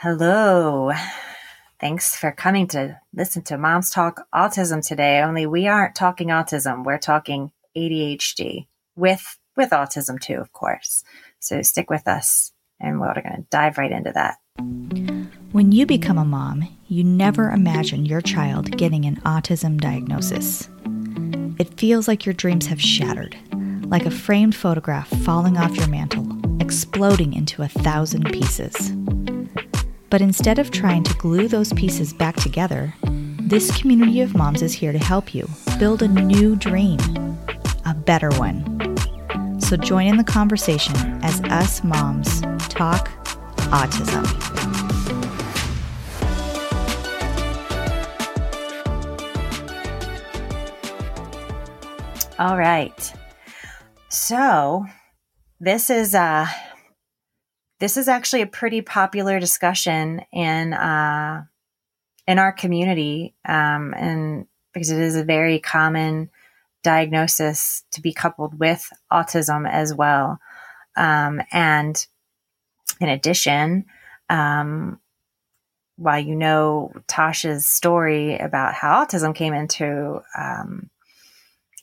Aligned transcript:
Hello. 0.00 0.92
Thanks 1.80 2.14
for 2.14 2.30
coming 2.30 2.66
to 2.68 3.00
listen 3.14 3.40
to 3.44 3.56
Moms 3.56 3.88
Talk 3.88 4.26
Autism 4.34 4.86
today. 4.86 5.22
Only 5.22 5.46
we 5.46 5.68
aren't 5.68 5.94
talking 5.94 6.28
autism, 6.28 6.84
we're 6.84 6.98
talking 6.98 7.50
ADHD 7.74 8.66
with 8.94 9.38
with 9.56 9.70
autism 9.70 10.20
too, 10.20 10.34
of 10.34 10.52
course. 10.52 11.02
So 11.38 11.62
stick 11.62 11.88
with 11.88 12.06
us 12.06 12.52
and 12.78 13.00
we're 13.00 13.14
going 13.14 13.36
to 13.36 13.46
dive 13.48 13.78
right 13.78 13.90
into 13.90 14.12
that. 14.12 14.36
When 15.52 15.72
you 15.72 15.86
become 15.86 16.18
a 16.18 16.26
mom, 16.26 16.68
you 16.88 17.02
never 17.02 17.50
imagine 17.50 18.04
your 18.04 18.20
child 18.20 18.76
getting 18.76 19.06
an 19.06 19.16
autism 19.24 19.80
diagnosis. 19.80 20.68
It 21.58 21.80
feels 21.80 22.06
like 22.06 22.26
your 22.26 22.34
dreams 22.34 22.66
have 22.66 22.82
shattered, 22.82 23.34
like 23.86 24.04
a 24.04 24.10
framed 24.10 24.54
photograph 24.54 25.08
falling 25.24 25.56
off 25.56 25.74
your 25.74 25.88
mantle, 25.88 26.28
exploding 26.60 27.32
into 27.32 27.62
a 27.62 27.68
thousand 27.68 28.30
pieces. 28.30 28.92
But 30.08 30.20
instead 30.20 30.58
of 30.58 30.70
trying 30.70 31.02
to 31.04 31.14
glue 31.14 31.48
those 31.48 31.72
pieces 31.72 32.12
back 32.12 32.36
together, 32.36 32.94
this 33.40 33.76
community 33.76 34.20
of 34.20 34.36
moms 34.36 34.62
is 34.62 34.72
here 34.72 34.92
to 34.92 34.98
help 34.98 35.34
you 35.34 35.48
build 35.78 36.02
a 36.02 36.08
new 36.08 36.56
dream, 36.56 36.98
a 37.84 37.94
better 37.94 38.30
one. 38.30 38.64
So 39.60 39.76
join 39.76 40.06
in 40.06 40.16
the 40.16 40.24
conversation 40.24 40.94
as 41.24 41.40
us 41.44 41.82
moms 41.82 42.40
talk 42.68 43.08
autism. 43.70 44.24
All 52.38 52.58
right. 52.58 53.12
So, 54.10 54.84
this 55.58 55.88
is 55.88 56.14
uh 56.14 56.46
this 57.78 57.96
is 57.96 58.08
actually 58.08 58.42
a 58.42 58.46
pretty 58.46 58.80
popular 58.80 59.38
discussion 59.38 60.22
in 60.32 60.72
uh, 60.72 61.44
in 62.26 62.38
our 62.38 62.52
community, 62.52 63.34
um, 63.46 63.94
and 63.94 64.46
because 64.72 64.90
it 64.90 65.00
is 65.00 65.16
a 65.16 65.24
very 65.24 65.58
common 65.58 66.30
diagnosis 66.82 67.84
to 67.90 68.00
be 68.00 68.12
coupled 68.12 68.58
with 68.58 68.88
autism 69.12 69.68
as 69.68 69.94
well. 69.94 70.38
Um, 70.96 71.42
and 71.52 72.04
in 73.00 73.08
addition, 73.08 73.86
um, 74.30 75.00
while 75.96 76.20
you 76.20 76.34
know 76.34 76.92
Tasha's 77.08 77.68
story 77.68 78.38
about 78.38 78.74
how 78.74 79.04
autism 79.04 79.34
came 79.34 79.52
into 79.52 80.20
um, 80.36 80.90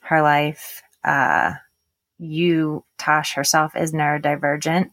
her 0.02 0.22
life, 0.22 0.81
uh, 1.03 1.53
you, 2.17 2.83
Tosh 2.97 3.33
herself, 3.35 3.75
is 3.75 3.94
neurodivergent 3.94 4.89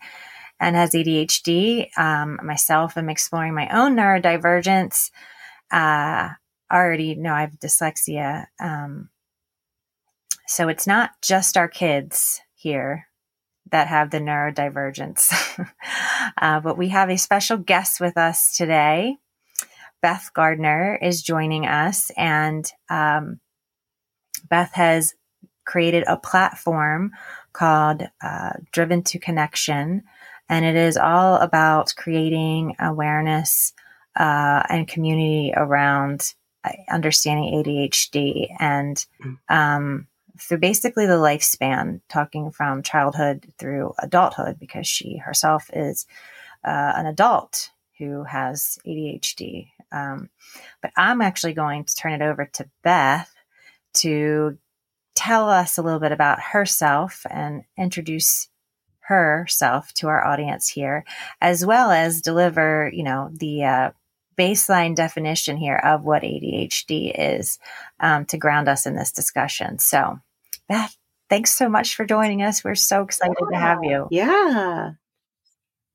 and 0.61 0.77
has 0.77 0.93
ADHD. 0.93 1.89
Um, 1.99 2.39
myself, 2.43 2.97
I'm 2.97 3.09
exploring 3.09 3.55
my 3.55 3.69
own 3.69 3.97
neurodivergence. 3.97 5.11
Uh, 5.73 6.29
already 6.71 7.15
know 7.15 7.33
I 7.33 7.41
have 7.41 7.59
dyslexia. 7.59 8.47
Um, 8.61 9.09
so 10.47 10.69
it's 10.69 10.87
not 10.87 11.13
just 11.23 11.57
our 11.57 11.69
kids 11.69 12.41
here 12.55 13.07
that 13.73 13.87
have 13.87 14.11
the 14.11 14.19
neurodivergence, 14.19 15.33
uh, 16.41 16.61
but 16.61 16.77
we 16.77 16.89
have 16.89 17.09
a 17.09 17.17
special 17.17 17.57
guest 17.57 18.01
with 18.01 18.17
us 18.17 18.57
today. 18.57 19.17
Beth 20.03 20.31
Gardner 20.35 20.99
is 21.01 21.23
joining 21.23 21.67
us, 21.67 22.11
and 22.17 22.71
um, 22.89 23.39
Beth 24.49 24.73
has 24.75 25.15
created 25.65 26.05
a 26.09 26.17
platform 26.17 27.13
called 27.53 28.03
uh, 28.23 28.53
Driven 28.73 29.03
to 29.05 29.19
Connection 29.19 30.03
and 30.51 30.65
it 30.65 30.75
is 30.75 30.97
all 30.97 31.37
about 31.37 31.95
creating 31.97 32.75
awareness 32.81 33.73
uh, 34.19 34.65
and 34.69 34.89
community 34.89 35.53
around 35.57 36.35
uh, 36.65 36.73
understanding 36.91 37.55
ADHD 37.55 38.49
and 38.59 39.07
mm. 39.25 39.39
um, 39.49 40.09
through 40.39 40.59
basically 40.59 41.07
the 41.07 41.13
lifespan, 41.13 42.01
talking 42.09 42.51
from 42.51 42.83
childhood 42.83 43.47
through 43.59 43.95
adulthood, 44.01 44.59
because 44.59 44.89
she 44.89 45.19
herself 45.19 45.71
is 45.73 46.07
uh, 46.65 46.93
an 46.97 47.07
adult 47.07 47.71
who 47.99 48.25
has 48.25 48.77
ADHD. 48.85 49.69
Um, 49.93 50.31
but 50.83 50.91
I'm 50.97 51.21
actually 51.21 51.53
going 51.53 51.85
to 51.85 51.95
turn 51.95 52.13
it 52.13 52.23
over 52.23 52.47
to 52.55 52.69
Beth 52.83 53.33
to 53.95 54.59
tell 55.15 55.49
us 55.49 55.79
a 55.79 55.83
little 55.83 56.01
bit 56.01 56.13
about 56.13 56.41
herself 56.41 57.25
and 57.31 57.63
introduce 57.79 58.50
herself 59.01 59.93
to 59.95 60.09
our 60.09 60.25
audience 60.25 60.69
here, 60.69 61.05
as 61.41 61.65
well 61.65 61.91
as 61.91 62.21
deliver, 62.21 62.91
you 62.93 63.03
know, 63.03 63.31
the 63.33 63.65
uh, 63.65 63.91
baseline 64.39 64.95
definition 64.95 65.57
here 65.57 65.77
of 65.77 66.05
what 66.05 66.23
ADHD 66.23 67.13
is 67.17 67.59
um, 67.99 68.25
to 68.27 68.39
ground 68.39 68.69
us 68.69 68.87
in 68.87 68.95
this 68.95 69.13
discussion. 69.13 69.79
So, 69.79 70.19
Beth, 70.69 70.97
thanks 71.29 71.53
so 71.53 71.69
much 71.69 71.95
for 71.95 72.05
joining 72.05 72.43
us. 72.43 72.65
We're 72.65 72.75
so 72.75 73.03
excited 73.03 73.37
to 73.51 73.57
have 73.57 73.79
you. 73.83 74.09
Yeah. 74.11 74.93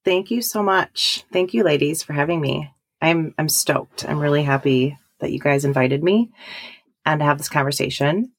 Thank 0.04 0.30
you 0.30 0.42
so 0.42 0.62
much. 0.62 1.24
Thank 1.34 1.54
you, 1.54 1.64
ladies, 1.64 2.04
for 2.04 2.14
having 2.14 2.40
me. 2.40 2.72
I'm 3.02 3.34
I'm 3.38 3.50
stoked. 3.50 4.08
I'm 4.08 4.20
really 4.20 4.44
happy 4.44 4.98
that 5.20 5.32
you 5.32 5.40
guys 5.40 5.66
invited 5.66 6.04
me 6.04 6.32
and 7.06 7.20
to 7.20 7.26
have 7.26 7.38
this 7.38 7.50
conversation. 7.50 8.32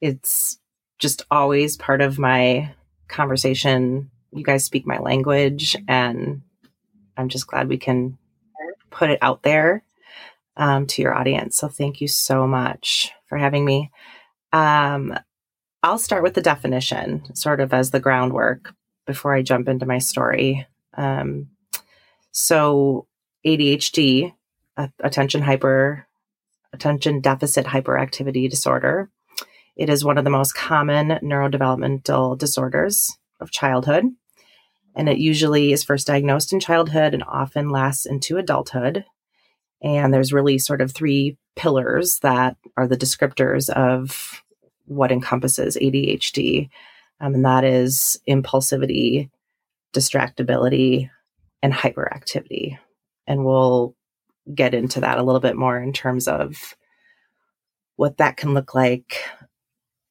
It's 0.00 0.58
just 0.98 1.22
always 1.30 1.76
part 1.76 2.00
of 2.00 2.18
my 2.18 2.74
conversation. 3.10 4.10
You 4.32 4.44
guys 4.44 4.64
speak 4.64 4.86
my 4.86 4.98
language, 4.98 5.76
and 5.88 6.42
I'm 7.16 7.28
just 7.28 7.46
glad 7.46 7.68
we 7.68 7.78
can 7.78 8.18
put 8.90 9.10
it 9.10 9.18
out 9.22 9.42
there 9.42 9.84
um, 10.56 10.86
to 10.86 11.02
your 11.02 11.14
audience. 11.14 11.56
So 11.56 11.68
thank 11.68 12.00
you 12.00 12.08
so 12.08 12.46
much 12.46 13.12
for 13.26 13.38
having 13.38 13.64
me. 13.64 13.90
Um, 14.52 15.16
I'll 15.82 15.98
start 15.98 16.22
with 16.22 16.34
the 16.34 16.42
definition, 16.42 17.34
sort 17.34 17.60
of 17.60 17.72
as 17.72 17.90
the 17.90 18.00
groundwork 18.00 18.74
before 19.06 19.34
I 19.34 19.42
jump 19.42 19.68
into 19.68 19.86
my 19.86 19.98
story. 19.98 20.66
Um, 20.94 21.48
so 22.32 23.06
ADHD, 23.46 24.34
attention 25.00 25.42
hyper, 25.42 26.06
attention 26.72 27.20
deficit 27.20 27.66
hyperactivity 27.66 28.48
disorder, 28.48 29.10
it 29.80 29.88
is 29.88 30.04
one 30.04 30.18
of 30.18 30.24
the 30.24 30.30
most 30.30 30.54
common 30.54 31.08
neurodevelopmental 31.22 32.36
disorders 32.36 33.16
of 33.40 33.50
childhood. 33.50 34.04
And 34.94 35.08
it 35.08 35.16
usually 35.16 35.72
is 35.72 35.82
first 35.82 36.06
diagnosed 36.06 36.52
in 36.52 36.60
childhood 36.60 37.14
and 37.14 37.24
often 37.26 37.70
lasts 37.70 38.04
into 38.04 38.36
adulthood. 38.36 39.06
And 39.82 40.12
there's 40.12 40.34
really 40.34 40.58
sort 40.58 40.82
of 40.82 40.92
three 40.92 41.38
pillars 41.56 42.18
that 42.20 42.58
are 42.76 42.86
the 42.86 42.98
descriptors 42.98 43.70
of 43.70 44.42
what 44.84 45.10
encompasses 45.10 45.78
ADHD. 45.80 46.68
Um, 47.18 47.36
and 47.36 47.44
that 47.46 47.64
is 47.64 48.20
impulsivity, 48.28 49.30
distractibility, 49.94 51.08
and 51.62 51.72
hyperactivity. 51.72 52.76
And 53.26 53.46
we'll 53.46 53.96
get 54.54 54.74
into 54.74 55.00
that 55.00 55.16
a 55.16 55.22
little 55.22 55.40
bit 55.40 55.56
more 55.56 55.78
in 55.78 55.94
terms 55.94 56.28
of 56.28 56.74
what 57.96 58.18
that 58.18 58.36
can 58.36 58.52
look 58.52 58.74
like 58.74 59.22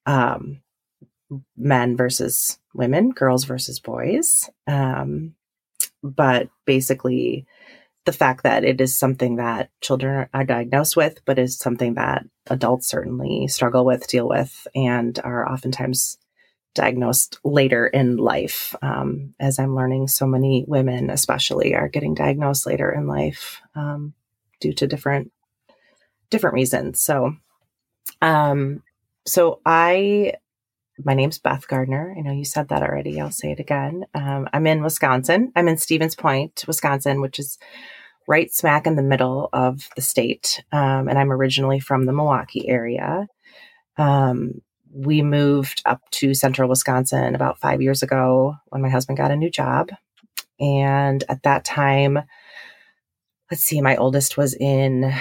um, 0.10 0.62
men 1.56 1.96
versus 1.96 2.58
women, 2.74 3.12
girls 3.12 3.46
versus 3.46 3.80
boys. 3.80 4.50
Um, 4.66 5.36
but 6.02 6.50
basically, 6.66 7.46
the 8.06 8.12
fact 8.12 8.44
that 8.44 8.64
it 8.64 8.82
is 8.82 8.98
something 8.98 9.36
that 9.36 9.70
children 9.82 10.28
are 10.34 10.44
diagnosed 10.44 10.98
with, 10.98 11.24
but 11.26 11.38
is 11.38 11.60
something 11.60 11.94
that 11.94 12.26
adults 12.48 12.88
certainly 12.88 13.48
struggle 13.48 13.86
with, 13.86 14.08
deal 14.08 14.28
with, 14.28 14.68
and 14.74 15.20
are 15.24 15.48
oftentimes 15.48 16.18
diagnosed 16.74 17.38
later 17.44 17.86
in 17.86 18.18
life. 18.18 18.76
Um, 18.82 19.36
as 19.40 19.60
I'm 19.60 19.76
learning, 19.76 20.08
so 20.08 20.26
many 20.26 20.66
women, 20.68 21.12
especially, 21.12 21.76
are 21.76 21.88
getting 21.88 22.16
diagnosed 22.16 22.66
later 22.66 22.92
in 22.92 23.06
life 23.06 23.62
um, 23.76 24.14
due 24.60 24.74
to 24.74 24.88
different 24.88 25.32
different 26.32 26.56
reasons. 26.56 27.02
So, 27.02 27.36
um, 28.24 28.82
so 29.30 29.62
I, 29.66 30.34
my 31.04 31.14
name's 31.14 31.40
Beth 31.40 31.68
Gardner. 31.68 32.16
I 32.18 32.22
know 32.22 32.34
you 32.34 32.46
said 32.46 32.70
that 32.70 32.82
already. 32.82 33.22
I'll 33.22 33.32
say 33.32 33.52
it 33.52 33.60
again. 33.60 34.06
Um, 34.14 34.50
I'm 34.52 34.68
in 34.68 34.84
Wisconsin. 34.84 35.52
I'm 35.56 35.68
in 35.68 35.78
Stevens 35.78 36.16
Point, 36.16 36.64
Wisconsin, 36.68 37.22
which 37.22 37.40
is 37.40 37.58
right 38.28 38.54
smack 38.54 38.86
in 38.86 38.96
the 38.96 39.04
middle 39.04 39.50
of 39.54 39.88
the 39.96 40.02
state. 40.02 40.64
Um, 40.72 41.08
and 41.08 41.18
I'm 41.18 41.32
originally 41.32 41.80
from 41.80 42.06
the 42.06 42.14
Milwaukee 42.14 42.68
area. 42.68 43.28
Um, 43.98 44.62
we 44.92 45.22
moved 45.22 45.82
up 45.86 46.02
to 46.12 46.34
central 46.34 46.70
Wisconsin 46.70 47.36
about 47.36 47.60
five 47.60 47.82
years 47.82 48.02
ago 48.02 48.56
when 48.68 48.82
my 48.82 48.90
husband 48.90 49.18
got 49.18 49.32
a 49.32 49.36
new 49.36 49.50
job. 49.50 49.92
And 50.60 51.24
at 51.30 51.44
that 51.44 51.66
time, 51.66 52.20
let's 53.52 53.64
see, 53.64 53.82
my 53.82 53.96
oldest 53.96 54.38
was 54.38 54.54
in, 54.54 55.14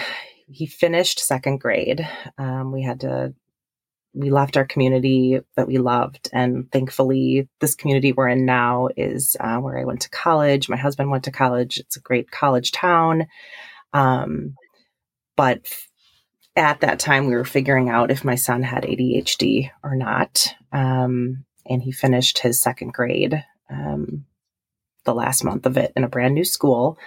he 0.50 0.66
finished 0.66 1.20
second 1.20 1.58
grade. 1.58 2.08
Um, 2.38 2.72
we 2.72 2.82
had 2.82 3.00
to 3.00 3.34
we 4.18 4.30
left 4.30 4.56
our 4.56 4.64
community 4.64 5.40
that 5.56 5.68
we 5.68 5.78
loved. 5.78 6.28
And 6.32 6.70
thankfully, 6.72 7.48
this 7.60 7.76
community 7.76 8.12
we're 8.12 8.28
in 8.28 8.44
now 8.44 8.88
is 8.96 9.36
uh, 9.38 9.58
where 9.58 9.78
I 9.78 9.84
went 9.84 10.00
to 10.02 10.10
college. 10.10 10.68
My 10.68 10.76
husband 10.76 11.10
went 11.10 11.24
to 11.24 11.30
college. 11.30 11.78
It's 11.78 11.96
a 11.96 12.00
great 12.00 12.30
college 12.30 12.72
town. 12.72 13.28
Um, 13.92 14.56
but 15.36 15.72
at 16.56 16.80
that 16.80 16.98
time, 16.98 17.26
we 17.26 17.36
were 17.36 17.44
figuring 17.44 17.90
out 17.90 18.10
if 18.10 18.24
my 18.24 18.34
son 18.34 18.64
had 18.64 18.82
ADHD 18.82 19.70
or 19.84 19.94
not. 19.94 20.52
Um, 20.72 21.44
and 21.64 21.80
he 21.80 21.92
finished 21.92 22.40
his 22.40 22.60
second 22.60 22.92
grade 22.92 23.44
um, 23.70 24.24
the 25.04 25.14
last 25.14 25.44
month 25.44 25.64
of 25.64 25.76
it 25.76 25.92
in 25.94 26.02
a 26.02 26.08
brand 26.08 26.34
new 26.34 26.44
school 26.44 26.98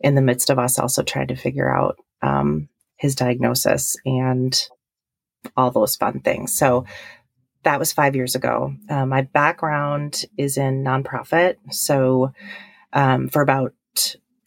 in 0.00 0.16
the 0.16 0.22
midst 0.22 0.50
of 0.50 0.58
us 0.58 0.80
also 0.80 1.02
trying 1.02 1.28
to 1.28 1.36
figure 1.36 1.72
out 1.72 1.96
um, 2.22 2.68
his 2.96 3.14
diagnosis 3.14 3.96
and 4.04 4.68
all 5.56 5.70
those 5.70 5.96
fun 5.96 6.20
things. 6.20 6.56
So 6.56 6.84
that 7.64 7.78
was 7.78 7.92
five 7.92 8.14
years 8.14 8.34
ago. 8.34 8.74
Uh, 8.88 9.06
my 9.06 9.22
background 9.22 10.24
is 10.38 10.56
in 10.56 10.84
nonprofit. 10.84 11.56
So 11.70 12.32
um, 12.92 13.28
for 13.28 13.42
about 13.42 13.74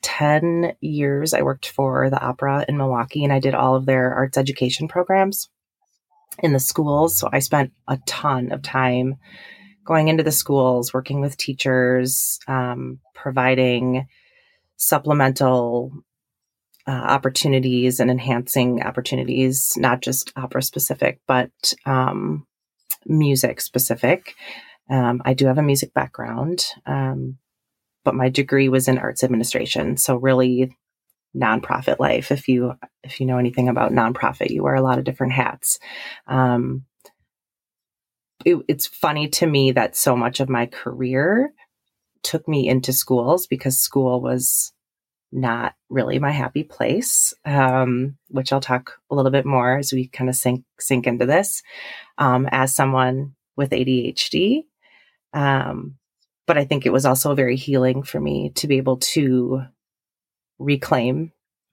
10 0.01 0.74
years, 0.80 1.34
I 1.34 1.42
worked 1.42 1.69
for 1.69 2.10
the 2.10 2.22
opera 2.22 2.66
in 2.68 2.78
Milwaukee 2.78 3.24
and 3.24 3.34
I 3.34 3.40
did 3.40 3.54
all 3.54 3.75
of 3.75 3.86
their 3.86 4.13
arts 4.13 4.38
education 4.38 4.88
programs 4.88 5.50
in 6.42 6.54
the 6.54 6.60
schools. 6.60 7.18
So 7.18 7.30
I 7.31 7.40
spent 7.40 7.74
a 7.88 8.00
ton 8.06 8.51
of 8.51 8.62
time 8.62 9.18
going 9.86 10.07
into 10.07 10.24
the 10.24 10.31
schools, 10.31 10.94
working 10.94 11.19
with 11.19 11.36
teachers, 11.36 12.40
um, 12.48 13.00
providing 13.13 14.07
supplemental 14.78 15.92
uh, 16.89 16.91
opportunities 16.91 18.00
and 18.00 18.09
enhancing 18.09 18.81
opportunities, 18.81 19.74
not 19.77 20.01
just 20.01 20.33
opera 20.36 20.63
specific, 20.63 21.19
but 21.27 21.51
um, 21.86 22.47
music 23.06 23.62
specific. 23.62 24.33
Um, 24.89 25.21
I 25.24 25.36
do 25.36 25.45
have 25.45 25.59
a 25.59 25.63
music 25.63 25.94
background, 25.94 26.65
um, 26.88 27.38
but 28.03 28.15
my 28.15 28.30
degree 28.30 28.69
was 28.69 28.88
in 28.88 28.97
arts 28.97 29.24
administration. 29.24 29.97
So 29.97 30.15
really 30.15 30.75
nonprofit 31.38 32.00
life. 32.00 32.31
If 32.31 32.47
you 32.47 32.74
if 33.03 33.19
you 33.19 33.27
know 33.27 33.38
anything 33.38 33.69
about 33.69 33.91
nonprofit, 33.91 34.50
you 34.50 34.63
wear 34.63 34.74
a 34.74 34.81
lot 34.81 34.97
of 34.97 35.03
different 35.03 35.33
hats. 35.33 35.77
Um, 36.25 36.86
it, 38.45 38.57
it's 38.68 38.88
funny 38.88 39.27
to 39.27 39.45
me 39.45 39.74
that 39.74 39.95
so 39.95 40.15
much 40.15 40.39
of 40.39 40.50
my 40.50 40.65
career 40.65 41.51
took 42.24 42.47
me 42.47 42.68
into 42.68 42.94
schools 42.94 43.45
because 43.45 43.77
school 43.77 44.21
was 44.21 44.74
not 45.31 45.76
really 45.90 46.20
my 46.20 46.31
happy 46.31 46.64
place, 46.64 47.34
um, 47.46 48.18
which 48.30 48.52
I'll 48.52 48.62
talk 48.62 49.00
a 49.12 49.16
little 49.16 49.31
bit 49.31 49.46
more 49.46 49.78
as 49.78 49.94
we 49.94 50.08
kind 50.08 50.30
of 50.30 50.36
sink 50.36 50.64
sink 50.80 51.08
into 51.08 51.26
this. 51.26 51.62
Um, 52.18 52.48
as 52.52 52.76
someone 52.76 53.36
with 53.56 53.72
ADHD, 53.72 54.64
um, 55.34 55.98
but 56.48 56.58
I 56.58 56.66
think 56.66 56.86
it 56.86 56.94
was 56.94 57.06
also 57.06 57.36
very 57.36 57.56
healing 57.56 58.04
for 58.04 58.20
me 58.20 58.52
to 58.56 58.68
be 58.68 58.78
able 58.78 58.98
to 58.98 59.64
reclaim 60.58 61.32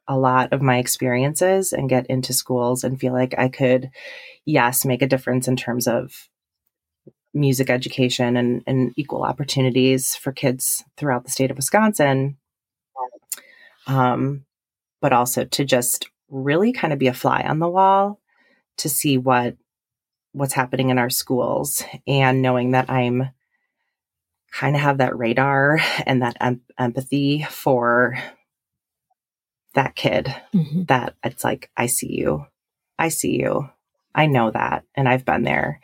a 0.09 0.17
lot 0.17 0.53
of 0.53 0.63
my 0.63 0.79
experiences 0.79 1.73
and 1.73 1.89
get 1.89 2.07
into 2.07 2.33
schools 2.33 2.85
and 2.85 3.01
feel 3.01 3.13
like 3.13 3.35
I 3.37 3.49
could, 3.49 3.91
yes, 4.45 4.85
make 4.85 5.03
a 5.03 5.09
difference 5.09 5.49
in 5.49 5.57
terms 5.57 5.89
of 5.89 6.29
music 7.35 7.71
education 7.71 8.37
and, 8.37 8.63
and 8.67 8.93
equal 8.97 9.23
opportunities 9.23 10.15
for 10.15 10.33
kids 10.33 10.85
throughout 10.97 11.25
the 11.25 11.31
state 11.31 11.51
of 11.51 11.57
Wisconsin 11.57 12.37
um, 13.87 14.45
but 15.01 15.13
also 15.13 15.45
to 15.45 15.65
just 15.65 16.09
really 16.29 16.73
kind 16.73 16.93
of 16.93 16.99
be 16.99 17.07
a 17.07 17.15
fly 17.15 17.43
on 17.43 17.59
the 17.59 17.69
wall 17.69 18.21
to 18.79 18.89
see 18.89 19.17
what 19.17 19.57
what's 20.33 20.53
happening 20.53 20.91
in 20.91 20.99
our 20.99 21.09
schools 21.09 21.83
and 22.07 22.43
knowing 22.43 22.73
that 22.73 22.91
I'm 22.91 23.31
kind 24.53 24.77
of 24.77 24.83
have 24.83 24.99
that 24.99 25.17
radar 25.17 25.79
and 26.07 26.23
that 26.23 26.37
em- 26.41 26.63
empathy 26.79 27.43
for 27.49 28.19
that 29.75 29.95
kid 29.95 30.35
mm-hmm. 30.55 30.85
that 30.85 31.15
it's 31.23 31.45
like 31.45 31.71
I 31.77 31.87
see 31.87 32.13
you. 32.13 32.47
I 32.99 33.09
see 33.09 33.39
you. 33.39 33.69
I 34.15 34.27
know 34.27 34.51
that 34.51 34.85
and 34.95 35.09
I've 35.09 35.25
been 35.25 35.43
there. 35.43 35.81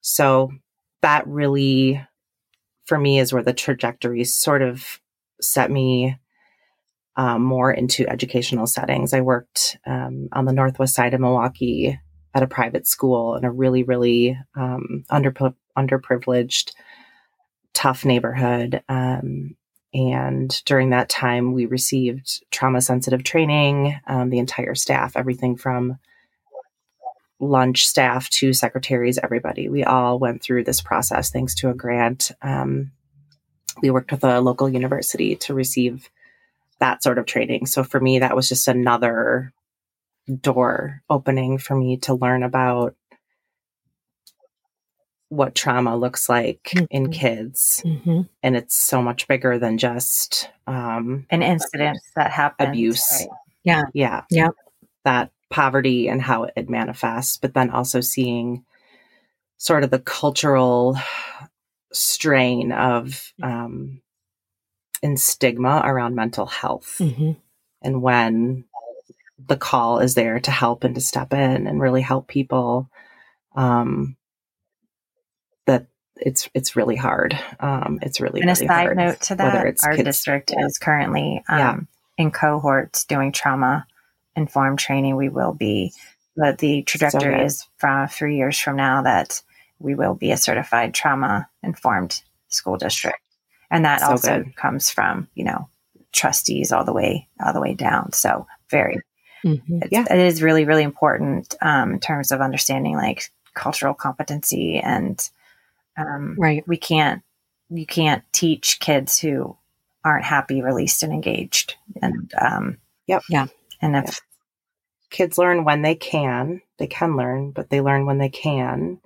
So 0.00 0.52
that 1.02 1.26
really 1.26 2.02
for 2.84 2.98
me 2.98 3.18
is 3.18 3.32
where 3.32 3.42
the 3.42 3.52
trajectory 3.52 4.24
sort 4.24 4.62
of 4.62 5.00
set 5.40 5.70
me 5.70 6.18
um, 7.16 7.42
more 7.42 7.72
into 7.72 8.08
educational 8.08 8.66
settings. 8.66 9.12
I 9.12 9.20
worked 9.20 9.78
um, 9.86 10.28
on 10.32 10.44
the 10.44 10.52
northwest 10.52 10.94
side 10.94 11.14
of 11.14 11.20
Milwaukee 11.20 11.98
at 12.34 12.42
a 12.42 12.46
private 12.46 12.86
school 12.86 13.36
in 13.36 13.44
a 13.44 13.50
really, 13.50 13.82
really 13.82 14.38
um, 14.54 15.04
under, 15.08 15.32
underprivileged, 15.76 16.72
tough 17.72 18.04
neighborhood. 18.04 18.82
Um, 18.88 19.56
and 19.94 20.62
during 20.66 20.90
that 20.90 21.08
time, 21.08 21.54
we 21.54 21.64
received 21.64 22.44
trauma 22.50 22.82
sensitive 22.82 23.24
training, 23.24 23.98
um, 24.06 24.28
the 24.28 24.38
entire 24.38 24.74
staff, 24.74 25.16
everything 25.16 25.56
from 25.56 25.98
lunch 27.40 27.86
staff 27.86 28.28
to 28.30 28.52
secretaries, 28.52 29.18
everybody. 29.18 29.68
We 29.68 29.84
all 29.84 30.18
went 30.18 30.42
through 30.42 30.64
this 30.64 30.82
process 30.82 31.30
thanks 31.30 31.54
to 31.56 31.70
a 31.70 31.74
grant. 31.74 32.30
Um, 32.42 32.92
we 33.80 33.90
worked 33.90 34.10
with 34.10 34.24
a 34.24 34.40
local 34.40 34.68
university 34.68 35.36
to 35.36 35.54
receive 35.54 36.10
that 36.80 37.02
sort 37.02 37.18
of 37.18 37.26
training. 37.26 37.66
So 37.66 37.82
for 37.84 38.00
me, 38.00 38.18
that 38.18 38.36
was 38.36 38.48
just 38.48 38.68
another 38.68 39.52
door 40.40 41.02
opening 41.08 41.58
for 41.58 41.76
me 41.76 41.96
to 41.98 42.14
learn 42.14 42.42
about 42.42 42.94
what 45.28 45.54
trauma 45.54 45.96
looks 45.96 46.28
like 46.28 46.62
mm-hmm. 46.74 46.84
in 46.90 47.10
kids. 47.10 47.82
Mm-hmm. 47.84 48.22
And 48.42 48.56
it's 48.56 48.76
so 48.76 49.02
much 49.02 49.26
bigger 49.26 49.58
than 49.58 49.78
just 49.78 50.50
um, 50.66 51.26
an 51.30 51.42
incident 51.42 51.98
that 52.14 52.30
happens. 52.30 52.68
Abuse. 52.68 53.08
Right. 53.20 53.28
Yeah. 53.64 53.82
Yeah. 53.92 54.22
Yeah. 54.30 54.48
That 55.04 55.30
poverty 55.50 56.08
and 56.08 56.20
how 56.20 56.44
it 56.44 56.68
manifests, 56.68 57.38
but 57.38 57.54
then 57.54 57.70
also 57.70 58.00
seeing 58.00 58.64
sort 59.58 59.84
of 59.84 59.90
the 59.90 59.98
cultural 59.98 60.96
strain 61.92 62.72
of 62.72 63.32
um, 63.42 64.00
and 65.06 65.20
stigma 65.20 65.82
around 65.84 66.16
mental 66.16 66.46
health. 66.46 66.96
Mm-hmm. 66.98 67.32
And 67.82 68.02
when 68.02 68.64
the 69.38 69.56
call 69.56 70.00
is 70.00 70.14
there 70.16 70.40
to 70.40 70.50
help 70.50 70.82
and 70.82 70.94
to 70.96 71.00
step 71.00 71.32
in 71.32 71.66
and 71.68 71.80
really 71.80 72.02
help 72.02 72.26
people, 72.26 72.90
um, 73.54 74.16
that 75.66 75.86
it's 76.16 76.48
it's 76.54 76.74
really 76.74 76.96
hard. 76.96 77.38
Um, 77.60 78.00
it's 78.02 78.20
really 78.20 78.40
and 78.40 78.48
really 78.48 78.66
a 78.66 78.68
side 78.68 78.86
hard, 78.86 78.96
note 78.96 79.20
to 79.22 79.36
that, 79.36 79.76
our 79.84 79.96
district 79.96 80.52
is 80.56 80.78
currently 80.78 81.42
um, 81.48 81.58
yeah. 81.58 81.78
in 82.18 82.30
cohorts 82.32 83.04
doing 83.04 83.30
trauma 83.30 83.86
informed 84.34 84.80
training. 84.80 85.14
We 85.14 85.28
will 85.28 85.52
be, 85.52 85.92
but 86.36 86.58
the 86.58 86.82
trajectory 86.82 87.38
so 87.38 87.44
is 87.44 87.68
from 87.78 88.08
three 88.08 88.36
years 88.36 88.58
from 88.58 88.76
now 88.76 89.02
that 89.02 89.42
we 89.78 89.94
will 89.94 90.14
be 90.14 90.32
a 90.32 90.36
certified 90.36 90.94
trauma 90.94 91.48
informed 91.62 92.22
school 92.48 92.76
district 92.76 93.20
and 93.70 93.84
that 93.84 94.00
so 94.00 94.06
also 94.06 94.42
good. 94.44 94.56
comes 94.56 94.90
from 94.90 95.28
you 95.34 95.44
know 95.44 95.68
trustees 96.12 96.72
all 96.72 96.84
the 96.84 96.92
way 96.92 97.28
all 97.44 97.52
the 97.52 97.60
way 97.60 97.74
down. 97.74 98.12
So 98.12 98.46
very 98.70 99.00
mm-hmm. 99.44 99.80
yeah. 99.90 100.04
it 100.10 100.18
is 100.18 100.42
really 100.42 100.64
really 100.64 100.82
important 100.82 101.54
um, 101.60 101.94
in 101.94 102.00
terms 102.00 102.32
of 102.32 102.40
understanding 102.40 102.96
like 102.96 103.30
cultural 103.54 103.94
competency 103.94 104.78
and 104.78 105.28
um, 105.96 106.36
right. 106.38 106.66
we 106.66 106.76
can't 106.76 107.22
you 107.70 107.86
can't 107.86 108.22
teach 108.32 108.78
kids 108.78 109.18
who 109.18 109.56
aren't 110.04 110.24
happy 110.24 110.62
released 110.62 111.02
and 111.02 111.12
engaged. 111.12 111.74
And 112.00 112.32
um, 112.40 112.78
yep. 113.06 113.22
Yeah. 113.28 113.46
and 113.82 113.96
if 113.96 114.04
yep. 114.04 114.14
kids 115.10 115.38
learn 115.38 115.64
when 115.64 115.82
they 115.82 115.96
can 115.96 116.62
they 116.78 116.86
can 116.86 117.16
learn 117.16 117.50
but 117.50 117.70
they 117.70 117.80
learn 117.80 118.06
when 118.06 118.18
they 118.18 118.28
can. 118.28 119.00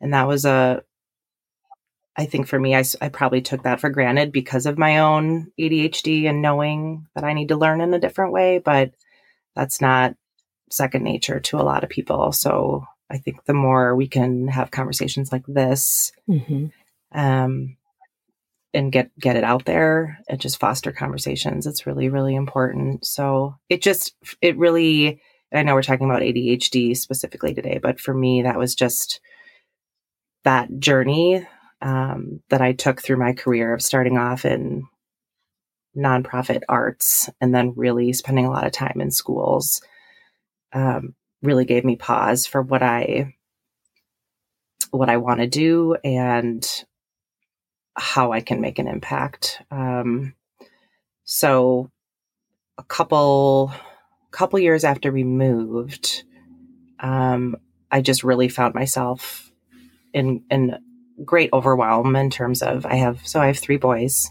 And 0.00 0.12
that 0.12 0.28
was 0.28 0.44
a 0.44 0.84
I 2.16 2.26
think 2.26 2.46
for 2.46 2.58
me, 2.58 2.76
I, 2.76 2.84
I 3.00 3.08
probably 3.08 3.42
took 3.42 3.64
that 3.64 3.80
for 3.80 3.90
granted 3.90 4.30
because 4.30 4.66
of 4.66 4.78
my 4.78 4.98
own 4.98 5.50
ADHD 5.58 6.28
and 6.28 6.42
knowing 6.42 7.08
that 7.14 7.24
I 7.24 7.32
need 7.32 7.48
to 7.48 7.56
learn 7.56 7.80
in 7.80 7.92
a 7.92 7.98
different 7.98 8.32
way, 8.32 8.58
but 8.58 8.92
that's 9.56 9.80
not 9.80 10.14
second 10.70 11.02
nature 11.02 11.40
to 11.40 11.56
a 11.58 11.62
lot 11.62 11.82
of 11.82 11.90
people. 11.90 12.32
So 12.32 12.84
I 13.10 13.18
think 13.18 13.44
the 13.44 13.54
more 13.54 13.96
we 13.96 14.06
can 14.06 14.48
have 14.48 14.70
conversations 14.70 15.32
like 15.32 15.44
this, 15.46 16.12
mm-hmm. 16.28 16.66
um, 17.12 17.76
and 18.72 18.90
get 18.90 19.16
get 19.18 19.36
it 19.36 19.44
out 19.44 19.64
there 19.66 20.18
and 20.28 20.40
just 20.40 20.58
foster 20.58 20.92
conversations, 20.92 21.66
it's 21.66 21.86
really 21.86 22.08
really 22.08 22.34
important. 22.34 23.06
So 23.06 23.56
it 23.68 23.82
just 23.82 24.14
it 24.40 24.56
really. 24.56 25.20
I 25.52 25.62
know 25.62 25.74
we're 25.74 25.82
talking 25.82 26.10
about 26.10 26.22
ADHD 26.22 26.96
specifically 26.96 27.54
today, 27.54 27.78
but 27.80 28.00
for 28.00 28.12
me, 28.12 28.42
that 28.42 28.58
was 28.58 28.74
just 28.74 29.20
that 30.42 30.80
journey 30.80 31.46
um, 31.84 32.40
that 32.48 32.62
I 32.62 32.72
took 32.72 33.02
through 33.02 33.18
my 33.18 33.34
career 33.34 33.74
of 33.74 33.82
starting 33.82 34.16
off 34.16 34.46
in 34.46 34.88
nonprofit 35.96 36.62
arts 36.68 37.28
and 37.40 37.54
then 37.54 37.74
really 37.76 38.12
spending 38.14 38.46
a 38.46 38.50
lot 38.50 38.66
of 38.66 38.72
time 38.72 39.00
in 39.00 39.10
schools 39.10 39.80
um, 40.72 41.14
really 41.42 41.66
gave 41.66 41.84
me 41.84 41.94
pause 41.94 42.46
for 42.46 42.62
what 42.62 42.82
I 42.82 43.34
what 44.90 45.10
I 45.10 45.18
want 45.18 45.40
to 45.40 45.46
do 45.46 45.96
and 46.02 46.66
how 47.96 48.32
I 48.32 48.40
can 48.40 48.60
make 48.60 48.78
an 48.78 48.88
impact. 48.88 49.60
Um, 49.70 50.34
so 51.24 51.90
a 52.78 52.82
couple 52.82 53.72
couple 54.30 54.58
years 54.58 54.84
after 54.84 55.12
we 55.12 55.22
moved, 55.22 56.24
um, 56.98 57.56
I 57.90 58.00
just 58.00 58.24
really 58.24 58.48
found 58.48 58.74
myself 58.74 59.52
in 60.14 60.44
in 60.50 60.78
great 61.24 61.50
overwhelm 61.52 62.16
in 62.16 62.30
terms 62.30 62.62
of 62.62 62.86
I 62.86 62.96
have 62.96 63.26
so 63.26 63.40
I 63.40 63.46
have 63.48 63.58
three 63.58 63.76
boys. 63.76 64.30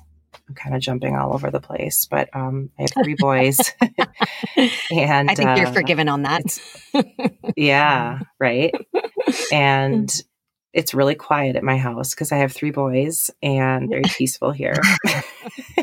I'm 0.50 0.56
kind 0.56 0.76
of 0.76 0.82
jumping 0.82 1.16
all 1.16 1.34
over 1.34 1.52
the 1.52 1.62
place, 1.62 2.06
but 2.10 2.30
um, 2.36 2.70
I 2.78 2.82
have 2.84 3.04
three 3.04 3.16
boys, 3.18 3.60
and 4.92 5.30
I 5.30 5.36
think 5.36 5.50
uh, 5.50 5.56
you're 5.58 5.72
forgiven 5.72 6.10
on 6.10 6.24
that. 6.24 6.60
yeah, 7.56 8.20
right. 8.40 8.74
And 9.54 10.12
it's 10.74 10.94
really 10.94 11.16
quiet 11.16 11.56
at 11.56 11.64
my 11.64 11.78
house 11.78 12.14
because 12.14 12.32
I 12.32 12.38
have 12.38 12.52
three 12.52 12.72
boys 12.72 13.30
and 13.42 13.90
very 13.90 14.04
peaceful 14.18 14.52
here. 14.52 14.82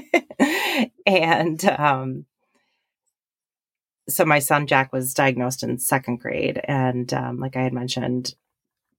and 1.07 1.64
um, 1.64 2.26
so 4.09 4.25
my 4.25 4.40
son 4.40 4.66
Jack 4.66 4.92
was 4.92 5.14
diagnosed 5.14 5.62
in 5.62 5.78
second 5.78 6.21
grade, 6.21 6.61
and 6.64 7.12
um, 7.14 7.38
like 7.38 7.57
I 7.57 7.62
had 7.62 7.73
mentioned, 7.73 8.35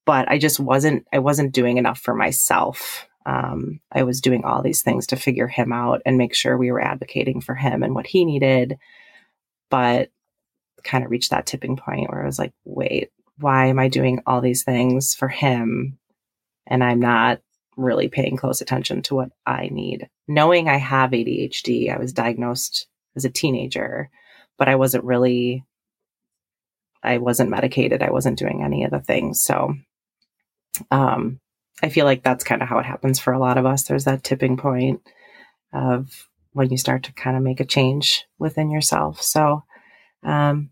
but 0.05 0.29
I 0.29 0.37
just 0.37 0.59
wasn't 0.59 1.05
I 1.13 1.19
wasn't 1.19 1.53
doing 1.53 1.77
enough 1.77 1.99
for 1.99 2.13
myself. 2.13 3.07
Um, 3.25 3.79
I 3.91 4.03
was 4.03 4.21
doing 4.21 4.43
all 4.43 4.61
these 4.61 4.81
things 4.81 5.07
to 5.07 5.15
figure 5.15 5.47
him 5.47 5.71
out 5.71 6.01
and 6.05 6.17
make 6.17 6.33
sure 6.33 6.57
we 6.57 6.71
were 6.71 6.81
advocating 6.81 7.39
for 7.39 7.53
him 7.53 7.83
and 7.83 7.93
what 7.93 8.07
he 8.07 8.25
needed, 8.25 8.77
but 9.69 10.09
kind 10.83 11.05
of 11.05 11.11
reached 11.11 11.29
that 11.29 11.45
tipping 11.45 11.77
point 11.77 12.09
where 12.09 12.23
I 12.23 12.25
was 12.25 12.39
like, 12.39 12.53
wait, 12.65 13.11
why 13.37 13.67
am 13.67 13.77
I 13.77 13.89
doing 13.89 14.21
all 14.25 14.41
these 14.41 14.63
things 14.63 15.13
for 15.13 15.27
him 15.27 15.99
and 16.65 16.83
I'm 16.83 16.99
not 16.99 17.41
really 17.77 18.09
paying 18.09 18.37
close 18.37 18.61
attention 18.61 19.03
to 19.03 19.15
what 19.15 19.29
I 19.45 19.69
need? 19.71 20.09
Knowing 20.27 20.67
I 20.67 20.77
have 20.77 21.11
ADHD, 21.11 21.93
I 21.93 21.99
was 21.99 22.13
diagnosed 22.13 22.87
as 23.15 23.23
a 23.23 23.29
teenager 23.29 24.09
but 24.61 24.69
I 24.69 24.75
wasn't 24.75 25.05
really, 25.05 25.65
I 27.01 27.17
wasn't 27.17 27.49
medicated. 27.49 28.03
I 28.03 28.11
wasn't 28.11 28.37
doing 28.37 28.61
any 28.63 28.83
of 28.83 28.91
the 28.91 28.99
things. 28.99 29.43
So, 29.43 29.73
um, 30.89 31.39
I 31.83 31.89
feel 31.89 32.05
like 32.05 32.23
that's 32.23 32.43
kind 32.43 32.61
of 32.61 32.67
how 32.67 32.79
it 32.79 32.85
happens 32.85 33.19
for 33.19 33.33
a 33.33 33.39
lot 33.39 33.57
of 33.57 33.65
us. 33.65 33.83
There's 33.83 34.05
that 34.05 34.23
tipping 34.23 34.57
point 34.57 35.01
of 35.73 36.27
when 36.53 36.69
you 36.69 36.77
start 36.77 37.03
to 37.03 37.13
kind 37.13 37.37
of 37.37 37.43
make 37.43 37.59
a 37.59 37.65
change 37.65 38.25
within 38.37 38.69
yourself. 38.69 39.21
So, 39.21 39.63
um, 40.23 40.71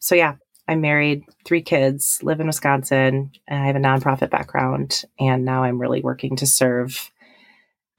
so 0.00 0.14
yeah, 0.14 0.36
I'm 0.66 0.80
married, 0.80 1.24
three 1.44 1.62
kids, 1.62 2.20
live 2.22 2.40
in 2.40 2.46
Wisconsin, 2.46 3.32
and 3.46 3.62
I 3.62 3.66
have 3.66 3.76
a 3.76 3.80
nonprofit 3.80 4.30
background. 4.30 5.04
And 5.18 5.44
now 5.44 5.62
I'm 5.62 5.80
really 5.80 6.02
working 6.02 6.36
to 6.36 6.46
serve 6.46 7.10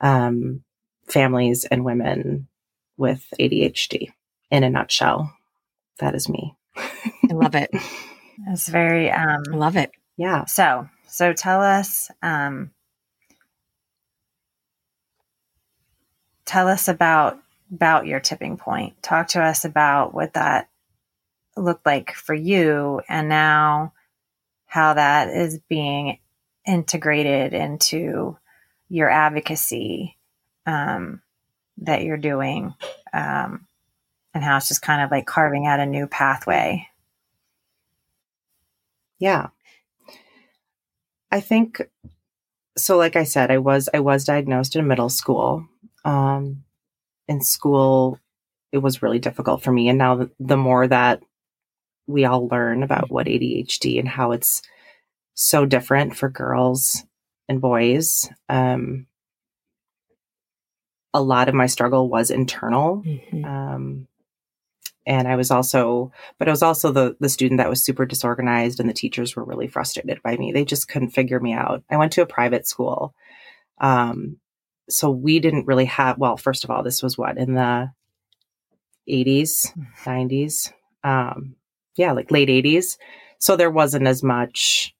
um, 0.01 0.63
families 1.07 1.65
and 1.65 1.83
women 1.83 2.47
with 2.97 3.25
ADHD 3.39 4.11
in 4.51 4.63
a 4.63 4.69
nutshell. 4.69 5.33
That 5.99 6.15
is 6.15 6.29
me. 6.29 6.55
I 6.75 7.33
love 7.33 7.55
it. 7.55 7.71
It's 8.47 8.69
very 8.69 9.11
um 9.11 9.43
love 9.51 9.75
it. 9.75 9.91
Yeah. 10.15 10.45
So 10.45 10.87
so 11.09 11.33
tell 11.33 11.61
us 11.61 12.09
um 12.21 12.71
tell 16.45 16.67
us 16.67 16.87
about 16.87 17.39
about 17.71 18.07
your 18.07 18.19
tipping 18.19 18.57
point. 18.57 19.01
Talk 19.03 19.29
to 19.29 19.41
us 19.41 19.65
about 19.65 20.13
what 20.13 20.33
that 20.33 20.69
looked 21.55 21.85
like 21.85 22.13
for 22.13 22.33
you 22.33 23.01
and 23.07 23.29
now 23.29 23.93
how 24.65 24.93
that 24.93 25.29
is 25.29 25.59
being 25.69 26.17
integrated 26.65 27.53
into 27.53 28.37
your 28.89 29.09
advocacy 29.09 30.17
um, 30.65 31.21
that 31.77 32.03
you're 32.03 32.17
doing 32.17 32.73
um, 33.13 33.67
and 34.33 34.43
how 34.43 34.57
it's 34.57 34.67
just 34.67 34.81
kind 34.81 35.03
of 35.03 35.11
like 35.11 35.25
carving 35.25 35.67
out 35.67 35.79
a 35.79 35.85
new 35.85 36.07
pathway. 36.07 36.87
Yeah. 39.19 39.47
I 41.31 41.39
think 41.39 41.81
so 42.77 42.97
like 42.97 43.15
I 43.15 43.23
said 43.23 43.51
I 43.51 43.57
was 43.57 43.89
I 43.93 43.99
was 43.99 44.25
diagnosed 44.25 44.75
in 44.75 44.87
middle 44.87 45.09
school. 45.09 45.67
Um 46.05 46.63
in 47.27 47.41
school 47.41 48.19
it 48.71 48.79
was 48.79 49.01
really 49.01 49.19
difficult 49.19 49.63
for 49.63 49.71
me 49.71 49.89
and 49.89 49.97
now 49.97 50.15
the, 50.15 50.31
the 50.39 50.57
more 50.57 50.87
that 50.87 51.21
we 52.07 52.25
all 52.25 52.47
learn 52.47 52.81
about 52.83 53.11
what 53.11 53.27
ADHD 53.27 53.99
and 53.99 54.07
how 54.07 54.31
it's 54.31 54.61
so 55.35 55.65
different 55.65 56.15
for 56.15 56.29
girls 56.29 57.03
and 57.47 57.61
boys 57.61 58.29
um 58.49 59.07
a 61.13 61.21
lot 61.21 61.49
of 61.49 61.55
my 61.55 61.65
struggle 61.67 62.09
was 62.09 62.29
internal. 62.31 63.03
Mm-hmm. 63.03 63.45
Um, 63.45 64.07
and 65.05 65.27
I 65.27 65.35
was 65.35 65.51
also, 65.51 66.11
but 66.37 66.47
I 66.47 66.51
was 66.51 66.63
also 66.63 66.91
the 66.91 67.15
the 67.19 67.29
student 67.29 67.59
that 67.59 67.69
was 67.69 67.83
super 67.83 68.05
disorganized, 68.05 68.79
and 68.79 68.89
the 68.89 68.93
teachers 68.93 69.35
were 69.35 69.43
really 69.43 69.67
frustrated 69.67 70.21
by 70.23 70.37
me. 70.37 70.51
They 70.51 70.65
just 70.65 70.87
couldn't 70.87 71.11
figure 71.11 71.39
me 71.39 71.53
out. 71.53 71.83
I 71.89 71.97
went 71.97 72.11
to 72.13 72.21
a 72.21 72.27
private 72.27 72.67
school, 72.67 73.13
um, 73.79 74.37
so 74.89 75.09
we 75.09 75.39
didn't 75.39 75.67
really 75.67 75.85
have. 75.85 76.17
Well, 76.17 76.37
first 76.37 76.63
of 76.63 76.69
all, 76.69 76.83
this 76.83 77.01
was 77.01 77.17
what 77.17 77.37
in 77.37 77.53
the 77.53 77.91
eighties, 79.07 79.73
nineties, 80.05 80.71
um, 81.03 81.55
yeah, 81.95 82.11
like 82.11 82.31
late 82.31 82.49
eighties. 82.49 82.97
So 83.39 83.55
there 83.55 83.71
wasn't 83.71 84.07
as 84.07 84.21
much 84.21 84.93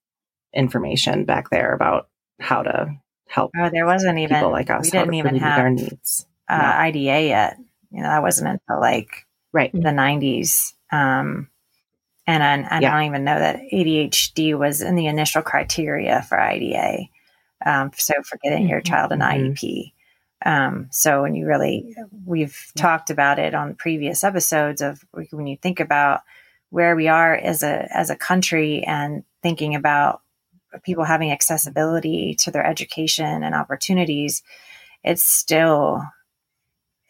information 0.53 1.25
back 1.25 1.49
there 1.49 1.73
about 1.73 2.07
how 2.39 2.63
to 2.63 2.95
help. 3.27 3.51
Oh, 3.57 3.69
there 3.69 3.85
wasn't 3.85 4.17
even 4.17 4.35
people 4.35 4.51
like 4.51 4.69
us. 4.69 4.85
We 4.85 4.89
didn't 4.91 5.13
even 5.13 5.35
have 5.35 5.59
our 5.59 5.69
needs. 5.69 6.25
Uh, 6.47 6.57
no. 6.57 6.63
IDEA 6.63 7.21
yet. 7.27 7.57
You 7.91 8.01
know, 8.01 8.09
that 8.09 8.21
wasn't 8.21 8.49
until 8.49 8.79
like 8.79 9.25
right 9.53 9.71
the 9.71 9.79
90s 9.79 10.73
um, 10.91 11.49
and 12.29 12.43
I, 12.43 12.75
I 12.75 12.79
yeah. 12.79 12.91
don't 12.91 13.07
even 13.07 13.23
know 13.23 13.39
that 13.39 13.59
ADHD 13.73 14.55
was 14.55 14.81
in 14.81 14.93
the 14.93 15.07
initial 15.07 15.41
criteria 15.41 16.21
for 16.21 16.39
IDEA. 16.39 17.09
Um, 17.65 17.89
so 17.97 18.13
for 18.23 18.37
getting 18.43 18.69
your 18.69 18.81
mm-hmm. 18.81 18.93
child 18.93 19.11
an 19.11 19.21
mm-hmm. 19.21 19.53
IEP. 19.53 19.93
Um, 20.45 20.87
so 20.91 21.23
when 21.23 21.33
you 21.33 21.47
really, 21.47 21.95
we've 22.25 22.71
talked 22.77 23.09
about 23.09 23.39
it 23.39 23.55
on 23.55 23.73
previous 23.73 24.23
episodes 24.23 24.81
of 24.81 25.03
when 25.31 25.47
you 25.47 25.57
think 25.57 25.79
about 25.79 26.21
where 26.69 26.95
we 26.95 27.07
are 27.07 27.35
as 27.35 27.63
a 27.63 27.87
as 27.91 28.11
a 28.11 28.15
country 28.15 28.83
and 28.83 29.23
thinking 29.41 29.73
about 29.73 30.21
people 30.83 31.03
having 31.05 31.31
accessibility 31.31 32.35
to 32.41 32.51
their 32.51 32.65
education 32.65 33.41
and 33.41 33.55
opportunities, 33.55 34.43
it's 35.03 35.23
still 35.23 36.03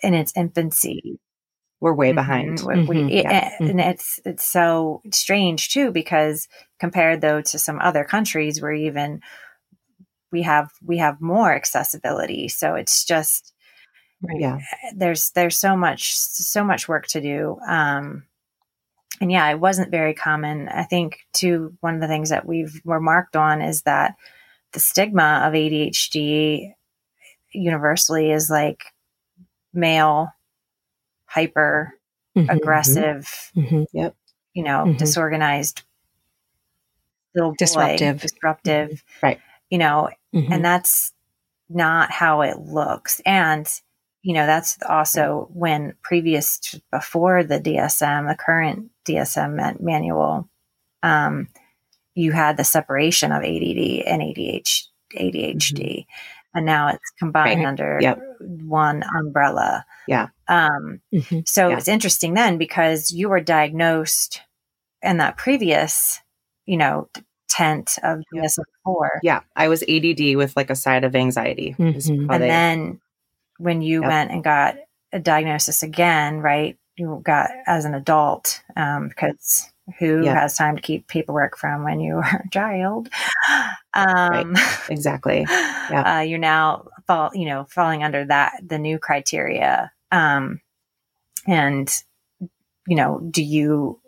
in 0.01 0.13
its 0.13 0.31
infancy 0.35 1.19
we're 1.79 1.93
way 1.93 2.09
mm-hmm. 2.09 2.15
behind. 2.15 2.59
Mm-hmm. 2.59 2.87
We, 2.87 3.21
yeah. 3.21 3.51
And 3.59 3.69
mm-hmm. 3.69 3.79
it's 3.79 4.19
it's 4.25 4.45
so 4.45 5.01
strange 5.11 5.69
too 5.69 5.91
because 5.91 6.47
compared 6.79 7.21
though 7.21 7.41
to 7.41 7.59
some 7.59 7.79
other 7.79 8.03
countries 8.03 8.61
where 8.61 8.73
even 8.73 9.21
we 10.31 10.43
have 10.43 10.71
we 10.85 10.97
have 10.97 11.21
more 11.21 11.53
accessibility. 11.53 12.47
So 12.47 12.75
it's 12.75 13.05
just 13.05 13.53
yeah. 14.21 14.59
There's 14.95 15.31
there's 15.31 15.59
so 15.59 15.77
much 15.77 16.15
so 16.15 16.63
much 16.63 16.87
work 16.87 17.07
to 17.07 17.21
do. 17.21 17.57
Um, 17.67 18.23
and 19.21 19.31
yeah, 19.31 19.49
it 19.49 19.59
wasn't 19.59 19.91
very 19.91 20.13
common. 20.13 20.69
I 20.69 20.83
think 20.83 21.19
too 21.33 21.73
one 21.81 21.95
of 21.95 22.01
the 22.01 22.07
things 22.07 22.29
that 22.29 22.45
we've 22.45 22.81
were 22.83 23.01
marked 23.01 23.35
on 23.35 23.61
is 23.61 23.83
that 23.83 24.15
the 24.73 24.79
stigma 24.79 25.43
of 25.45 25.53
ADHD 25.53 26.73
universally 27.51 28.31
is 28.31 28.49
like 28.49 28.83
male 29.73 30.29
hyper 31.29 31.93
mm-hmm, 32.35 32.49
aggressive, 32.49 33.51
mm-hmm. 33.55 33.83
yep. 33.93 34.15
you 34.53 34.63
know, 34.63 34.85
mm-hmm. 34.85 34.97
disorganized, 34.97 35.83
little 37.35 37.53
disruptive, 37.57 38.17
boy, 38.17 38.21
disruptive, 38.21 39.03
right? 39.21 39.39
You 39.69 39.77
know, 39.77 40.09
mm-hmm. 40.33 40.51
and 40.51 40.65
that's 40.65 41.13
not 41.69 42.11
how 42.11 42.41
it 42.41 42.59
looks. 42.59 43.21
And 43.25 43.67
you 44.21 44.33
know, 44.33 44.45
that's 44.45 44.77
also 44.87 45.47
when 45.53 45.93
previous 46.01 46.59
to, 46.59 46.81
before 46.91 47.43
the 47.43 47.59
DSM, 47.59 48.27
the 48.27 48.35
current 48.35 48.91
DSM 49.05 49.79
manual, 49.79 50.49
um, 51.03 51.47
you 52.15 52.33
had 52.33 52.57
the 52.57 52.65
separation 52.65 53.31
of 53.31 53.43
ADD 53.43 54.03
and 54.05 54.21
ADHD, 54.21 54.87
ADHD 55.15 56.05
and 56.53 56.65
now 56.65 56.89
it's 56.89 57.11
combined 57.17 57.59
right. 57.59 57.67
under 57.67 57.99
yep. 58.01 58.19
one 58.39 59.03
umbrella. 59.17 59.85
Yeah. 60.07 60.27
Um, 60.49 61.01
mm-hmm. 61.13 61.39
So 61.45 61.69
yeah. 61.69 61.77
it's 61.77 61.87
interesting 61.87 62.33
then 62.33 62.57
because 62.57 63.11
you 63.11 63.29
were 63.29 63.39
diagnosed 63.39 64.41
in 65.01 65.17
that 65.17 65.37
previous, 65.37 66.19
you 66.65 66.75
know, 66.75 67.07
tent 67.49 67.97
of 68.03 68.19
DSM 68.33 68.63
four. 68.83 69.19
Yeah, 69.23 69.41
I 69.55 69.67
was 69.69 69.83
ADD 69.83 70.35
with 70.35 70.57
like 70.57 70.69
a 70.69 70.75
side 70.75 71.03
of 71.03 71.15
anxiety, 71.15 71.75
mm-hmm. 71.77 72.29
and 72.29 72.43
then 72.43 72.99
when 73.57 73.81
you 73.81 74.01
yep. 74.01 74.09
went 74.09 74.31
and 74.31 74.43
got 74.43 74.77
a 75.13 75.19
diagnosis 75.19 75.83
again, 75.83 76.39
right? 76.39 76.77
You 76.97 77.21
got 77.23 77.49
as 77.65 77.85
an 77.85 77.93
adult 77.93 78.61
um, 78.75 79.07
because 79.07 79.71
who 79.97 80.23
has 80.25 80.55
time 80.55 80.75
to 80.75 80.81
keep 80.81 81.07
paperwork 81.07 81.57
from 81.57 81.83
when 81.83 81.99
you 81.99 82.15
were 82.15 82.21
a 82.21 82.49
child? 82.51 83.09
Um, 83.93 84.53
right. 84.53 84.89
Exactly. 84.89 85.45
Yeah. 85.89 86.19
Uh, 86.19 86.21
you're 86.21 86.37
now 86.37 86.87
fall, 87.07 87.31
you 87.33 87.45
know, 87.45 87.65
falling 87.67 88.03
under 88.03 88.23
that 88.25 88.53
the 88.63 88.77
new 88.77 88.99
criteria. 88.99 89.91
Um, 90.11 90.61
and 91.47 91.91
you 92.87 92.95
know, 92.95 93.19
do 93.29 93.43
you? 93.43 93.99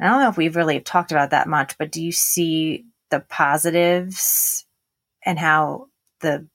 I 0.00 0.08
don't 0.08 0.20
know 0.20 0.28
if 0.28 0.36
we've 0.36 0.56
really 0.56 0.80
talked 0.80 1.12
about 1.12 1.30
that 1.30 1.48
much, 1.48 1.78
but 1.78 1.92
do 1.92 2.02
you 2.02 2.12
see 2.12 2.84
the 3.10 3.20
positives 3.20 4.66
and 5.24 5.38
how 5.38 5.86
the 6.20 6.46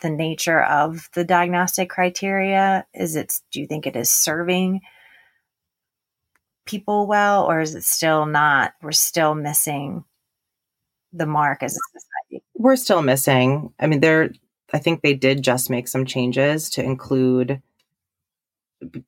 the 0.00 0.10
nature 0.10 0.62
of 0.62 1.08
the 1.14 1.24
diagnostic 1.24 1.90
criteria? 1.90 2.86
Is 2.94 3.16
it, 3.16 3.34
do 3.52 3.60
you 3.60 3.66
think 3.66 3.86
it 3.86 3.96
is 3.96 4.10
serving 4.10 4.80
people 6.66 7.06
well, 7.06 7.46
or 7.46 7.60
is 7.60 7.74
it 7.74 7.84
still 7.84 8.26
not? 8.26 8.74
We're 8.82 8.92
still 8.92 9.34
missing 9.34 10.04
the 11.12 11.26
mark 11.26 11.62
as 11.62 11.74
a 11.74 11.80
society. 11.98 12.44
We're 12.54 12.76
still 12.76 13.02
missing. 13.02 13.72
I 13.80 13.86
mean, 13.86 14.00
there, 14.00 14.30
I 14.72 14.78
think 14.78 15.00
they 15.00 15.14
did 15.14 15.42
just 15.42 15.70
make 15.70 15.88
some 15.88 16.04
changes 16.04 16.70
to 16.70 16.82
include, 16.82 17.62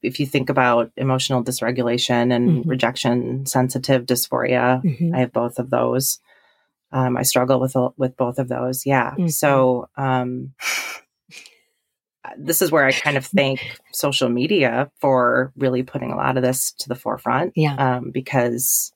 if 0.03 0.19
you 0.19 0.27
think 0.27 0.49
about 0.49 0.91
emotional 0.97 1.45
dysregulation 1.45 2.35
and 2.35 2.51
mm-hmm. 2.51 2.69
rejection 2.69 3.47
sensitive 3.47 4.07
dysphoria, 4.07 4.83
mm-hmm. 4.83 5.15
I 5.15 5.21
have 5.21 5.33
both 5.33 5.59
of 5.59 5.71
those. 5.71 6.21
Um, 6.93 7.17
I 7.17 7.23
struggle 7.23 7.61
with 7.61 7.77
with 7.97 8.17
both 8.17 8.39
of 8.39 8.49
those. 8.49 8.85
Yeah. 8.85 9.13
Mm-hmm. 9.13 9.29
So 9.29 9.89
um, 9.97 10.55
this 12.37 12.63
is 12.63 12.73
where 12.73 12.87
I 12.87 12.93
kind 12.93 13.17
of 13.17 13.27
thank 13.37 13.79
social 13.93 14.29
media 14.29 14.91
for 15.01 15.53
really 15.57 15.83
putting 15.83 16.11
a 16.11 16.17
lot 16.17 16.37
of 16.37 16.43
this 16.43 16.73
to 16.79 16.89
the 16.89 16.95
forefront. 16.97 17.53
Yeah. 17.55 17.75
Um, 17.75 18.11
because 18.11 18.93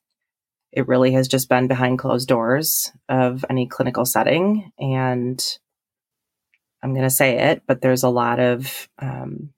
it 0.72 0.88
really 0.88 1.12
has 1.12 1.28
just 1.28 1.48
been 1.48 1.68
behind 1.68 2.00
closed 2.00 2.26
doors 2.26 2.90
of 3.08 3.44
any 3.48 3.68
clinical 3.68 4.04
setting, 4.04 4.72
and 4.78 5.40
I'm 6.84 6.92
going 6.92 7.04
to 7.04 7.10
say 7.10 7.38
it, 7.50 7.62
but 7.66 7.80
there's 7.80 8.02
a 8.02 8.10
lot 8.10 8.38
of 8.38 8.90
um, 8.98 9.54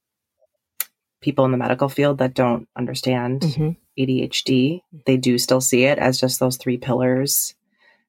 people 1.21 1.45
in 1.45 1.51
the 1.51 1.59
medical 1.59 1.89
field 1.89 2.19
that 2.19 2.35
don't 2.35 2.69
understand 2.77 3.41
mm-hmm. 3.41 3.71
ADHD. 4.01 4.83
They 5.07 5.17
do 5.17 5.37
still 5.37 5.61
see 5.61 5.85
it 5.85 5.99
as 5.99 6.21
just 6.21 6.39
those 6.39 6.57
three 6.57 6.79
pillars 6.79 7.57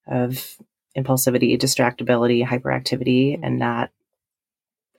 of 0.06 0.58
impulsivity, 0.96 1.60
distractibility, 1.60 2.46
hyperactivity, 2.46 3.40
and 3.42 3.58
not 3.58 3.90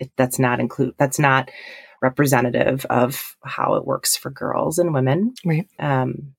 it, 0.00 0.10
that's 0.16 0.40
not 0.40 0.58
include 0.58 0.94
that's 0.98 1.20
not 1.20 1.50
representative 2.02 2.84
of 2.90 3.36
how 3.44 3.74
it 3.74 3.86
works 3.86 4.16
for 4.16 4.30
girls 4.30 4.80
and 4.80 4.92
women. 4.92 5.34
Right. 5.44 5.68
Um, 5.78 6.34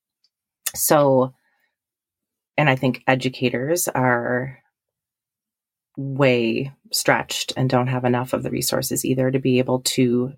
so, 0.75 1.33
and 2.57 2.69
I 2.69 2.75
think 2.75 3.03
educators 3.07 3.87
are 3.87 4.59
way 5.99 6.71
stretched 6.91 7.53
and 7.57 7.69
don't 7.69 7.87
have 7.87 8.05
enough 8.05 8.33
of 8.33 8.41
the 8.43 8.49
resources 8.49 9.03
either 9.03 9.29
to 9.29 9.39
be 9.39 9.59
able 9.59 9.81
to 9.81 10.33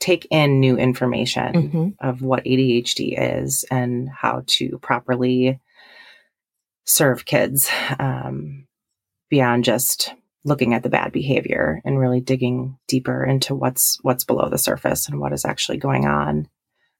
take 0.00 0.28
in 0.30 0.60
new 0.60 0.76
information 0.76 1.52
mm-hmm. 1.52 1.88
of 2.00 2.22
what 2.22 2.44
ADHD 2.44 3.14
is 3.18 3.64
and 3.70 4.08
how 4.08 4.44
to 4.46 4.78
properly 4.78 5.60
serve 6.84 7.24
kids 7.24 7.68
um, 7.98 8.66
beyond 9.28 9.64
just 9.64 10.14
looking 10.44 10.72
at 10.72 10.84
the 10.84 10.88
bad 10.88 11.12
behavior 11.12 11.82
and 11.84 11.98
really 11.98 12.20
digging 12.20 12.78
deeper 12.86 13.24
into 13.24 13.56
what's 13.56 13.98
what's 14.02 14.24
below 14.24 14.48
the 14.48 14.56
surface 14.56 15.08
and 15.08 15.20
what 15.20 15.32
is 15.32 15.44
actually 15.44 15.78
going 15.78 16.06
on. 16.06 16.48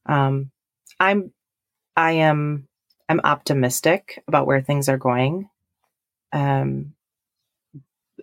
Um, 0.06 0.50
I'm 0.98 1.32
I 1.96 2.12
am 2.12 2.66
I'm 3.08 3.20
optimistic 3.22 4.22
about 4.26 4.46
where 4.46 4.60
things 4.60 4.88
are 4.88 4.98
going. 4.98 5.48
Um, 6.32 6.94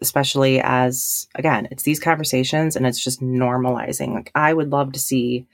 especially 0.01 0.61
as 0.61 1.27
again, 1.35 1.67
it's 1.71 1.83
these 1.83 1.99
conversations 1.99 2.75
and 2.75 2.85
it's 2.85 3.03
just 3.03 3.21
normalizing. 3.21 4.13
Like 4.13 4.31
I 4.35 4.53
would 4.53 4.71
love 4.71 4.93
to 4.93 4.99
see 4.99 5.45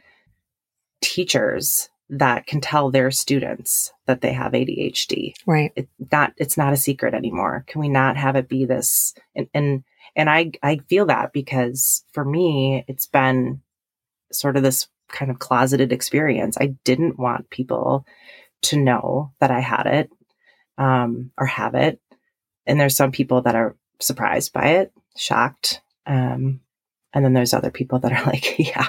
teachers 1.01 1.89
that 2.09 2.45
can 2.45 2.59
tell 2.59 2.91
their 2.91 3.09
students 3.09 3.93
that 4.05 4.21
they 4.21 4.33
have 4.33 4.51
ADHD. 4.51 5.33
Right. 5.47 5.71
It's 5.75 5.89
not 6.11 6.33
it's 6.37 6.57
not 6.57 6.73
a 6.73 6.77
secret 6.77 7.13
anymore. 7.13 7.63
Can 7.67 7.79
we 7.79 7.89
not 7.89 8.17
have 8.17 8.35
it 8.35 8.49
be 8.49 8.65
this 8.65 9.13
and 9.35 9.47
and 9.53 9.83
and 10.15 10.29
I 10.29 10.51
I 10.61 10.81
feel 10.89 11.05
that 11.05 11.31
because 11.31 12.03
for 12.11 12.25
me 12.25 12.83
it's 12.87 13.07
been 13.07 13.61
sort 14.31 14.57
of 14.57 14.63
this 14.63 14.87
kind 15.07 15.31
of 15.31 15.39
closeted 15.39 15.91
experience. 15.91 16.57
I 16.59 16.75
didn't 16.83 17.19
want 17.19 17.49
people 17.49 18.05
to 18.63 18.77
know 18.77 19.31
that 19.39 19.51
I 19.51 19.61
had 19.61 19.85
it 19.85 20.11
um 20.77 21.31
or 21.37 21.45
have 21.45 21.75
it. 21.75 21.99
And 22.67 22.79
there's 22.79 22.95
some 22.95 23.11
people 23.13 23.41
that 23.43 23.55
are 23.55 23.75
surprised 24.01 24.53
by 24.53 24.67
it, 24.67 24.91
shocked. 25.17 25.81
Um 26.05 26.61
and 27.13 27.25
then 27.25 27.33
there's 27.33 27.53
other 27.53 27.71
people 27.71 27.99
that 27.99 28.11
are 28.11 28.25
like, 28.25 28.57
yeah. 28.59 28.87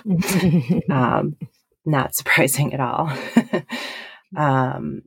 um 0.91 1.37
not 1.85 2.15
surprising 2.15 2.75
at 2.75 2.81
all. 2.81 3.13
um, 4.37 5.03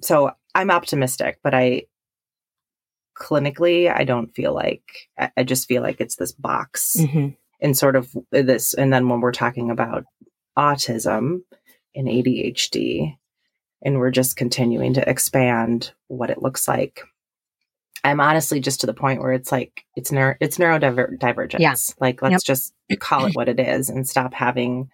so 0.00 0.32
I'm 0.54 0.70
optimistic, 0.70 1.40
but 1.42 1.54
I 1.54 1.84
clinically, 3.18 3.92
I 3.94 4.04
don't 4.04 4.34
feel 4.34 4.54
like, 4.54 4.82
I, 5.18 5.30
I 5.36 5.42
just 5.44 5.68
feel 5.68 5.82
like 5.82 6.00
it's 6.00 6.16
this 6.16 6.32
box 6.32 6.96
mm-hmm. 6.98 7.28
and 7.60 7.76
sort 7.76 7.96
of 7.96 8.14
this. 8.30 8.74
And 8.74 8.92
then 8.92 9.08
when 9.08 9.20
we're 9.20 9.32
talking 9.32 9.70
about 9.70 10.04
autism 10.58 11.42
and 11.94 12.08
ADHD, 12.08 13.16
and 13.86 13.98
we're 13.98 14.10
just 14.10 14.36
continuing 14.36 14.94
to 14.94 15.08
expand 15.08 15.92
what 16.08 16.30
it 16.30 16.40
looks 16.40 16.66
like. 16.66 17.02
I'm 18.04 18.20
honestly 18.20 18.60
just 18.60 18.82
to 18.82 18.86
the 18.86 18.94
point 18.94 19.20
where 19.20 19.32
it's 19.32 19.50
like 19.50 19.84
it's 19.96 20.12
neuro 20.12 20.36
it's 20.38 20.58
neurodivergence. 20.58 21.58
Yeah. 21.58 21.74
Like 21.98 22.20
let's 22.22 22.32
yep. 22.32 22.42
just 22.42 22.74
call 23.00 23.26
it 23.26 23.34
what 23.34 23.48
it 23.48 23.58
is 23.58 23.88
and 23.88 24.06
stop 24.06 24.34
having 24.34 24.90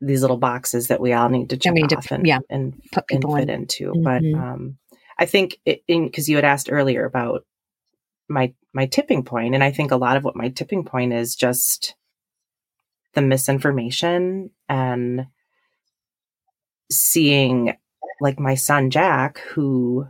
these 0.00 0.20
little 0.20 0.36
boxes 0.36 0.88
that 0.88 1.00
we 1.00 1.12
all 1.12 1.28
need 1.28 1.50
to 1.50 1.56
check 1.56 1.72
I 1.72 1.74
mean, 1.74 1.84
off 1.86 2.06
to, 2.08 2.14
and, 2.14 2.26
yeah, 2.26 2.38
and, 2.48 2.80
and 3.10 3.22
fit 3.22 3.48
in. 3.48 3.50
into. 3.50 3.92
Mm-hmm. 3.92 4.02
But 4.02 4.38
um, 4.38 4.78
I 5.18 5.26
think 5.26 5.58
because 5.64 6.28
you 6.28 6.36
had 6.36 6.44
asked 6.44 6.68
earlier 6.70 7.04
about 7.04 7.44
my 8.28 8.54
my 8.72 8.86
tipping 8.86 9.24
point, 9.24 9.54
and 9.54 9.64
I 9.64 9.70
think 9.70 9.90
a 9.90 9.96
lot 9.96 10.16
of 10.16 10.24
what 10.24 10.36
my 10.36 10.50
tipping 10.50 10.84
point 10.84 11.12
is 11.12 11.34
just 11.34 11.94
the 13.14 13.22
misinformation 13.22 14.50
and 14.68 15.26
seeing 16.90 17.76
like 18.20 18.38
my 18.38 18.54
son 18.54 18.90
Jack, 18.90 19.38
who 19.38 20.06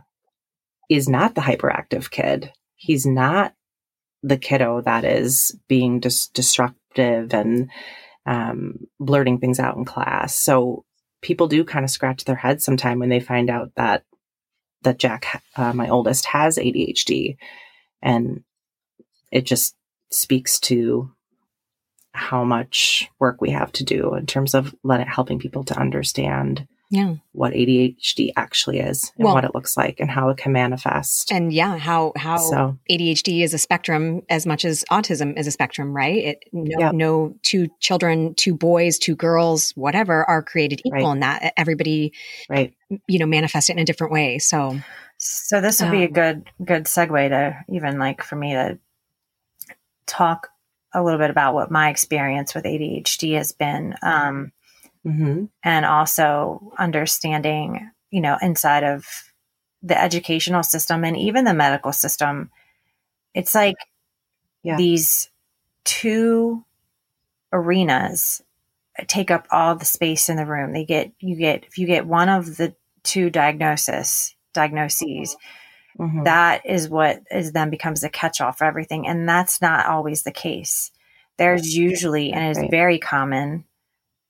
is 0.89 1.09
not 1.09 1.35
the 1.35 1.41
hyperactive 1.41 2.09
kid. 2.09 2.51
He's 2.75 3.05
not 3.05 3.53
the 4.23 4.37
kiddo 4.37 4.81
that 4.81 5.03
is 5.03 5.57
being 5.67 5.99
dis- 5.99 6.27
disruptive 6.27 7.33
and 7.33 7.69
um, 8.25 8.87
blurting 8.99 9.39
things 9.39 9.59
out 9.59 9.77
in 9.77 9.85
class. 9.85 10.35
So 10.35 10.83
people 11.21 11.47
do 11.47 11.63
kind 11.63 11.85
of 11.85 11.91
scratch 11.91 12.25
their 12.25 12.35
heads 12.35 12.63
sometime 12.63 12.99
when 12.99 13.09
they 13.09 13.19
find 13.19 13.49
out 13.49 13.71
that 13.75 14.03
that 14.81 14.99
Jack, 14.99 15.43
uh, 15.55 15.73
my 15.73 15.89
oldest, 15.89 16.27
has 16.27 16.57
ADHD, 16.57 17.37
and 18.03 18.43
it 19.31 19.43
just 19.45 19.75
speaks 20.11 20.59
to 20.59 21.11
how 22.13 22.43
much 22.43 23.09
work 23.19 23.41
we 23.41 23.49
have 23.49 23.71
to 23.73 23.83
do 23.83 24.13
in 24.13 24.25
terms 24.25 24.53
of 24.53 24.73
helping 25.07 25.39
people 25.39 25.63
to 25.63 25.79
understand 25.79 26.67
yeah 26.89 27.15
what 27.35 27.53
ADHD 27.53 28.31
actually 28.35 28.79
is 28.79 29.11
and 29.17 29.25
well, 29.25 29.35
what 29.35 29.43
it 29.43 29.53
looks 29.53 29.75
like 29.75 29.99
and 29.99 30.09
how 30.09 30.29
it 30.29 30.37
can 30.37 30.51
manifest. 30.53 31.31
And 31.31 31.53
yeah, 31.53 31.77
how 31.77 32.13
how 32.15 32.37
so, 32.37 32.77
ADHD 32.89 33.43
is 33.43 33.53
a 33.53 33.57
spectrum 33.57 34.21
as 34.29 34.45
much 34.45 34.65
as 34.65 34.85
autism 34.89 35.37
is 35.37 35.47
a 35.47 35.51
spectrum, 35.51 35.95
right? 35.95 36.17
It 36.17 36.43
no, 36.53 36.79
yep. 36.79 36.93
no 36.93 37.35
two 37.43 37.67
children, 37.79 38.33
two 38.35 38.55
boys, 38.55 38.97
two 38.97 39.15
girls, 39.15 39.71
whatever 39.71 40.27
are 40.29 40.41
created 40.41 40.81
equal 40.85 41.01
right. 41.01 41.11
in 41.13 41.19
that 41.19 41.53
everybody 41.57 42.13
right 42.49 42.73
you 43.07 43.19
know 43.19 43.25
manifest 43.25 43.69
it 43.69 43.73
in 43.73 43.79
a 43.79 43.85
different 43.85 44.13
way. 44.13 44.39
So 44.39 44.79
so 45.17 45.61
this 45.61 45.81
would 45.81 45.87
um, 45.87 45.91
be 45.91 46.03
a 46.03 46.07
um, 46.07 46.13
good 46.13 46.49
good 46.63 46.83
segue 46.85 47.29
to 47.29 47.57
even 47.69 47.99
like 47.99 48.23
for 48.23 48.35
me 48.35 48.53
to 48.53 48.79
talk 50.07 50.49
a 50.93 51.03
little 51.03 51.19
bit 51.19 51.29
about 51.29 51.53
what 51.53 51.69
my 51.69 51.89
experience 51.89 52.55
with 52.55 52.63
ADHD 52.63 53.35
has 53.35 53.51
been. 53.51 53.95
Um, 54.01 54.53
mm-hmm. 55.05 55.45
and 55.63 55.85
also 55.85 56.73
understanding, 56.77 57.89
you 58.11 58.21
know, 58.21 58.37
inside 58.41 58.83
of 58.83 59.05
the 59.83 59.99
educational 59.99 60.63
system 60.63 61.03
and 61.03 61.15
even 61.15 61.45
the 61.45 61.53
medical 61.53 61.91
system, 61.91 62.49
it's 63.33 63.53
like 63.53 63.75
yeah. 64.63 64.77
these 64.77 65.29
two 65.83 66.65
arenas 67.53 68.41
take 69.07 69.29
up 69.29 69.45
all 69.51 69.75
the 69.75 69.85
space 69.85 70.29
in 70.29 70.37
the 70.37 70.45
room. 70.45 70.73
They 70.73 70.85
get 70.85 71.11
you 71.19 71.35
get 71.35 71.65
if 71.65 71.77
you 71.77 71.85
get 71.85 72.07
one 72.07 72.29
of 72.29 72.57
the 72.57 72.73
two 73.03 73.29
diagnosis 73.29 74.35
diagnoses, 74.53 75.35
mm-hmm. 75.99 76.23
that 76.23 76.65
is 76.65 76.89
what 76.89 77.21
is 77.29 77.51
then 77.51 77.69
becomes 77.69 78.01
the 78.01 78.09
catch-all 78.09 78.53
for 78.53 78.65
everything, 78.65 79.07
and 79.07 79.27
that's 79.27 79.61
not 79.61 79.85
always 79.85 80.23
the 80.23 80.31
case. 80.31 80.91
There's 81.37 81.75
usually 81.75 82.31
and 82.31 82.45
it 82.45 82.51
is 82.51 82.57
right. 82.57 82.71
very 82.71 82.97
common 82.97 83.65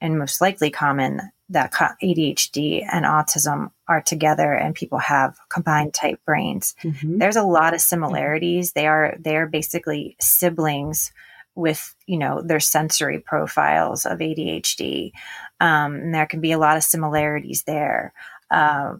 and 0.01 0.19
most 0.19 0.41
likely 0.41 0.69
common 0.69 1.21
that 1.49 1.71
ADHD 1.71 2.85
and 2.91 3.05
autism 3.05 3.71
are 3.87 4.01
together 4.01 4.53
and 4.53 4.73
people 4.73 4.97
have 4.97 5.37
combined 5.49 5.93
type 5.93 6.19
brains. 6.25 6.75
Mm-hmm. 6.83 7.19
There's 7.19 7.35
a 7.35 7.43
lot 7.43 7.73
of 7.73 7.81
similarities. 7.81 8.73
They 8.73 8.87
are 8.87 9.15
they 9.19 9.35
are 9.37 9.45
basically 9.45 10.15
siblings 10.19 11.11
with 11.53 11.95
you 12.07 12.17
know 12.17 12.41
their 12.41 12.59
sensory 12.59 13.19
profiles 13.19 14.05
of 14.05 14.19
ADHD. 14.19 15.11
Um, 15.59 15.95
and 15.95 16.15
there 16.15 16.25
can 16.25 16.41
be 16.41 16.51
a 16.51 16.57
lot 16.57 16.77
of 16.77 16.83
similarities 16.83 17.63
there, 17.63 18.13
uh, 18.49 18.95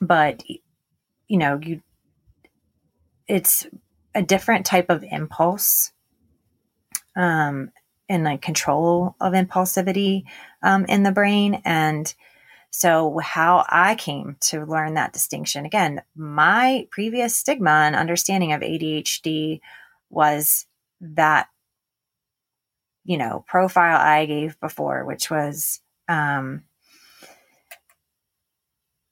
but 0.00 0.42
you 1.28 1.38
know 1.38 1.58
you 1.62 1.82
it's 3.26 3.66
a 4.14 4.22
different 4.22 4.66
type 4.66 4.90
of 4.90 5.02
impulse 5.10 5.92
um, 7.16 7.70
and 8.08 8.24
like 8.24 8.42
control 8.42 9.16
of 9.20 9.32
impulsivity 9.32 10.24
um, 10.62 10.84
in 10.86 11.02
the 11.02 11.12
brain. 11.12 11.62
And 11.64 12.12
so, 12.70 13.18
how 13.18 13.64
I 13.68 13.94
came 13.94 14.36
to 14.42 14.64
learn 14.64 14.94
that 14.94 15.12
distinction 15.12 15.66
again, 15.66 16.02
my 16.16 16.86
previous 16.90 17.36
stigma 17.36 17.70
and 17.70 17.94
understanding 17.94 18.52
of 18.52 18.62
ADHD 18.62 19.60
was 20.08 20.66
that, 21.00 21.48
you 23.04 23.18
know, 23.18 23.44
profile 23.46 23.98
I 23.98 24.26
gave 24.26 24.58
before, 24.60 25.04
which 25.04 25.30
was 25.30 25.80
um, 26.08 26.62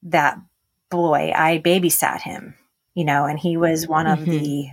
that 0.03 0.39
boy, 0.89 1.31
I 1.35 1.59
babysat 1.59 2.21
him, 2.21 2.55
you 2.93 3.05
know, 3.05 3.25
and 3.25 3.39
he 3.39 3.57
was 3.57 3.87
one 3.87 4.05
mm-hmm. 4.05 4.21
of 4.21 4.25
the 4.27 4.69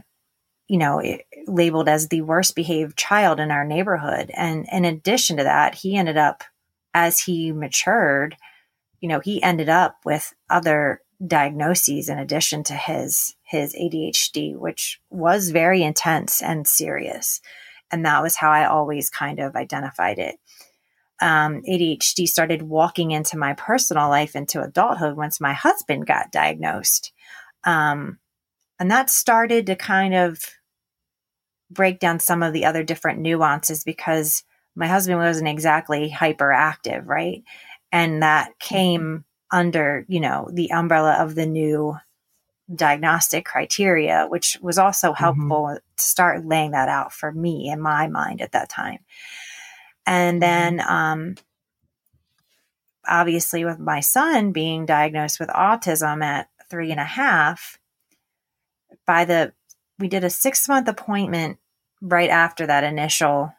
you 0.68 0.78
know, 0.78 1.02
labeled 1.46 1.88
as 1.88 2.08
the 2.08 2.22
worst 2.22 2.54
behaved 2.54 2.96
child 2.96 3.40
in 3.40 3.50
our 3.50 3.64
neighborhood. 3.64 4.30
And 4.34 4.66
in 4.70 4.84
addition 4.84 5.38
to 5.38 5.44
that, 5.44 5.74
he 5.74 5.96
ended 5.96 6.18
up, 6.18 6.44
as 6.94 7.20
he 7.20 7.52
matured, 7.52 8.36
you 9.00 9.08
know, 9.08 9.20
he 9.20 9.42
ended 9.42 9.68
up 9.68 9.96
with 10.04 10.34
other 10.50 11.00
diagnoses 11.26 12.08
in 12.08 12.18
addition 12.18 12.62
to 12.64 12.74
his 12.74 13.34
his 13.42 13.74
ADHD, 13.74 14.56
which 14.56 15.00
was 15.10 15.50
very 15.50 15.82
intense 15.82 16.42
and 16.42 16.66
serious. 16.66 17.40
And 17.90 18.04
that 18.04 18.22
was 18.22 18.36
how 18.36 18.50
I 18.50 18.66
always 18.66 19.08
kind 19.08 19.40
of 19.40 19.56
identified 19.56 20.18
it. 20.18 20.36
Um, 21.20 21.62
ADHD 21.68 22.28
started 22.28 22.62
walking 22.62 23.10
into 23.10 23.38
my 23.38 23.54
personal 23.54 24.10
life 24.10 24.36
into 24.36 24.62
adulthood 24.62 25.16
once 25.16 25.40
my 25.40 25.54
husband 25.54 26.06
got 26.06 26.30
diagnosed. 26.30 27.12
Um, 27.64 28.18
and 28.78 28.90
that 28.90 29.10
started 29.10 29.66
to 29.66 29.74
kind 29.74 30.14
of 30.14 30.44
break 31.70 31.98
down 31.98 32.20
some 32.20 32.42
of 32.42 32.52
the 32.52 32.64
other 32.64 32.82
different 32.82 33.20
nuances 33.20 33.84
because 33.84 34.44
my 34.74 34.86
husband 34.86 35.18
wasn't 35.18 35.48
exactly 35.48 36.10
hyperactive, 36.10 37.06
right? 37.06 37.42
And 37.90 38.22
that 38.22 38.58
came 38.58 39.24
under, 39.50 40.04
you 40.08 40.20
know, 40.20 40.48
the 40.52 40.70
umbrella 40.72 41.14
of 41.14 41.34
the 41.34 41.46
new 41.46 41.96
diagnostic 42.74 43.44
criteria, 43.44 44.26
which 44.28 44.58
was 44.60 44.78
also 44.78 45.08
mm-hmm. 45.08 45.24
helpful 45.24 45.64
mm-hmm. 45.64 45.76
to 45.96 46.02
start 46.02 46.44
laying 46.44 46.72
that 46.72 46.88
out 46.88 47.12
for 47.12 47.32
me 47.32 47.70
in 47.70 47.80
my 47.80 48.06
mind 48.08 48.40
at 48.40 48.52
that 48.52 48.68
time. 48.68 48.98
And 50.06 50.40
mm-hmm. 50.42 50.76
then, 50.76 50.80
um, 50.88 51.34
obviously, 53.06 53.64
with 53.64 53.78
my 53.78 54.00
son 54.00 54.52
being 54.52 54.86
diagnosed 54.86 55.40
with 55.40 55.48
autism 55.48 56.22
at 56.22 56.48
three 56.70 56.90
and 56.90 57.00
a 57.00 57.04
half, 57.04 57.78
by 59.06 59.24
the 59.24 59.52
we 59.98 60.08
did 60.08 60.24
a 60.24 60.30
six 60.30 60.68
month 60.68 60.88
appointment 60.88 61.58
right 62.00 62.30
after 62.30 62.66
that 62.66 62.84
initial 62.84 63.52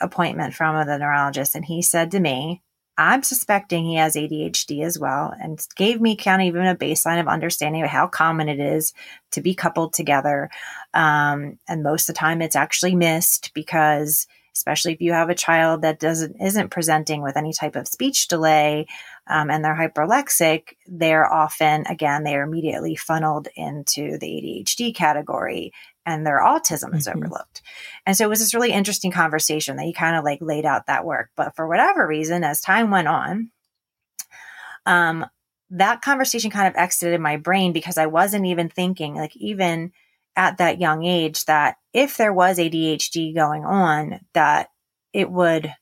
appointment 0.00 0.54
from 0.54 0.86
the 0.86 0.98
neurologist. 0.98 1.54
And 1.54 1.64
he 1.64 1.82
said 1.82 2.10
to 2.12 2.20
me, 2.20 2.62
I'm 2.98 3.22
suspecting 3.22 3.84
he 3.84 3.96
has 3.96 4.16
ADHD 4.16 4.82
as 4.82 4.98
well, 4.98 5.34
and 5.38 5.60
gave 5.76 6.00
me 6.00 6.16
kind 6.16 6.40
of 6.40 6.48
even 6.48 6.66
a 6.66 6.74
baseline 6.74 7.20
of 7.20 7.28
understanding 7.28 7.82
of 7.82 7.90
how 7.90 8.06
common 8.06 8.48
it 8.48 8.58
is 8.58 8.94
to 9.32 9.42
be 9.42 9.54
coupled 9.54 9.92
together. 9.92 10.48
Um, 10.94 11.58
and 11.68 11.82
most 11.82 12.08
of 12.08 12.14
the 12.14 12.18
time, 12.18 12.40
it's 12.40 12.56
actually 12.56 12.94
missed 12.94 13.50
because, 13.52 14.26
especially 14.54 14.94
if 14.94 15.02
you 15.02 15.12
have 15.12 15.28
a 15.28 15.34
child 15.34 15.82
that 15.82 16.00
doesn't 16.00 16.36
isn't 16.40 16.70
presenting 16.70 17.20
with 17.20 17.36
any 17.36 17.52
type 17.52 17.76
of 17.76 17.86
speech 17.86 18.28
delay, 18.28 18.86
um, 19.28 19.50
and 19.50 19.64
they're 19.64 19.76
hyperlexic, 19.76 20.74
they're 20.86 21.30
often, 21.30 21.84
again, 21.86 22.24
they 22.24 22.36
are 22.36 22.44
immediately 22.44 22.96
funneled 22.96 23.48
into 23.56 24.18
the 24.18 24.26
ADHD 24.26 24.94
category 24.94 25.72
and 26.06 26.24
their 26.24 26.40
autism 26.40 26.94
is 26.94 27.08
mm-hmm. 27.08 27.18
overlooked. 27.18 27.62
And 28.06 28.16
so 28.16 28.24
it 28.24 28.28
was 28.28 28.38
this 28.38 28.54
really 28.54 28.72
interesting 28.72 29.10
conversation 29.10 29.76
that 29.76 29.86
you 29.86 29.92
kind 29.92 30.16
of 30.16 30.24
like 30.24 30.38
laid 30.40 30.64
out 30.64 30.86
that 30.86 31.04
work. 31.04 31.30
But 31.36 31.56
for 31.56 31.66
whatever 31.66 32.06
reason, 32.06 32.44
as 32.44 32.60
time 32.60 32.90
went 32.90 33.08
on, 33.08 33.50
um, 34.86 35.26
that 35.70 36.00
conversation 36.00 36.50
kind 36.50 36.68
of 36.68 36.76
exited 36.76 37.20
my 37.20 37.36
brain 37.36 37.72
because 37.72 37.98
I 37.98 38.06
wasn't 38.06 38.46
even 38.46 38.68
thinking, 38.68 39.16
like, 39.16 39.36
even 39.36 39.90
at 40.36 40.58
that 40.58 40.80
young 40.80 41.04
age, 41.04 41.44
that 41.46 41.76
if 41.92 42.16
there 42.16 42.32
was 42.32 42.58
ADHD 42.58 43.34
going 43.34 43.64
on, 43.64 44.20
that 44.32 44.68
it 45.12 45.28
would 45.28 45.74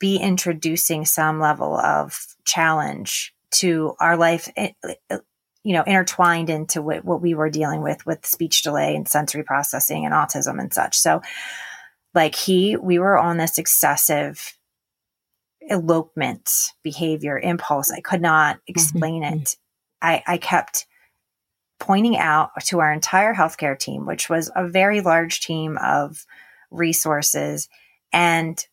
be 0.00 0.16
introducing 0.16 1.04
some 1.04 1.38
level 1.38 1.76
of 1.76 2.26
challenge 2.44 3.32
to 3.52 3.94
our 4.00 4.16
life, 4.16 4.48
eh, 4.56 4.72
eh, 4.84 5.18
you 5.62 5.74
know, 5.74 5.82
intertwined 5.82 6.50
into 6.50 6.82
what, 6.82 7.04
what 7.04 7.20
we 7.20 7.34
were 7.34 7.50
dealing 7.50 7.82
with, 7.82 8.04
with 8.06 8.26
speech 8.26 8.62
delay 8.62 8.96
and 8.96 9.06
sensory 9.06 9.44
processing 9.44 10.04
and 10.04 10.14
autism 10.14 10.58
and 10.58 10.72
such. 10.72 10.96
So, 10.96 11.20
like, 12.14 12.34
he, 12.34 12.76
we 12.76 12.98
were 12.98 13.18
on 13.18 13.36
this 13.36 13.58
excessive 13.58 14.56
elopement 15.68 16.50
behavior 16.82 17.38
impulse. 17.38 17.92
I 17.92 18.00
could 18.00 18.22
not 18.22 18.56
mm-hmm. 18.56 18.70
explain 18.70 19.22
mm-hmm. 19.22 19.42
it. 19.42 19.56
I, 20.02 20.22
I 20.26 20.38
kept 20.38 20.86
pointing 21.78 22.16
out 22.16 22.50
to 22.64 22.80
our 22.80 22.92
entire 22.92 23.34
healthcare 23.34 23.78
team, 23.78 24.06
which 24.06 24.28
was 24.28 24.50
a 24.56 24.66
very 24.66 25.00
large 25.02 25.40
team 25.40 25.78
of 25.82 26.24
resources. 26.70 27.68
And 28.12 28.64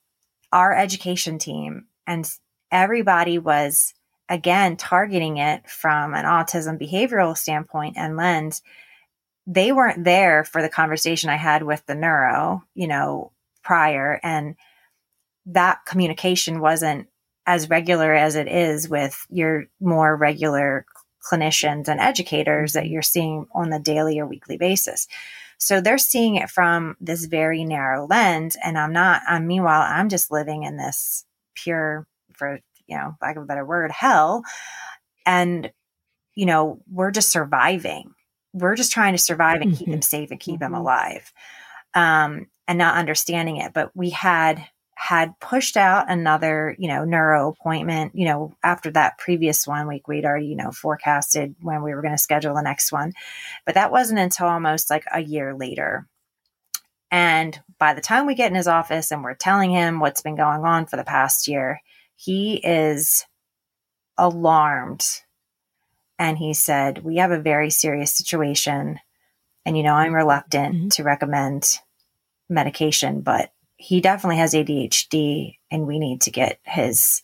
our 0.52 0.74
education 0.74 1.38
team 1.38 1.86
and 2.06 2.30
everybody 2.72 3.38
was 3.38 3.94
again 4.30 4.78
targeting 4.78 5.38
it 5.38 5.70
from 5.70 6.14
an 6.14 6.26
autism 6.26 6.82
behavioral 6.82 7.38
standpoint 7.38 7.98
and 7.98 8.18
lens. 8.18 8.62
They 9.46 9.72
weren't 9.72 10.04
there 10.04 10.44
for 10.44 10.62
the 10.62 10.70
conversation 10.70 11.30
i 11.30 11.38
had 11.38 11.64
with 11.64 11.86
the 11.86 11.96
neuro 11.96 12.64
you 12.74 12.88
know 12.88 13.32
prior 13.64 14.20
and 14.24 14.56
that 15.46 15.86
communication 15.86 16.60
wasn't 16.60 17.08
as 17.46 17.70
regular 17.70 18.14
as 18.14 18.36
it 18.36 18.50
is 18.50 18.90
with 18.90 19.26
your 19.30 19.68
more 19.80 20.16
regular 20.16 20.86
clinicians 21.32 21.88
and 21.88 22.00
educators 22.00 22.74
mm-hmm. 22.74 22.80
that 22.80 22.90
you're 22.90 23.02
seeing 23.02 23.48
on 23.54 23.70
the 23.70 23.80
daily 23.80 24.20
or 24.20 24.28
weekly 24.28 24.58
basis 24.58 25.08
so 25.58 25.82
they're 25.82 25.98
seeing 25.98 26.36
it 26.36 26.50
from 26.50 26.96
this 27.02 27.26
very 27.26 27.64
narrow 27.64 28.08
lens. 28.08 28.56
And 28.64 28.78
I'm 28.78 28.94
not, 28.94 29.22
I'm 29.28 29.48
meanwhile, 29.48 29.82
I'm 29.82 30.10
just 30.10 30.32
living 30.32 30.64
in 30.64 30.78
this 30.78 31.26
pure, 31.56 32.08
for, 32.34 32.60
you 32.88 32.98
know, 32.98 33.16
lack 33.22 33.36
of 33.36 33.44
a 33.44 33.46
better 33.48 33.66
word, 33.66 33.92
hell. 33.92 34.44
And, 35.26 35.72
you 36.36 36.46
know, 36.46 36.80
we're 36.90 37.12
just 37.12 37.32
surviving. 37.32 38.14
We're 38.54 38.76
just 38.76 38.92
trying 38.92 39.14
to 39.14 39.18
survive 39.18 39.62
and 39.62 39.72
keep 39.72 39.88
mm-hmm. 39.88 39.96
him 39.96 40.02
safe 40.02 40.32
and 40.32 40.40
keep 40.40 40.56
mm-hmm. 40.56 40.66
him 40.66 40.74
alive. 40.76 41.34
Um, 41.94 42.48
and 42.68 42.78
not 42.78 42.98
understanding 42.98 43.58
it. 43.58 43.74
But 43.74 43.96
we 43.96 44.10
had 44.12 44.64
had 45.00 45.40
pushed 45.40 45.78
out 45.78 46.10
another, 46.10 46.76
you 46.80 46.88
know, 46.88 47.06
neuro 47.06 47.50
appointment, 47.50 48.16
you 48.16 48.26
know, 48.26 48.56
after 48.64 48.90
that 48.90 49.20
previous 49.20 49.68
one 49.68 49.88
week, 49.88 50.08
we'd 50.08 50.26
already, 50.26 50.48
you 50.48 50.56
know, 50.56 50.72
forecasted 50.72 51.54
when 51.62 51.84
we 51.84 51.94
were 51.94 52.02
going 52.02 52.16
to 52.16 52.18
schedule 52.18 52.56
the 52.56 52.64
next 52.64 52.92
one. 52.92 53.14
But 53.64 53.76
that 53.76 53.92
wasn't 53.92 54.20
until 54.20 54.48
almost 54.48 54.90
like 54.90 55.06
a 55.14 55.22
year 55.22 55.54
later. 55.54 56.08
And 57.12 57.62
by 57.78 57.94
the 57.94 58.02
time 58.02 58.26
we 58.26 58.34
get 58.34 58.50
in 58.50 58.56
his 58.56 58.68
office 58.68 59.12
and 59.12 59.24
we're 59.24 59.36
telling 59.36 59.70
him 59.70 60.00
what's 60.00 60.24
been 60.24 60.36
going 60.36 60.66
on 60.66 60.88
for 60.88 60.98
the 60.98 61.04
past 61.04 61.48
year, 61.48 61.80
he 62.16 62.56
is 62.56 63.24
alarmed. 64.18 65.06
And 66.18 66.40
he 66.40 66.56
said, 66.56 67.04
We 67.04 67.18
have 67.18 67.30
a 67.32 67.40
very 67.40 67.70
serious 67.70 68.16
situation. 68.16 69.00
And, 69.64 69.78
you 69.78 69.84
know, 69.84 69.94
I'm 69.94 70.16
reluctant 70.16 70.76
mm-hmm. 70.76 70.88
to 70.88 71.04
recommend 71.04 71.78
medication, 72.50 73.22
but 73.22 73.52
he 73.78 74.02
definitely 74.02 74.38
has 74.38 74.54
ADHD 74.54 75.58
and 75.72 75.88
we 75.88 76.00
need 76.00 76.22
to 76.22 76.32
get 76.32 76.60
his, 76.64 77.24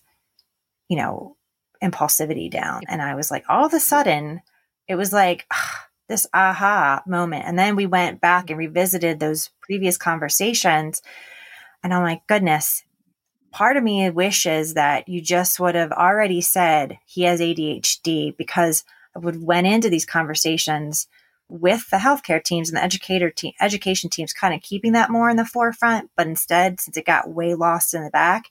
you 0.87 0.97
know, 0.97 1.35
impulsivity 1.83 2.49
down. 2.49 2.83
And 2.87 3.01
I 3.01 3.15
was 3.15 3.31
like, 3.31 3.43
all 3.49 3.65
of 3.65 3.73
a 3.73 3.79
sudden, 3.79 4.41
it 4.87 4.95
was 4.95 5.11
like 5.11 5.45
ah, 5.51 5.87
this 6.07 6.27
aha 6.33 7.01
moment. 7.07 7.45
And 7.45 7.57
then 7.57 7.75
we 7.75 7.87
went 7.87 8.21
back 8.21 8.49
and 8.49 8.59
revisited 8.59 9.19
those 9.19 9.49
previous 9.61 9.97
conversations. 9.97 11.01
And 11.83 11.93
I'm 11.93 12.03
like, 12.03 12.27
goodness, 12.27 12.83
part 13.51 13.75
of 13.75 13.83
me 13.83 14.09
wishes 14.09 14.75
that 14.75 15.09
you 15.09 15.21
just 15.21 15.59
would 15.59 15.75
have 15.75 15.91
already 15.91 16.41
said 16.41 16.99
he 17.05 17.23
has 17.23 17.39
ADHD 17.41 18.37
because 18.37 18.83
I 19.15 19.19
would 19.19 19.41
went 19.41 19.67
into 19.67 19.89
these 19.89 20.05
conversations 20.05 21.07
with 21.49 21.89
the 21.89 21.97
healthcare 21.97 22.43
teams 22.43 22.69
and 22.69 22.77
the 22.77 22.83
educator 22.83 23.29
team, 23.29 23.53
education 23.61 24.09
teams 24.09 24.33
kind 24.33 24.53
of 24.53 24.61
keeping 24.61 24.93
that 24.93 25.09
more 25.09 25.29
in 25.29 25.37
the 25.37 25.45
forefront. 25.45 26.09
But 26.15 26.27
instead, 26.27 26.79
since 26.79 26.97
it 26.97 27.05
got 27.05 27.29
way 27.29 27.53
lost 27.55 27.93
in 27.93 28.03
the 28.03 28.09
back, 28.09 28.45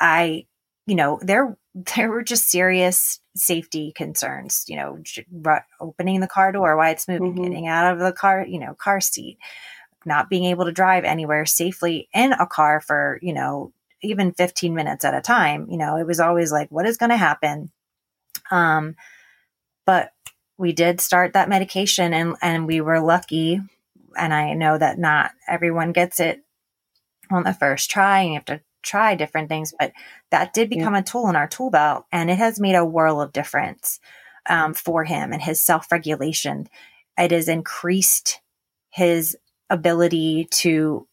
I, 0.00 0.46
you 0.86 0.94
know, 0.94 1.18
there 1.22 1.56
there 1.96 2.10
were 2.10 2.22
just 2.22 2.50
serious 2.50 3.20
safety 3.34 3.92
concerns. 3.92 4.64
You 4.68 4.76
know, 4.76 5.54
opening 5.80 6.20
the 6.20 6.26
car 6.26 6.52
door 6.52 6.76
while 6.76 6.92
it's 6.92 7.08
moving, 7.08 7.34
mm-hmm. 7.34 7.44
getting 7.44 7.66
out 7.66 7.92
of 7.92 8.00
the 8.00 8.12
car, 8.12 8.44
you 8.46 8.58
know, 8.58 8.74
car 8.74 9.00
seat, 9.00 9.38
not 10.04 10.28
being 10.28 10.44
able 10.44 10.66
to 10.66 10.72
drive 10.72 11.04
anywhere 11.04 11.46
safely 11.46 12.08
in 12.12 12.32
a 12.32 12.46
car 12.46 12.80
for 12.80 13.18
you 13.22 13.32
know 13.32 13.72
even 14.02 14.32
15 14.32 14.74
minutes 14.74 15.04
at 15.04 15.14
a 15.14 15.20
time. 15.20 15.66
You 15.70 15.78
know, 15.78 15.96
it 15.96 16.06
was 16.06 16.20
always 16.20 16.50
like, 16.52 16.70
what 16.70 16.86
is 16.86 16.96
going 16.96 17.10
to 17.10 17.16
happen? 17.16 17.70
Um, 18.50 18.96
but 19.86 20.12
we 20.62 20.72
did 20.72 21.00
start 21.00 21.32
that 21.32 21.48
medication 21.48 22.14
and, 22.14 22.36
and 22.40 22.68
we 22.68 22.80
were 22.80 23.00
lucky. 23.00 23.60
And 24.16 24.32
I 24.32 24.54
know 24.54 24.78
that 24.78 24.96
not 24.96 25.32
everyone 25.48 25.90
gets 25.90 26.20
it 26.20 26.44
on 27.32 27.42
the 27.42 27.52
first 27.52 27.90
try 27.90 28.20
and 28.20 28.28
you 28.28 28.34
have 28.34 28.44
to 28.44 28.60
try 28.80 29.16
different 29.16 29.48
things, 29.48 29.74
but 29.76 29.90
that 30.30 30.54
did 30.54 30.70
become 30.70 30.94
yeah. 30.94 31.00
a 31.00 31.02
tool 31.02 31.28
in 31.28 31.34
our 31.34 31.48
tool 31.48 31.70
belt 31.70 32.04
and 32.12 32.30
it 32.30 32.38
has 32.38 32.60
made 32.60 32.76
a 32.76 32.84
world 32.84 33.20
of 33.20 33.32
difference 33.32 33.98
um, 34.48 34.72
for 34.72 35.02
him 35.02 35.32
and 35.32 35.42
his 35.42 35.60
self 35.60 35.90
regulation. 35.90 36.68
It 37.18 37.32
has 37.32 37.48
increased 37.48 38.40
his 38.90 39.36
ability 39.68 40.46
to 40.52 41.08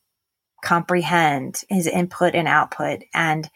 comprehend 0.64 1.64
his 1.70 1.88
input 1.88 2.36
and 2.36 2.48
output 2.48 3.02
and 3.16 3.50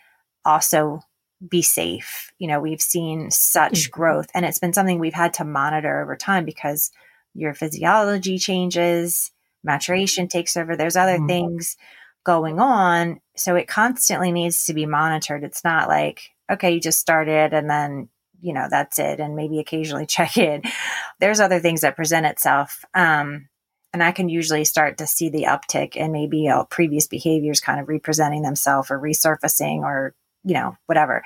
also 0.44 1.02
be 1.48 1.62
safe. 1.62 2.32
You 2.40 2.48
know, 2.48 2.60
we've 2.60 2.82
seen 2.82 3.32
such 3.32 3.74
mm-hmm. 3.74 3.92
growth 3.92 4.28
and 4.34 4.46
it's 4.46 4.60
been 4.60 4.74
something 4.74 5.00
we've 5.00 5.14
had 5.14 5.34
to 5.36 5.46
monitor 5.46 6.02
over 6.02 6.16
time 6.16 6.46
because 6.46 6.92
your 7.34 7.54
physiology 7.54 8.38
changes, 8.38 9.32
maturation 9.64 10.28
takes 10.28 10.56
over, 10.56 10.76
there's 10.76 10.96
other 10.96 11.18
mm-hmm. 11.18 11.28
things 11.28 11.78
going 12.24 12.60
on. 12.60 13.20
So 13.36 13.56
it 13.56 13.68
constantly 13.68 14.32
needs 14.32 14.66
to 14.66 14.74
be 14.74 14.86
monitored. 14.86 15.44
It's 15.44 15.64
not 15.64 15.88
like, 15.88 16.30
okay, 16.52 16.74
you 16.74 16.80
just 16.80 17.00
started 17.00 17.54
and 17.54 17.70
then, 17.70 18.10
you 18.42 18.54
know, 18.54 18.68
that's 18.70 19.00
it. 19.00 19.20
And 19.20 19.36
maybe 19.36 19.60
occasionally 19.60 20.06
check 20.08 20.38
in. 20.38 20.64
There's 21.20 21.40
other 21.40 21.60
things 21.60 21.82
that 21.82 21.96
present 21.96 22.26
itself. 22.26 22.86
Um, 22.94 23.50
and 23.94 24.02
I 24.02 24.12
can 24.12 24.28
usually 24.28 24.66
start 24.66 24.98
to 24.98 25.08
see 25.08 25.30
the 25.30 25.44
uptick 25.44 25.94
and 25.96 26.12
maybe 26.12 26.48
uh, 26.48 26.64
previous 26.64 27.06
behaviors 27.08 27.60
kind 27.60 27.80
of 27.80 27.88
representing 27.88 28.42
themselves 28.42 28.90
or 28.90 29.00
resurfacing 29.00 29.82
or, 29.82 30.16
you 30.44 30.54
know, 30.54 30.78
whatever. 30.86 31.24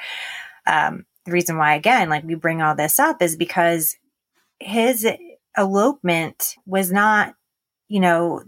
Um, 0.66 1.06
the 1.26 1.32
reason 1.32 1.58
why, 1.58 1.76
again, 1.76 2.10
like 2.10 2.24
we 2.24 2.36
bring 2.36 2.62
all 2.62 2.76
this 2.76 3.00
up 3.00 3.22
is 3.22 3.36
because 3.36 3.96
his 4.60 5.08
elopement 5.58 6.56
was 6.66 6.92
not, 6.92 7.36
you 7.88 8.00
know, 8.00 8.44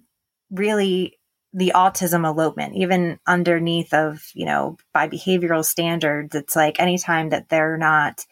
really 0.52 1.18
the 1.54 1.74
autism 1.76 2.26
elopement, 2.26 2.76
even 2.76 3.20
underneath 3.26 3.94
of, 3.94 4.24
you 4.34 4.46
know, 4.46 4.78
by 4.94 5.08
behavioral 5.08 5.66
standards, 5.66 6.36
it's 6.36 6.56
like 6.56 6.80
anytime 6.80 7.30
that 7.30 7.50
they're 7.50 7.78
not, 7.78 8.26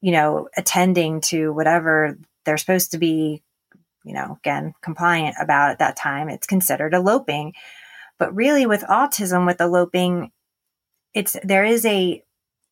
you 0.00 0.12
know, 0.12 0.48
attending 0.56 1.20
to 1.20 1.52
whatever 1.52 2.18
they're 2.44 2.56
supposed 2.56 2.92
to 2.92 2.98
be 2.98 3.42
you 4.04 4.14
know, 4.14 4.38
again, 4.40 4.74
compliant 4.82 5.36
about 5.40 5.70
at 5.70 5.78
that 5.78 5.96
time, 5.96 6.28
it's 6.28 6.46
considered 6.46 6.94
eloping. 6.94 7.54
But 8.18 8.34
really 8.34 8.66
with 8.66 8.82
autism, 8.82 9.46
with 9.46 9.60
eloping, 9.60 10.30
it's, 11.14 11.36
there 11.42 11.64
is 11.64 11.84
a, 11.84 12.22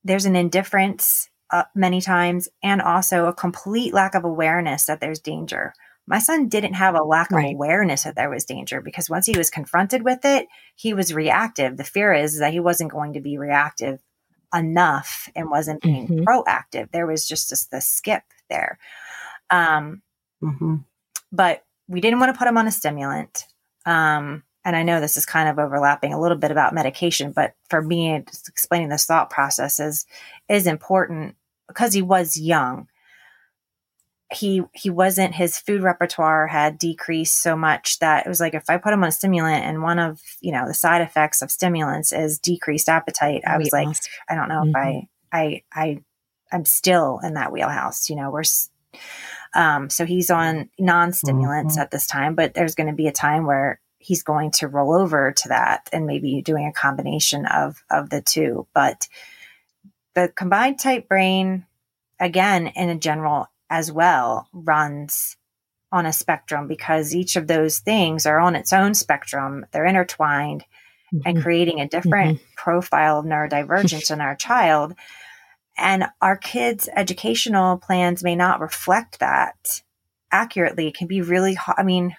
there's 0.05 0.25
an 0.25 0.37
indifference 0.37 1.29
uh, 1.51 1.65
many 1.75 2.01
times 2.01 2.49
and 2.63 2.81
also 2.83 3.27
a 3.27 3.33
complete 3.33 3.95
lack 3.95 4.15
of 4.15 4.25
awareness 4.25 4.87
that 4.87 5.01
there's 5.01 5.21
danger. 5.21 5.73
My 6.07 6.19
son 6.19 6.49
didn't 6.49 6.75
have 6.75 6.95
a 6.95 7.03
lack 7.03 7.31
right. 7.31 7.47
of 7.47 7.55
awareness 7.55 8.05
that 8.05 8.17
there 8.17 8.31
was 8.31 8.45
danger 8.45 8.81
because 8.81 9.11
once 9.11 9.27
he 9.27 9.37
was 9.37 9.51
confronted 9.51 10.03
with 10.03 10.25
it, 10.25 10.47
he 10.75 10.95
was 10.95 11.13
reactive. 11.13 11.77
The 11.77 11.85
fear 11.85 12.13
is 12.15 12.39
that 12.39 12.53
he 12.53 12.61
wasn't 12.61 12.93
going 12.93 13.13
to 13.15 13.21
be 13.21 13.37
reactive 13.39 14.01
enough 14.55 15.29
and 15.37 15.51
wasn't 15.51 15.83
being 15.83 16.09
mm-hmm. 16.09 16.25
proactive. 16.25 16.91
There 16.91 17.07
was 17.07 17.29
just 17.29 17.51
this, 17.51 17.67
this 17.67 17.87
skip 17.87 18.23
there. 18.49 18.79
Um, 19.51 20.03
mm-hmm 20.43 20.77
but 21.33 21.65
we 21.87 22.01
didn't 22.01 22.21
want 22.21 22.33
to 22.35 22.39
put 22.39 22.49
him 22.49 22.59
on 22.59 22.67
a 22.67 22.73
stimulant. 22.73 23.45
Um, 23.87 24.43
and 24.69 24.77
I 24.77 24.83
know 24.83 25.01
this 25.01 25.17
is 25.17 25.25
kind 25.25 25.49
of 25.49 25.59
overlapping 25.59 26.13
a 26.13 26.21
little 26.21 26.37
bit 26.37 26.51
about 26.51 26.75
medication, 26.75 27.33
but 27.33 27.55
for 27.71 27.81
me, 27.81 28.23
explaining 28.47 28.91
this 28.91 29.07
thought 29.07 29.31
process 29.31 29.81
is, 29.81 30.05
is 30.47 30.67
important 30.67 31.37
because 31.69 31.95
he 31.95 32.03
was 32.03 32.39
young. 32.39 32.87
He 34.31 34.61
he 34.75 34.91
wasn't 34.91 35.35
his 35.35 35.57
food 35.57 35.81
repertoire 35.81 36.47
had 36.49 36.77
decreased 36.77 37.43
so 37.43 37.57
much 37.57 37.99
that 38.01 38.27
it 38.27 38.29
was 38.29 38.41
like 38.41 38.53
if 38.53 38.69
I 38.69 38.77
put 38.77 38.93
him 38.93 39.03
on 39.03 39.09
a 39.09 39.13
stimulant 39.13 39.65
and 39.65 39.83
one 39.83 39.99
of 39.99 40.21
you 40.43 40.53
know 40.53 40.69
the 40.69 40.75
side 40.75 41.01
effects 41.01 41.41
of 41.41 41.51
stimulants 41.51 42.13
is 42.13 42.39
decreased 42.39 42.91
appetite, 42.91 43.41
I 43.47 43.57
was 43.57 43.73
like, 43.73 43.89
I 44.29 44.35
don't 44.35 44.51
know 44.51 44.65
mm-hmm. 44.65 44.69
if 44.69 44.77
I 44.77 44.91
mm-hmm. 44.93 45.03
I 45.33 45.63
I 45.73 46.03
I'm 46.53 46.67
still 46.67 47.21
in 47.23 47.33
that 47.35 47.53
wheelhouse. 47.53 48.11
You 48.11 48.17
know, 48.17 48.31
we're 48.31 48.45
um, 49.55 49.89
so 49.89 50.05
he's 50.05 50.29
on 50.29 50.69
non 50.79 51.15
stimulants 51.15 51.77
mm-hmm. 51.77 51.83
at 51.85 51.91
this 51.91 52.07
time, 52.07 52.35
but 52.35 52.53
there's 52.53 52.75
going 52.75 52.89
to 52.89 52.93
be 52.93 53.07
a 53.07 53.13
time 53.13 53.47
where 53.47 53.81
he's 53.99 54.23
going 54.23 54.53
to 54.53 54.69
roll 54.69 54.95
over 54.95 55.33
to 55.33 55.49
that 55.49 55.89
and 55.93 56.07
maybe 56.07 56.41
doing 56.43 56.67
a 56.67 56.73
combination 56.73 57.47
of, 57.47 57.83
of 57.91 58.11
the 58.11 58.23
two. 58.23 58.67
But 58.75 59.09
the 60.15 60.29
combined 60.29 60.79
type 60.79 61.09
brain, 61.09 61.67
again, 62.21 62.69
in 62.69 62.89
a 62.89 62.99
general 62.99 63.49
as 63.71 63.93
well, 63.93 64.49
runs 64.53 65.37
on 65.91 66.07
a 66.07 66.13
spectrum 66.13 66.69
because 66.69 67.15
each 67.15 67.37
of 67.37 67.47
those 67.47 67.79
things 67.79 68.27
are 68.27 68.39
on 68.39 68.55
its 68.55 68.73
own 68.73 68.95
spectrum. 68.95 69.67
They're 69.73 69.87
intertwined 69.87 70.65
mm-hmm. 71.13 71.23
and 71.27 71.43
creating 71.43 71.81
a 71.81 71.89
different 71.89 72.39
mm-hmm. 72.39 72.55
profile 72.57 73.19
of 73.19 73.27
neurodivergence 73.27 74.11
in 74.13 74.21
our 74.21 74.37
child. 74.37 74.95
And 75.77 76.07
our 76.21 76.37
kids' 76.37 76.89
educational 76.95 77.79
plans 77.79 78.25
may 78.25 78.35
not 78.35 78.61
reflect 78.61 79.21
that 79.21 79.83
accurately. 80.33 80.89
It 80.89 80.97
can 80.97 81.07
be 81.07 81.23
really 81.23 81.55
hard. 81.55 81.77
I 81.79 81.85
mean, 81.85 82.17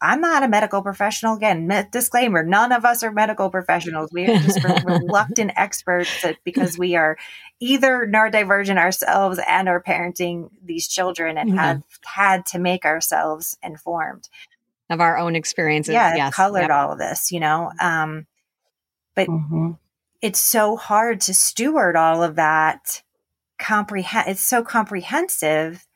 I'm 0.00 0.20
not 0.20 0.42
a 0.42 0.48
medical 0.48 0.82
professional. 0.82 1.36
Again, 1.36 1.68
disclaimer: 1.90 2.44
none 2.44 2.72
of 2.72 2.84
us 2.84 3.02
are 3.02 3.10
medical 3.10 3.50
professionals. 3.50 4.10
We 4.12 4.26
are 4.26 4.38
just 4.38 4.62
reluctant 4.84 5.52
experts 5.56 6.24
because 6.44 6.78
we 6.78 6.94
are 6.96 7.16
either 7.60 8.06
neurodivergent 8.06 8.78
ourselves 8.78 9.40
and 9.46 9.68
are 9.68 9.82
parenting 9.82 10.50
these 10.64 10.88
children 10.88 11.36
and 11.38 11.50
mm-hmm. 11.50 11.58
have 11.58 11.82
had 12.04 12.46
to 12.46 12.58
make 12.58 12.84
ourselves 12.84 13.56
informed 13.62 14.28
of 14.90 15.00
our 15.00 15.18
own 15.18 15.36
experiences. 15.36 15.94
Yeah, 15.94 16.14
yes. 16.14 16.34
colored 16.34 16.62
yep. 16.62 16.70
all 16.70 16.92
of 16.92 16.98
this, 16.98 17.32
you 17.32 17.40
know. 17.40 17.72
Um, 17.80 18.26
but 19.14 19.28
mm-hmm 19.28 19.72
it's 20.20 20.40
so 20.40 20.76
hard 20.76 21.20
to 21.22 21.34
steward 21.34 21.96
all 21.96 22.22
of 22.22 22.36
that 22.36 23.02
comprehend 23.58 24.28
it's 24.28 24.40
so 24.40 24.62
comprehensive 24.62 25.86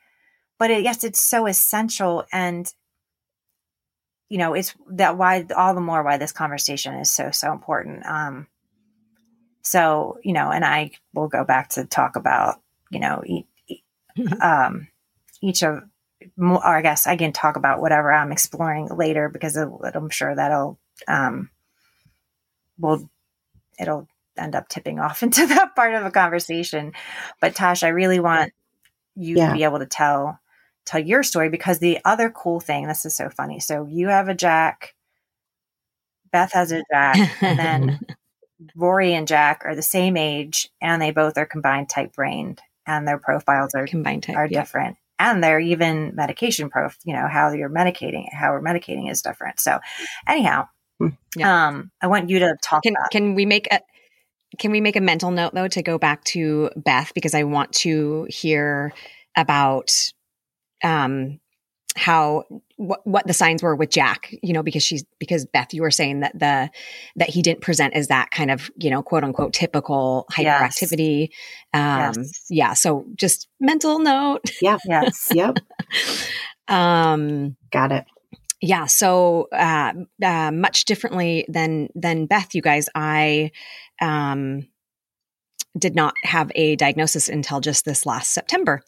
but 0.58 0.70
it, 0.70 0.82
yes 0.82 1.04
it's 1.04 1.20
so 1.20 1.46
essential 1.46 2.24
and 2.32 2.74
you 4.32 4.38
know 4.38 4.54
it's 4.54 4.74
that 4.88 5.18
why 5.18 5.44
all 5.54 5.74
the 5.74 5.80
more 5.82 6.02
why 6.02 6.16
this 6.16 6.32
conversation 6.32 6.94
is 6.94 7.10
so 7.10 7.30
so 7.30 7.52
important 7.52 8.06
um 8.06 8.46
so 9.60 10.18
you 10.22 10.32
know 10.32 10.50
and 10.50 10.64
i 10.64 10.90
will 11.12 11.28
go 11.28 11.44
back 11.44 11.68
to 11.68 11.84
talk 11.84 12.16
about 12.16 12.56
you 12.90 12.98
know 12.98 13.22
e- 13.26 13.44
um 14.40 14.88
each 15.42 15.62
of 15.62 15.82
or 16.38 16.66
i 16.66 16.80
guess 16.80 17.06
i 17.06 17.14
can 17.14 17.32
talk 17.32 17.56
about 17.56 17.82
whatever 17.82 18.10
i'm 18.10 18.32
exploring 18.32 18.88
later 18.88 19.28
because 19.28 19.54
i'm 19.56 20.08
sure 20.08 20.34
that'll 20.34 20.78
um 21.06 21.50
will 22.78 23.10
it'll 23.78 24.08
end 24.38 24.54
up 24.54 24.66
tipping 24.66 24.98
off 24.98 25.22
into 25.22 25.46
that 25.46 25.76
part 25.76 25.94
of 25.94 26.04
a 26.04 26.10
conversation. 26.10 26.92
But 27.38 27.54
Tosh, 27.54 27.82
I 27.82 27.88
really 27.88 28.18
want 28.18 28.52
you 29.14 29.36
yeah. 29.36 29.48
to 29.48 29.54
be 29.54 29.64
able 29.64 29.80
to 29.80 29.86
tell 29.86 30.38
tell 30.84 31.00
your 31.00 31.22
story 31.22 31.48
because 31.48 31.78
the 31.78 31.98
other 32.04 32.30
cool 32.30 32.60
thing, 32.60 32.86
this 32.86 33.04
is 33.04 33.14
so 33.14 33.28
funny. 33.30 33.60
So 33.60 33.86
you 33.86 34.08
have 34.08 34.28
a 34.28 34.34
Jack, 34.34 34.94
Beth 36.30 36.52
has 36.52 36.72
a 36.72 36.82
Jack, 36.90 37.42
and 37.42 37.58
then 37.58 38.00
Rory 38.76 39.14
and 39.14 39.28
Jack 39.28 39.62
are 39.64 39.74
the 39.74 39.82
same 39.82 40.16
age 40.16 40.68
and 40.80 41.00
they 41.00 41.10
both 41.10 41.36
are 41.36 41.46
combined 41.46 41.88
type 41.88 42.14
brained 42.14 42.60
and 42.86 43.06
their 43.06 43.18
profiles 43.18 43.74
are 43.74 43.86
combined 43.86 44.24
type, 44.24 44.36
are 44.36 44.48
different. 44.48 44.96
And 45.18 45.42
they're 45.42 45.60
even 45.60 46.14
medication 46.16 46.68
prof, 46.68 46.96
you 47.04 47.14
know, 47.14 47.28
how 47.28 47.52
you're 47.52 47.70
medicating, 47.70 48.26
how 48.32 48.52
we're 48.52 48.62
medicating 48.62 49.10
is 49.10 49.22
different. 49.22 49.60
So 49.60 49.78
anyhow, 50.26 50.68
hmm. 50.98 51.08
yeah. 51.36 51.68
um, 51.68 51.92
I 52.00 52.08
want 52.08 52.28
you 52.28 52.40
to 52.40 52.56
talk 52.62 52.82
can, 52.82 52.94
about 52.94 53.10
Can 53.10 53.34
we 53.34 53.46
make 53.46 53.68
a 53.72 53.80
can 54.58 54.70
we 54.70 54.80
make 54.80 54.96
a 54.96 55.00
mental 55.00 55.30
note 55.30 55.54
though 55.54 55.68
to 55.68 55.82
go 55.82 55.96
back 55.98 56.24
to 56.24 56.70
Beth 56.76 57.12
because 57.14 57.34
I 57.34 57.44
want 57.44 57.72
to 57.72 58.26
hear 58.28 58.92
about 59.36 60.12
um 60.82 61.40
how 61.94 62.44
what, 62.76 63.06
what 63.06 63.26
the 63.26 63.34
signs 63.34 63.62
were 63.62 63.76
with 63.76 63.90
Jack, 63.90 64.34
you 64.42 64.52
know, 64.52 64.62
because 64.62 64.82
she's 64.82 65.04
because 65.18 65.46
Beth, 65.46 65.74
you 65.74 65.82
were 65.82 65.90
saying 65.90 66.20
that 66.20 66.38
the 66.38 66.70
that 67.16 67.28
he 67.28 67.42
didn't 67.42 67.60
present 67.60 67.94
as 67.94 68.08
that 68.08 68.30
kind 68.30 68.50
of 68.50 68.70
you 68.76 68.90
know 68.90 69.02
quote 69.02 69.24
unquote 69.24 69.52
typical 69.52 70.26
hyperactivity. 70.32 71.28
Yes. 71.74 72.16
Um, 72.16 72.22
yes. 72.22 72.46
Yeah. 72.50 72.72
So 72.72 73.06
just 73.14 73.48
mental 73.60 73.98
note. 73.98 74.50
Yeah. 74.60 74.78
Yes. 74.86 75.28
yep. 75.32 75.56
Um. 76.68 77.56
Got 77.72 77.90
it. 77.90 78.04
Yeah. 78.60 78.86
So 78.86 79.48
uh, 79.52 79.92
uh, 80.22 80.52
much 80.52 80.84
differently 80.84 81.44
than 81.48 81.88
than 81.94 82.26
Beth, 82.26 82.54
you 82.54 82.62
guys. 82.62 82.88
I 82.94 83.50
um, 84.00 84.68
did 85.76 85.96
not 85.96 86.14
have 86.22 86.52
a 86.54 86.76
diagnosis 86.76 87.28
until 87.28 87.60
just 87.60 87.84
this 87.84 88.06
last 88.06 88.30
September. 88.30 88.80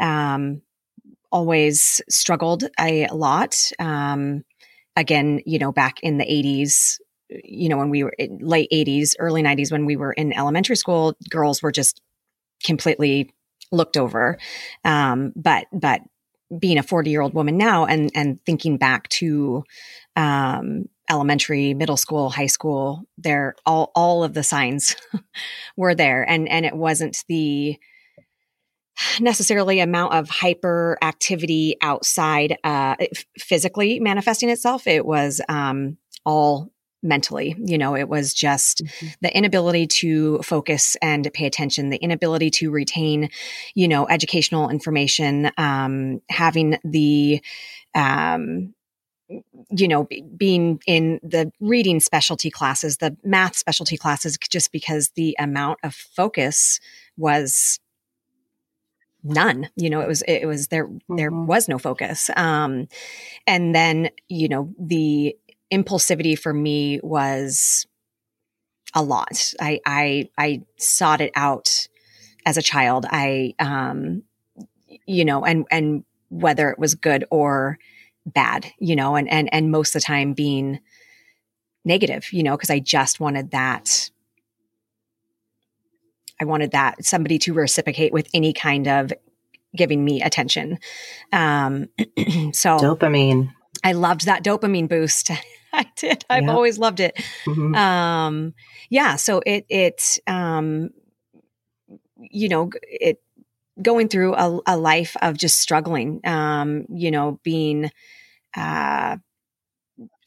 Um, 0.00 0.62
always 1.30 2.00
struggled 2.08 2.64
a 2.78 3.08
lot. 3.12 3.56
Um, 3.78 4.44
again, 4.96 5.40
you 5.46 5.58
know, 5.58 5.72
back 5.72 6.00
in 6.02 6.18
the 6.18 6.24
80s, 6.24 6.98
you 7.28 7.68
know, 7.68 7.76
when 7.76 7.90
we 7.90 8.04
were 8.04 8.14
late 8.40 8.70
80s, 8.72 9.14
early 9.18 9.42
90s, 9.42 9.70
when 9.70 9.86
we 9.86 9.96
were 9.96 10.12
in 10.12 10.32
elementary 10.32 10.76
school, 10.76 11.14
girls 11.30 11.62
were 11.62 11.72
just 11.72 12.00
completely 12.64 13.32
looked 13.70 13.96
over. 13.96 14.38
Um, 14.84 15.32
but, 15.36 15.66
but 15.72 16.00
being 16.58 16.78
a 16.78 16.82
40 16.82 17.10
year 17.10 17.20
old 17.20 17.34
woman 17.34 17.58
now 17.58 17.84
and, 17.84 18.10
and 18.14 18.40
thinking 18.44 18.78
back 18.78 19.08
to, 19.10 19.64
um, 20.16 20.86
elementary, 21.10 21.74
middle 21.74 21.96
school, 21.96 22.30
high 22.30 22.46
school, 22.46 23.04
there, 23.16 23.54
all, 23.64 23.92
all 23.94 24.24
of 24.24 24.34
the 24.34 24.42
signs 24.42 24.96
were 25.76 25.94
there. 25.94 26.22
And, 26.28 26.48
and 26.48 26.66
it 26.66 26.74
wasn't 26.74 27.24
the, 27.28 27.78
necessarily 29.20 29.80
amount 29.80 30.14
of 30.14 30.28
hyperactivity 30.28 31.74
outside 31.82 32.56
uh, 32.64 32.96
physically 33.38 34.00
manifesting 34.00 34.50
itself. 34.50 34.86
It 34.86 35.04
was 35.06 35.40
um, 35.48 35.98
all 36.24 36.70
mentally. 37.02 37.54
You 37.58 37.78
know, 37.78 37.94
it 37.94 38.08
was 38.08 38.34
just 38.34 38.84
mm-hmm. 38.84 39.06
the 39.20 39.36
inability 39.36 39.86
to 39.86 40.38
focus 40.38 40.96
and 41.00 41.30
pay 41.32 41.46
attention, 41.46 41.90
the 41.90 41.98
inability 41.98 42.50
to 42.50 42.70
retain, 42.70 43.30
you 43.74 43.88
know, 43.88 44.08
educational 44.08 44.68
information, 44.68 45.50
um, 45.56 46.20
having 46.28 46.78
the, 46.84 47.40
um, 47.94 48.74
you 49.70 49.86
know, 49.86 50.04
b- 50.04 50.24
being 50.36 50.80
in 50.86 51.20
the 51.22 51.52
reading 51.60 52.00
specialty 52.00 52.50
classes, 52.50 52.96
the 52.96 53.16
math 53.22 53.56
specialty 53.56 53.96
classes, 53.96 54.38
just 54.50 54.72
because 54.72 55.10
the 55.10 55.36
amount 55.38 55.78
of 55.84 55.94
focus 55.94 56.80
was 57.16 57.78
none 59.24 59.68
you 59.76 59.90
know 59.90 60.00
it 60.00 60.08
was 60.08 60.22
it 60.28 60.46
was 60.46 60.68
there 60.68 60.86
mm-hmm. 60.86 61.16
there 61.16 61.30
was 61.30 61.68
no 61.68 61.78
focus 61.78 62.30
um 62.36 62.86
and 63.46 63.74
then 63.74 64.10
you 64.28 64.48
know 64.48 64.72
the 64.78 65.36
impulsivity 65.72 66.38
for 66.38 66.52
me 66.52 67.00
was 67.02 67.86
a 68.94 69.02
lot. 69.02 69.52
I 69.60 69.80
I 69.84 70.30
I 70.36 70.62
sought 70.76 71.20
it 71.20 71.32
out 71.34 71.88
as 72.46 72.56
a 72.56 72.62
child. 72.62 73.06
I 73.08 73.54
um 73.58 74.22
you 75.06 75.24
know 75.24 75.44
and 75.44 75.66
and 75.70 76.04
whether 76.30 76.70
it 76.70 76.78
was 76.78 76.94
good 76.94 77.24
or 77.30 77.78
bad, 78.26 78.66
you 78.78 78.96
know, 78.96 79.16
and 79.16 79.28
and 79.28 79.52
and 79.52 79.70
most 79.70 79.94
of 79.94 80.00
the 80.00 80.06
time 80.06 80.34
being 80.34 80.80
negative, 81.84 82.32
you 82.32 82.42
know, 82.42 82.56
because 82.56 82.70
I 82.70 82.80
just 82.80 83.20
wanted 83.20 83.50
that 83.52 84.10
I 86.40 86.44
wanted 86.44 86.72
that 86.72 87.04
somebody 87.04 87.38
to 87.40 87.54
reciprocate 87.54 88.12
with 88.12 88.28
any 88.32 88.52
kind 88.52 88.86
of 88.88 89.12
giving 89.76 90.04
me 90.04 90.22
attention. 90.22 90.78
Um 91.32 91.88
so 92.52 92.78
dopamine. 92.78 93.52
I 93.84 93.92
loved 93.92 94.26
that 94.26 94.44
dopamine 94.44 94.88
boost. 94.88 95.30
I 95.72 95.86
did. 95.96 96.24
I've 96.30 96.44
yep. 96.44 96.54
always 96.54 96.78
loved 96.78 97.00
it. 97.00 97.16
Mm-hmm. 97.44 97.74
Um, 97.74 98.54
yeah. 98.90 99.16
So 99.16 99.42
it, 99.44 99.66
it, 99.68 100.18
um, 100.26 100.90
you 102.16 102.48
know, 102.48 102.70
it 102.82 103.22
going 103.80 104.08
through 104.08 104.34
a, 104.34 104.60
a 104.66 104.76
life 104.76 105.16
of 105.22 105.36
just 105.36 105.60
struggling, 105.60 106.20
um, 106.24 106.86
you 106.88 107.10
know, 107.10 107.38
being, 107.42 107.90
uh, 108.56 109.18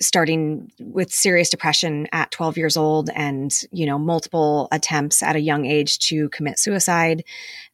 starting 0.02 0.72
with 0.80 1.14
serious 1.14 1.50
depression 1.50 2.08
at 2.12 2.32
12 2.32 2.58
years 2.58 2.76
old 2.76 3.10
and 3.16 3.62
you 3.72 3.86
know 3.86 3.98
multiple 3.98 4.68
attempts 4.72 5.24
at 5.24 5.36
a 5.36 5.40
young 5.40 5.66
age 5.66 6.00
to 6.00 6.28
commit 6.30 6.60
suicide 6.60 7.24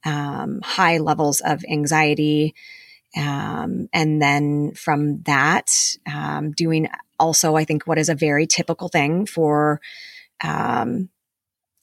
um, 0.06 0.60
high 0.62 0.98
levels 0.98 1.42
of 1.42 1.63
anxiety 1.70 2.54
um, 3.16 3.88
and 3.94 4.22
then 4.22 4.74
from 4.74 5.22
that 5.24 5.72
um, 6.06 6.52
doing 6.52 6.88
also, 7.20 7.56
I 7.56 7.66
think 7.66 7.88
what 7.88 7.98
is 7.98 8.10
a 8.10 8.16
very 8.16 8.46
typical 8.48 8.90
thing 8.90 9.26
for, 9.26 9.82
um, 10.44 11.10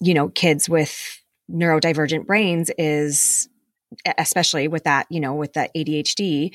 you 0.01 0.15
know, 0.15 0.29
kids 0.29 0.69
with 0.69 1.23
neurodivergent 1.51 2.27
brains 2.27 2.71
is, 2.79 3.49
especially 4.19 4.69
with 4.69 4.85
that, 4.85 5.07
you 5.11 5.21
know, 5.21 5.35
with 5.35 5.55
that 5.55 5.75
ADHD, 5.75 6.55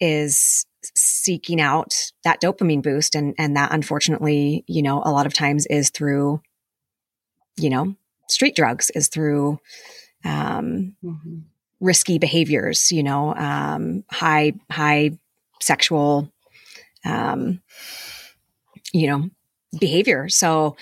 is 0.00 0.66
seeking 0.94 1.60
out 1.60 1.94
that 2.24 2.40
dopamine 2.40 2.82
boost, 2.82 3.14
and 3.14 3.34
and 3.38 3.56
that 3.56 3.72
unfortunately, 3.72 4.64
you 4.66 4.82
know, 4.82 5.02
a 5.04 5.10
lot 5.10 5.26
of 5.26 5.34
times 5.34 5.66
is 5.66 5.90
through, 5.90 6.40
you 7.56 7.70
know, 7.70 7.94
street 8.28 8.54
drugs, 8.56 8.90
is 8.90 9.08
through. 9.08 9.58
Um, 10.22 10.96
mm-hmm. 11.02 11.38
risky 11.80 12.18
behaviors 12.18 12.92
you 12.92 13.02
know 13.02 13.34
um, 13.34 14.04
high 14.10 14.52
high 14.70 15.12
sexual 15.62 16.30
um, 17.04 17.60
you 18.92 19.06
know, 19.08 19.30
behavior. 19.78 20.28
So, 20.28 20.76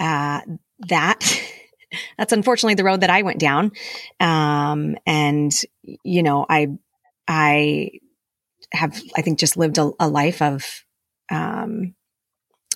uh, 0.00 0.40
that, 0.88 1.42
that's 2.18 2.32
unfortunately 2.32 2.74
the 2.74 2.84
road 2.84 3.00
that 3.00 3.10
I 3.10 3.22
went 3.22 3.38
down. 3.38 3.72
Um, 4.20 4.96
and, 5.06 5.52
you 5.82 6.22
know, 6.22 6.46
I, 6.48 6.68
I 7.28 7.90
have, 8.72 9.00
I 9.16 9.22
think 9.22 9.38
just 9.38 9.56
lived 9.56 9.78
a, 9.78 9.90
a 9.98 10.08
life 10.08 10.42
of, 10.42 10.84
um, 11.30 11.94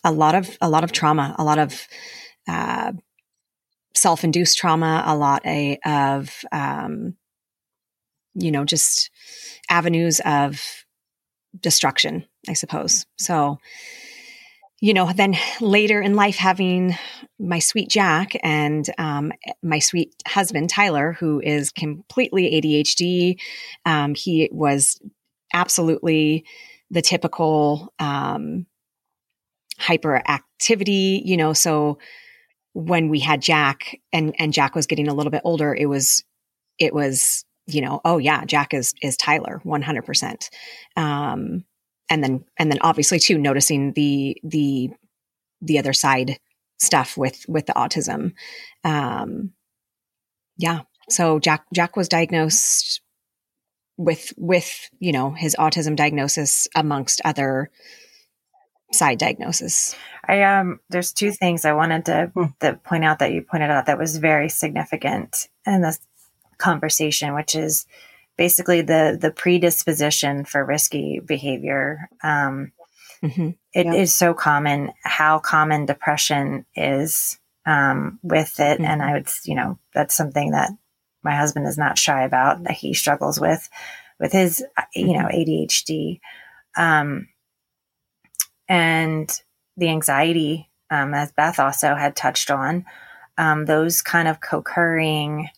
a 0.05 0.13
lot 0.13 0.35
of, 0.35 0.57
a 0.61 0.69
lot 0.69 0.85
of 0.85 0.93
trauma, 0.93 1.35
a 1.39 1.45
lot 1.45 1.59
of, 1.59 1.87
uh, 2.49 2.93
self-induced 3.95 4.57
trauma, 4.57 5.03
a 5.07 5.17
lot 5.17 5.45
a, 5.45 5.79
of, 5.85 6.45
um, 6.53 7.17
you 8.35 8.51
know, 8.51 8.65
just 8.65 9.11
avenues 9.69 10.21
of 10.25 10.85
destruction, 11.59 12.25
I 12.49 12.53
suppose. 12.53 13.07
So, 13.19 13.59
you 14.81 14.95
know, 14.95 15.13
then 15.13 15.37
later 15.61 16.01
in 16.01 16.15
life, 16.15 16.37
having 16.37 16.97
my 17.39 17.59
sweet 17.59 17.91
Jack 17.91 18.33
and 18.43 18.89
um, 18.99 19.33
my 19.63 19.79
sweet 19.79 20.15
husband, 20.27 20.71
Tyler, 20.71 21.13
who 21.13 21.41
is 21.41 21.71
completely 21.71 22.51
ADHD. 22.51 23.39
Um, 23.85 24.15
he 24.15 24.49
was 24.53 24.99
absolutely 25.53 26.45
the 26.91 27.03
typical 27.03 27.93
um, 27.99 28.67
hyperactivity, 29.79 31.23
you 31.25 31.37
know. 31.37 31.53
So 31.53 31.99
when 32.73 33.09
we 33.09 33.21
had 33.21 33.43
Jack 33.43 33.99
and, 34.13 34.35
and 34.39 34.53
Jack 34.53 34.75
was 34.75 34.87
getting 34.87 35.09
a 35.09 35.15
little 35.15 35.31
bit 35.31 35.43
older, 35.45 35.75
it 35.75 35.87
was, 35.87 36.25
it 36.79 36.95
was, 36.95 37.45
you 37.67 37.81
know, 37.81 38.01
oh 38.05 38.19
yeah, 38.19 38.45
Jack 38.45 38.75
is, 38.75 38.95
is 39.03 39.17
Tyler 39.17 39.61
100%. 39.65 40.49
Um, 40.97 41.65
and 42.11 42.23
then 42.23 42.45
and 42.59 42.71
then 42.71 42.79
obviously 42.83 43.19
too 43.19 43.39
noticing 43.39 43.93
the 43.93 44.37
the 44.43 44.91
the 45.63 45.79
other 45.79 45.93
side 45.93 46.39
stuff 46.79 47.17
with 47.17 47.47
with 47.49 47.67
the 47.67 47.73
autism 47.73 48.33
um 48.85 49.53
yeah 50.59 50.81
so 51.09 51.39
jack 51.39 51.65
jack 51.73 51.97
was 51.97 52.09
diagnosed 52.09 53.01
with 54.01 54.33
with 54.37 54.89
you 54.99 55.13
know 55.13 55.31
his 55.31 55.57
autism 55.59 55.97
diagnosis 55.97 56.69
amongst 56.75 57.21
other 57.25 57.71
side 58.93 59.19
diagnosis 59.19 59.95
i 60.27 60.43
um 60.43 60.81
there's 60.89 61.13
two 61.13 61.31
things 61.31 61.65
i 61.65 61.73
wanted 61.73 62.05
to, 62.05 62.33
to 62.61 62.75
point 62.85 63.05
out 63.05 63.19
that 63.19 63.33
you 63.33 63.43
pointed 63.43 63.71
out 63.71 63.87
that 63.87 63.99
was 63.99 64.17
very 64.17 64.49
significant 64.49 65.49
in 65.67 65.83
this 65.83 66.01
conversation 66.59 67.35
which 67.35 67.55
is 67.55 67.87
basically 68.41 68.81
the 68.81 69.19
the 69.21 69.31
predisposition 69.31 70.47
for 70.47 70.65
risky 70.65 71.21
behavior. 71.21 72.09
Um, 72.23 72.73
mm-hmm. 73.23 73.51
it 73.75 73.85
yep. 73.85 73.95
is 73.95 74.15
so 74.15 74.33
common. 74.33 74.93
How 75.05 75.39
common 75.41 75.85
depression 75.85 76.65
is 76.75 77.39
um, 77.67 78.19
with 78.23 78.59
it, 78.59 78.79
mm-hmm. 78.79 78.87
and 78.87 79.03
I 79.03 79.13
would, 79.13 79.29
you 79.45 79.55
know, 79.55 79.79
that's 79.93 80.17
something 80.17 80.53
that 80.53 80.71
my 81.23 81.37
husband 81.37 81.67
is 81.67 81.79
not 81.79 81.99
shy 81.99 82.23
about. 82.25 82.63
That 82.65 82.73
he 82.73 82.95
struggles 82.95 83.41
with 83.41 83.69
with 84.19 84.33
his, 84.33 84.65
you 84.95 85.15
know, 85.15 85.27
mm-hmm. 85.27 85.51
ADHD, 85.51 86.21
um, 86.77 87.29
and 88.69 89.31
the 89.77 89.89
anxiety, 89.89 90.69
um, 90.91 91.15
as 91.15 91.33
Beth 91.33 91.59
also 91.59 91.95
had 91.95 92.17
touched 92.17 92.51
on. 92.51 92.85
Um, 93.39 93.65
those 93.65 94.03
kind 94.03 94.29
of 94.29 94.41
co-occurring 94.41 95.49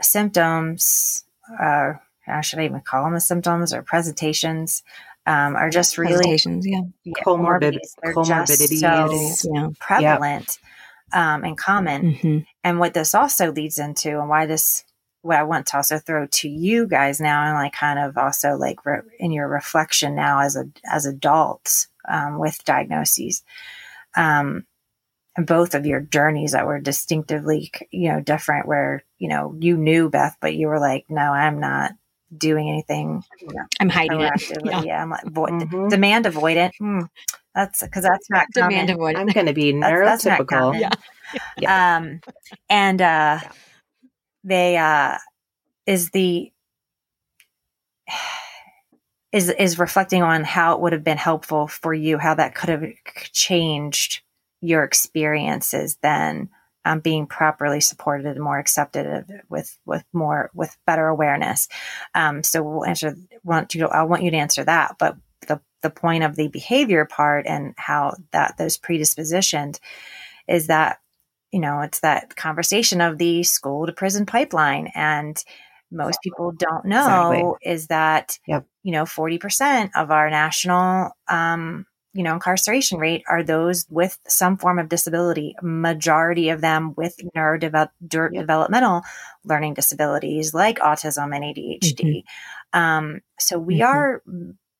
symptoms 0.00 1.24
uh, 1.58 1.94
I 2.26 2.40
should 2.42 2.58
I 2.58 2.64
even 2.64 2.80
call 2.80 3.04
them 3.04 3.14
the 3.14 3.20
symptoms 3.20 3.72
or 3.72 3.82
presentations, 3.82 4.82
um, 5.26 5.56
are 5.56 5.70
just 5.70 5.98
really 5.98 6.30
yeah. 6.64 6.80
Comorbid, 7.24 7.78
comorbidities 8.04 9.36
so 9.36 9.50
yeah. 9.52 9.68
prevalent 9.78 10.58
um, 11.12 11.44
and 11.44 11.56
common. 11.56 12.14
Mm-hmm. 12.14 12.38
And 12.64 12.78
what 12.78 12.94
this 12.94 13.14
also 13.14 13.52
leads 13.52 13.78
into, 13.78 14.18
and 14.18 14.28
why 14.28 14.46
this, 14.46 14.84
what 15.22 15.38
I 15.38 15.42
want 15.42 15.66
to 15.66 15.76
also 15.76 15.98
throw 15.98 16.26
to 16.26 16.48
you 16.48 16.86
guys 16.86 17.20
now, 17.20 17.44
and 17.44 17.54
like 17.54 17.72
kind 17.72 17.98
of 17.98 18.16
also 18.16 18.56
like 18.56 18.84
re- 18.86 19.00
in 19.18 19.32
your 19.32 19.48
reflection 19.48 20.14
now 20.14 20.40
as 20.40 20.56
a 20.56 20.64
as 20.90 21.06
adults 21.06 21.88
um, 22.08 22.38
with 22.38 22.64
diagnoses. 22.64 23.42
Um, 24.16 24.66
both 25.36 25.74
of 25.74 25.86
your 25.86 26.00
journeys 26.00 26.52
that 26.52 26.66
were 26.66 26.80
distinctively, 26.80 27.70
you 27.90 28.10
know, 28.10 28.20
different 28.20 28.66
where, 28.66 29.04
you 29.18 29.28
know, 29.28 29.54
you 29.58 29.76
knew 29.76 30.10
Beth, 30.10 30.36
but 30.40 30.54
you 30.54 30.66
were 30.66 30.80
like, 30.80 31.06
no, 31.08 31.22
I'm 31.22 31.60
not 31.60 31.92
doing 32.36 32.68
anything. 32.68 33.22
You 33.40 33.48
know, 33.54 33.64
I'm 33.78 33.88
hiding 33.88 34.20
it. 34.20 34.52
Yeah. 34.64 34.82
yeah. 34.82 35.02
I'm 35.02 35.10
like, 35.10 35.24
void, 35.24 35.50
mm-hmm. 35.50 35.88
demand 35.88 36.24
avoidant. 36.24 36.72
Hmm. 36.78 37.02
That's 37.54 37.82
because 37.82 38.04
that's 38.04 38.30
not 38.30 38.46
demand 38.52 38.88
common. 38.88 39.14
avoidant. 39.14 39.18
I'm 39.18 39.26
going 39.26 39.46
to 39.46 39.52
be 39.52 39.72
neurotypical. 39.72 40.78
That's, 40.78 40.96
that's 41.32 41.56
yeah. 41.58 41.96
Um, 41.96 42.20
and, 42.68 43.00
uh, 43.00 43.38
yeah. 43.42 43.52
they, 44.44 44.76
uh, 44.76 45.18
is 45.86 46.10
the, 46.10 46.52
is, 49.32 49.48
is 49.50 49.78
reflecting 49.78 50.22
on 50.22 50.44
how 50.44 50.74
it 50.74 50.80
would 50.80 50.92
have 50.92 51.04
been 51.04 51.16
helpful 51.16 51.68
for 51.68 51.94
you, 51.94 52.18
how 52.18 52.34
that 52.34 52.54
could 52.54 52.68
have 52.68 52.84
changed 53.32 54.22
your 54.60 54.84
experiences 54.84 55.96
then 56.02 56.50
um, 56.84 57.00
being 57.00 57.26
properly 57.26 57.80
supported 57.80 58.26
and 58.26 58.40
more 58.40 58.58
accepted 58.58 59.42
with 59.48 59.78
with 59.84 60.04
more 60.12 60.50
with 60.54 60.76
better 60.86 61.08
awareness. 61.08 61.68
Um, 62.14 62.42
so 62.42 62.62
we'll 62.62 62.86
answer. 62.86 63.16
Want 63.44 63.74
you? 63.74 63.86
I 63.86 64.02
want 64.02 64.22
you 64.22 64.30
to 64.30 64.36
answer 64.36 64.64
that. 64.64 64.96
But 64.98 65.16
the 65.46 65.60
the 65.82 65.90
point 65.90 66.24
of 66.24 66.36
the 66.36 66.48
behavior 66.48 67.04
part 67.04 67.46
and 67.46 67.74
how 67.76 68.14
that 68.32 68.56
those 68.58 68.78
predispositioned 68.78 69.78
is 70.48 70.66
that 70.66 70.98
you 71.52 71.60
know 71.60 71.80
it's 71.80 72.00
that 72.00 72.36
conversation 72.36 73.00
of 73.00 73.18
the 73.18 73.42
school 73.42 73.86
to 73.86 73.92
prison 73.92 74.26
pipeline 74.26 74.90
and 74.94 75.42
most 75.92 76.20
people 76.22 76.52
don't 76.52 76.84
know 76.84 77.56
exactly. 77.56 77.72
is 77.72 77.86
that 77.88 78.38
yep. 78.46 78.64
you 78.82 78.92
know 78.92 79.04
40% 79.04 79.90
of 79.96 80.10
our 80.10 80.30
national 80.30 81.10
um, 81.28 81.86
you 82.12 82.24
know, 82.24 82.34
incarceration 82.34 82.98
rate 82.98 83.22
are 83.28 83.42
those 83.42 83.86
with 83.88 84.18
some 84.26 84.56
form 84.56 84.78
of 84.78 84.88
disability, 84.88 85.54
majority 85.62 86.48
of 86.48 86.60
them 86.60 86.92
with 86.96 87.16
neurodevelopmental 87.36 89.02
yep. 89.02 89.12
learning 89.44 89.74
disabilities 89.74 90.52
like 90.52 90.80
autism 90.80 91.34
and 91.34 91.44
ADHD. 91.44 92.24
Mm-hmm. 92.74 92.78
Um, 92.78 93.20
so 93.38 93.58
we 93.58 93.78
mm-hmm. 93.78 93.84
are, 93.84 94.22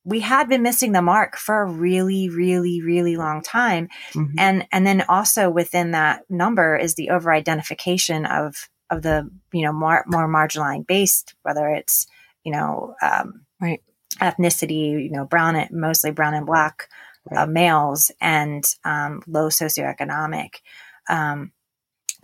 we 0.05 0.21
had 0.21 0.49
been 0.49 0.63
missing 0.63 0.93
the 0.93 1.03
mark 1.03 1.37
for 1.37 1.63
a 1.63 1.71
really, 1.71 2.29
really, 2.29 2.81
really 2.81 3.17
long 3.17 3.43
time. 3.43 3.89
Mm-hmm. 4.13 4.39
And, 4.39 4.67
and 4.73 4.87
then 4.87 5.05
also 5.09 5.51
within 5.51 5.91
that 5.91 6.23
number 6.31 6.77
is 6.77 6.95
the 6.95 7.11
over 7.11 7.33
identification 7.33 8.25
of, 8.25 8.69
of 8.89 9.03
the, 9.03 9.31
you 9.53 9.63
know, 9.63 9.73
more, 9.73 10.05
more 10.07 10.29
marginalized 10.29 10.87
based, 10.87 11.35
whether 11.43 11.69
it's, 11.69 12.07
you 12.45 12.53
know, 12.53 12.95
um, 13.03 13.43
right. 13.61 13.83
ethnicity, 14.21 15.05
you 15.05 15.11
know, 15.11 15.27
brown, 15.27 15.55
it 15.57 15.71
mostly 15.71 16.11
brown 16.11 16.35
and 16.35 16.47
black, 16.47 16.89
uh, 17.37 17.47
males 17.47 18.11
and 18.21 18.65
um, 18.85 19.23
low 19.27 19.49
socioeconomic. 19.49 20.55
Um, 21.09 21.53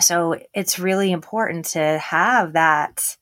so 0.00 0.38
it's 0.54 0.78
really 0.78 1.12
important 1.12 1.66
to 1.66 1.98
have 1.98 2.54
that 2.54 3.16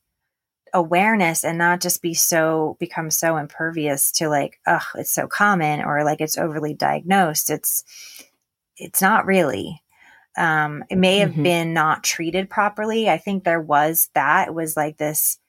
awareness 0.75 1.43
and 1.43 1.57
not 1.57 1.81
just 1.81 2.01
be 2.01 2.13
so 2.13 2.75
become 2.79 3.09
so 3.09 3.37
impervious 3.37 4.11
to 4.11 4.27
like 4.27 4.59
oh 4.67 4.85
it's 4.95 5.11
so 5.11 5.25
common 5.25 5.81
or 5.81 6.03
like 6.03 6.21
it's 6.21 6.37
overly 6.37 6.73
diagnosed 6.73 7.49
it's 7.49 7.83
it's 8.75 9.01
not 9.01 9.25
really 9.25 9.81
um 10.37 10.83
it 10.89 10.97
may 10.97 11.19
have 11.19 11.31
mm-hmm. 11.31 11.43
been 11.43 11.73
not 11.73 12.03
treated 12.03 12.49
properly 12.49 13.09
i 13.09 13.17
think 13.17 13.43
there 13.43 13.61
was 13.61 14.09
that 14.15 14.49
it 14.49 14.53
was 14.53 14.75
like 14.75 14.97
this 14.97 15.39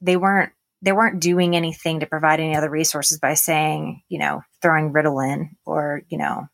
they 0.00 0.16
weren't 0.16 0.50
they 0.84 0.92
weren't 0.92 1.18
doing 1.20 1.56
anything 1.56 2.00
to 2.00 2.06
provide 2.06 2.40
any 2.40 2.54
other 2.54 2.68
resources 2.68 3.18
by 3.18 3.32
saying, 3.32 4.02
you 4.10 4.18
know, 4.18 4.42
throwing 4.60 4.92
Ritalin 4.92 5.48
or, 5.64 6.02
you 6.10 6.18
know, 6.18 6.46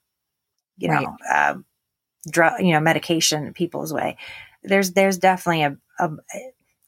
you 0.79 0.89
right. 0.89 1.03
know, 1.03 1.17
uh, 1.29 1.55
drug, 2.31 2.61
you 2.61 2.73
know, 2.73 2.79
medication 2.79 3.53
people's 3.55 3.93
way. 3.93 4.17
There's, 4.63 4.93
there's 4.93 5.19
definitely 5.19 5.63
a, 5.65 5.77
a, 5.99 6.11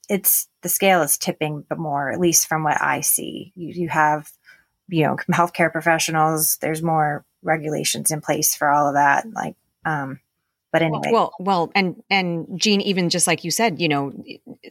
it's 0.08 0.46
the 0.62 0.68
scale 0.68 1.02
is 1.02 1.18
tipping, 1.18 1.64
but 1.68 1.78
more, 1.78 2.10
at 2.10 2.20
least 2.20 2.48
from 2.48 2.64
what 2.64 2.80
I 2.80 3.00
see, 3.00 3.52
you, 3.54 3.82
you 3.82 3.88
have, 3.88 4.30
you 4.88 5.04
know, 5.04 5.16
healthcare 5.30 5.70
professionals, 5.70 6.58
there's 6.60 6.82
more 6.82 7.24
regulations 7.42 8.10
in 8.10 8.20
place 8.20 8.54
for 8.54 8.70
all 8.70 8.88
of 8.88 8.94
that. 8.94 9.26
Like, 9.32 9.56
um, 9.84 10.20
but 10.72 10.82
anyway 10.82 11.10
well 11.12 11.34
well 11.38 11.70
and 11.74 12.02
and 12.10 12.46
jean 12.56 12.80
even 12.80 13.10
just 13.10 13.26
like 13.26 13.44
you 13.44 13.50
said 13.50 13.80
you 13.80 13.88
know 13.88 14.12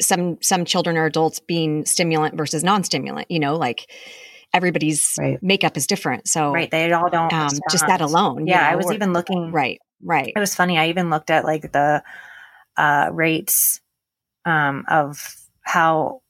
some 0.01 0.37
some 0.41 0.65
children 0.65 0.97
or 0.97 1.05
adults 1.05 1.39
being 1.39 1.85
stimulant 1.85 2.35
versus 2.35 2.63
non-stimulant 2.63 3.29
you 3.29 3.39
know 3.39 3.55
like 3.55 3.89
everybody's 4.53 5.15
right. 5.19 5.41
makeup 5.41 5.77
is 5.77 5.87
different 5.87 6.27
so 6.27 6.51
right 6.51 6.71
they 6.71 6.91
all 6.91 7.09
don't 7.09 7.31
um, 7.31 7.49
just 7.69 7.85
that 7.87 8.01
alone 8.01 8.47
yeah 8.47 8.55
you 8.55 8.65
know, 8.65 8.71
i 8.71 8.75
was 8.75 8.87
or, 8.87 8.93
even 8.93 9.13
looking 9.13 9.51
right 9.51 9.79
right 10.03 10.33
it 10.35 10.39
was 10.39 10.55
funny 10.55 10.77
i 10.77 10.89
even 10.89 11.09
looked 11.09 11.29
at 11.29 11.45
like 11.45 11.71
the 11.71 12.03
uh 12.77 13.09
rates 13.13 13.79
um 14.45 14.83
of 14.87 15.35
how 15.62 16.22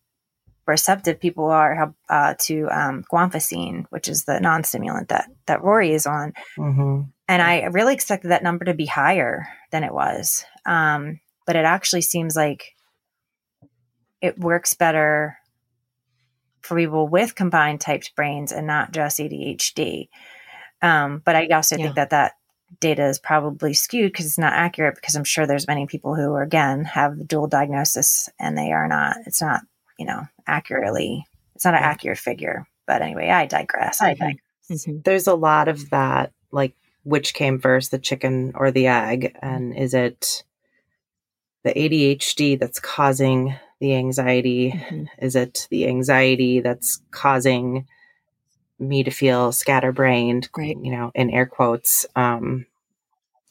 receptive 0.68 1.20
people 1.20 1.46
are 1.46 1.76
how, 1.76 1.96
uh, 2.10 2.36
to 2.40 2.68
um, 2.70 3.04
guanfacine, 3.12 3.86
which 3.90 4.08
is 4.08 4.26
the 4.26 4.40
non-stimulant 4.40 5.10
that 5.10 5.30
that 5.48 5.64
Rory 5.64 5.92
is 5.92 6.06
on. 6.06 6.34
Mm-hmm. 6.58 7.02
And 7.28 7.42
I 7.42 7.64
really 7.66 7.94
expected 7.94 8.32
that 8.32 8.44
number 8.44 8.66
to 8.66 8.74
be 8.74 8.86
higher 8.86 9.48
than 9.72 9.84
it 9.84 9.94
was. 9.94 10.46
Um, 10.66 11.20
but 11.46 11.56
it 11.56 11.66
actually 11.66 12.02
seems 12.02 12.36
like 12.36 12.76
it 14.22 14.38
works 14.38 14.74
better 14.74 15.38
for 16.62 16.78
people 16.78 17.08
with 17.08 17.36
combined 17.36 17.82
typed 17.82 18.16
brains 18.16 18.52
and 18.52 18.68
not 18.68 18.92
just 18.92 19.20
ADHD. 19.20 20.10
Um, 20.82 21.22
but 21.24 21.36
I 21.36 21.48
also 21.48 21.76
yeah. 21.76 21.86
think 21.86 21.96
that 21.96 22.12
that 22.12 22.34
data 22.80 23.06
is 23.06 23.20
probably 23.20 23.74
skewed 23.74 24.12
because 24.12 24.26
it's 24.26 24.38
not 24.38 24.54
accurate 24.54 24.96
because 24.96 25.16
I'm 25.16 25.24
sure 25.24 25.46
there's 25.46 25.68
many 25.68 25.86
people 25.86 26.16
who 26.16 26.36
again 26.36 26.86
have 26.86 27.28
dual 27.28 27.48
diagnosis 27.48 28.30
and 28.40 28.58
they 28.58 28.72
are 28.72 28.88
not, 28.88 29.18
it's 29.26 29.42
not, 29.42 29.62
you 30.00 30.06
know, 30.06 30.28
accurately, 30.48 31.26
it's 31.56 31.66
not 31.66 31.74
an 31.74 31.84
accurate 31.84 32.18
figure. 32.18 32.66
But 32.88 33.02
anyway, 33.02 33.30
I 33.30 33.46
digress. 33.46 34.02
I 34.02 34.14
digress. 34.14 34.38
Mm-hmm. 34.70 35.00
There's 35.04 35.28
a 35.28 35.36
lot 35.36 35.68
of 35.68 35.90
that, 35.92 36.32
like 36.52 36.74
which 37.04 37.34
came 37.34 37.60
first, 37.60 37.92
the 37.92 38.00
chicken 38.00 38.54
or 38.56 38.72
the 38.72 38.88
egg? 38.88 39.38
And 39.42 39.76
is 39.76 39.94
it 39.94 40.44
the 41.64 41.74
ADHD 41.74 42.60
that's 42.60 42.80
causing 42.80 43.56
the 43.80 43.96
anxiety? 43.96 44.72
Mm-hmm. 44.72 45.06
Is 45.24 45.36
it 45.36 45.68
the 45.70 45.88
anxiety 45.88 46.60
that's 46.60 47.02
causing 47.12 47.88
me 48.82 49.04
to 49.04 49.12
feel 49.12 49.52
scatterbrained, 49.52 50.50
right. 50.58 50.76
you 50.82 50.92
know, 50.92 51.12
in 51.14 51.30
air 51.30 51.46
quotes, 51.46 52.06
um, 52.16 52.66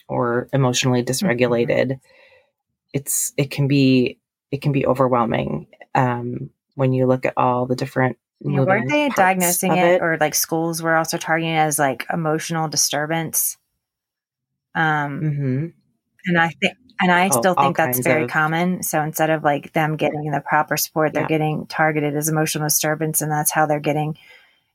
or 0.09 0.49
emotionally 0.53 1.03
mm-hmm. 1.03 1.27
dysregulated? 1.27 1.87
Mm-hmm. 1.87 2.07
It's, 2.93 3.33
it 3.37 3.51
can 3.51 3.69
be, 3.69 4.19
it 4.51 4.63
can 4.63 4.73
be 4.73 4.87
overwhelming. 4.87 5.69
Um, 5.95 6.51
when 6.75 6.93
you 6.93 7.07
look 7.07 7.25
at 7.25 7.35
all 7.37 7.67
the 7.67 7.77
different 7.77 8.19
yeah, 8.43 8.61
weren't 8.61 8.89
they 8.89 9.11
diagnosing 9.11 9.73
it, 9.73 9.97
it, 9.97 10.03
or 10.03 10.17
like 10.19 10.35
schools 10.35 10.83
were 10.83 10.97
also 10.97 11.19
targeting 11.19 11.53
it 11.53 11.59
as 11.59 11.79
like 11.79 12.07
emotional 12.11 12.69
disturbance? 12.69 13.59
Um, 14.75 15.21
mm-hmm. 15.21 15.67
and 16.27 16.39
I 16.39 16.49
think, 16.49 16.75
and 17.03 17.13
I 17.13 17.29
oh, 17.29 17.39
still 17.39 17.55
think 17.55 17.77
that's 17.77 17.99
very 18.01 18.25
of... 18.25 18.31
common. 18.31 18.83
So 18.83 19.03
instead 19.03 19.29
of 19.29 19.45
like 19.45 19.73
them 19.75 19.97
getting 19.97 20.31
the 20.31 20.41
proper 20.41 20.79
support, 20.79 21.13
they're 21.13 21.25
yeah. 21.25 21.29
getting 21.29 21.67
targeted 21.67 22.17
as 22.17 22.29
emotional 22.29 22.67
disturbance, 22.67 23.21
and 23.21 23.31
that's 23.31 23.51
how 23.51 23.67
they're 23.67 23.79
getting 23.79 24.17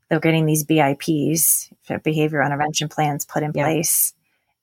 they're 0.09 0.19
getting 0.19 0.45
these 0.45 0.65
BIPs, 0.65 1.71
behavior 2.03 2.43
intervention 2.43 2.89
plans, 2.89 3.25
put 3.25 3.43
in 3.43 3.51
yeah. 3.55 3.63
place, 3.63 4.13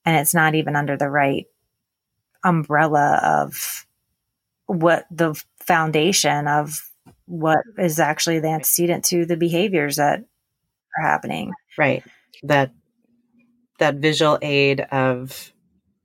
and 0.05 0.17
it's 0.17 0.33
not 0.33 0.55
even 0.55 0.75
under 0.75 0.97
the 0.97 1.09
right 1.09 1.45
umbrella 2.43 3.19
of 3.23 3.85
what 4.65 5.05
the 5.11 5.41
foundation 5.59 6.47
of 6.47 6.89
what 7.25 7.59
is 7.77 7.99
actually 7.99 8.39
the 8.39 8.49
antecedent 8.49 9.05
to 9.05 9.25
the 9.25 9.37
behaviors 9.37 9.97
that 9.97 10.23
are 10.97 11.07
happening. 11.07 11.51
Right. 11.77 12.03
That 12.43 12.71
that 13.79 13.95
visual 13.95 14.37
aid 14.41 14.81
of 14.81 15.51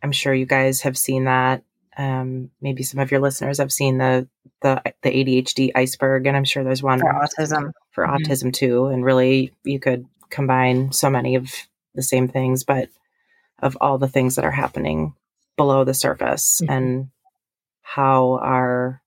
I'm 0.02 0.12
sure 0.12 0.34
you 0.34 0.46
guys 0.46 0.82
have 0.82 0.96
seen 0.96 1.24
that. 1.24 1.62
Um, 1.96 2.50
maybe 2.60 2.84
some 2.84 3.00
of 3.00 3.10
your 3.10 3.20
listeners 3.20 3.58
have 3.58 3.72
seen 3.72 3.98
the 3.98 4.28
the 4.62 4.82
the 5.02 5.10
ADHD 5.10 5.70
iceberg, 5.74 6.26
and 6.26 6.36
I'm 6.36 6.44
sure 6.44 6.64
there's 6.64 6.82
one 6.82 7.00
for 7.00 7.12
autism 7.12 7.72
for 7.90 8.06
mm-hmm. 8.06 8.16
autism 8.16 8.52
too. 8.52 8.86
And 8.86 9.04
really, 9.04 9.52
you 9.64 9.80
could 9.80 10.06
combine 10.30 10.92
so 10.92 11.10
many 11.10 11.34
of 11.36 11.52
the 11.94 12.02
same 12.02 12.28
things, 12.28 12.64
but 12.64 12.88
of 13.60 13.76
all 13.80 13.98
the 13.98 14.08
things 14.08 14.36
that 14.36 14.44
are 14.44 14.50
happening 14.50 15.14
below 15.56 15.84
the 15.84 15.94
surface 15.94 16.60
mm-hmm. 16.62 16.72
and 16.72 17.08
how 17.82 18.38
our 18.42 19.02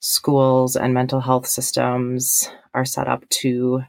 schools 0.00 0.76
and 0.76 0.94
mental 0.94 1.20
health 1.20 1.46
systems 1.46 2.48
are 2.74 2.84
set 2.84 3.08
up 3.08 3.28
to 3.30 3.82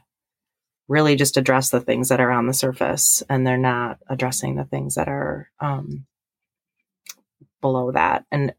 really 0.88 1.16
just 1.16 1.36
address 1.36 1.70
the 1.70 1.80
things 1.80 2.08
that 2.08 2.20
are 2.20 2.30
on 2.30 2.46
the 2.46 2.54
surface 2.54 3.22
and 3.28 3.46
they're 3.46 3.58
not 3.58 3.98
addressing 4.08 4.54
the 4.54 4.64
things 4.64 4.94
that 4.94 5.08
are 5.08 5.50
um, 5.60 6.06
below 7.60 7.90
that 7.92 8.24
and 8.30 8.54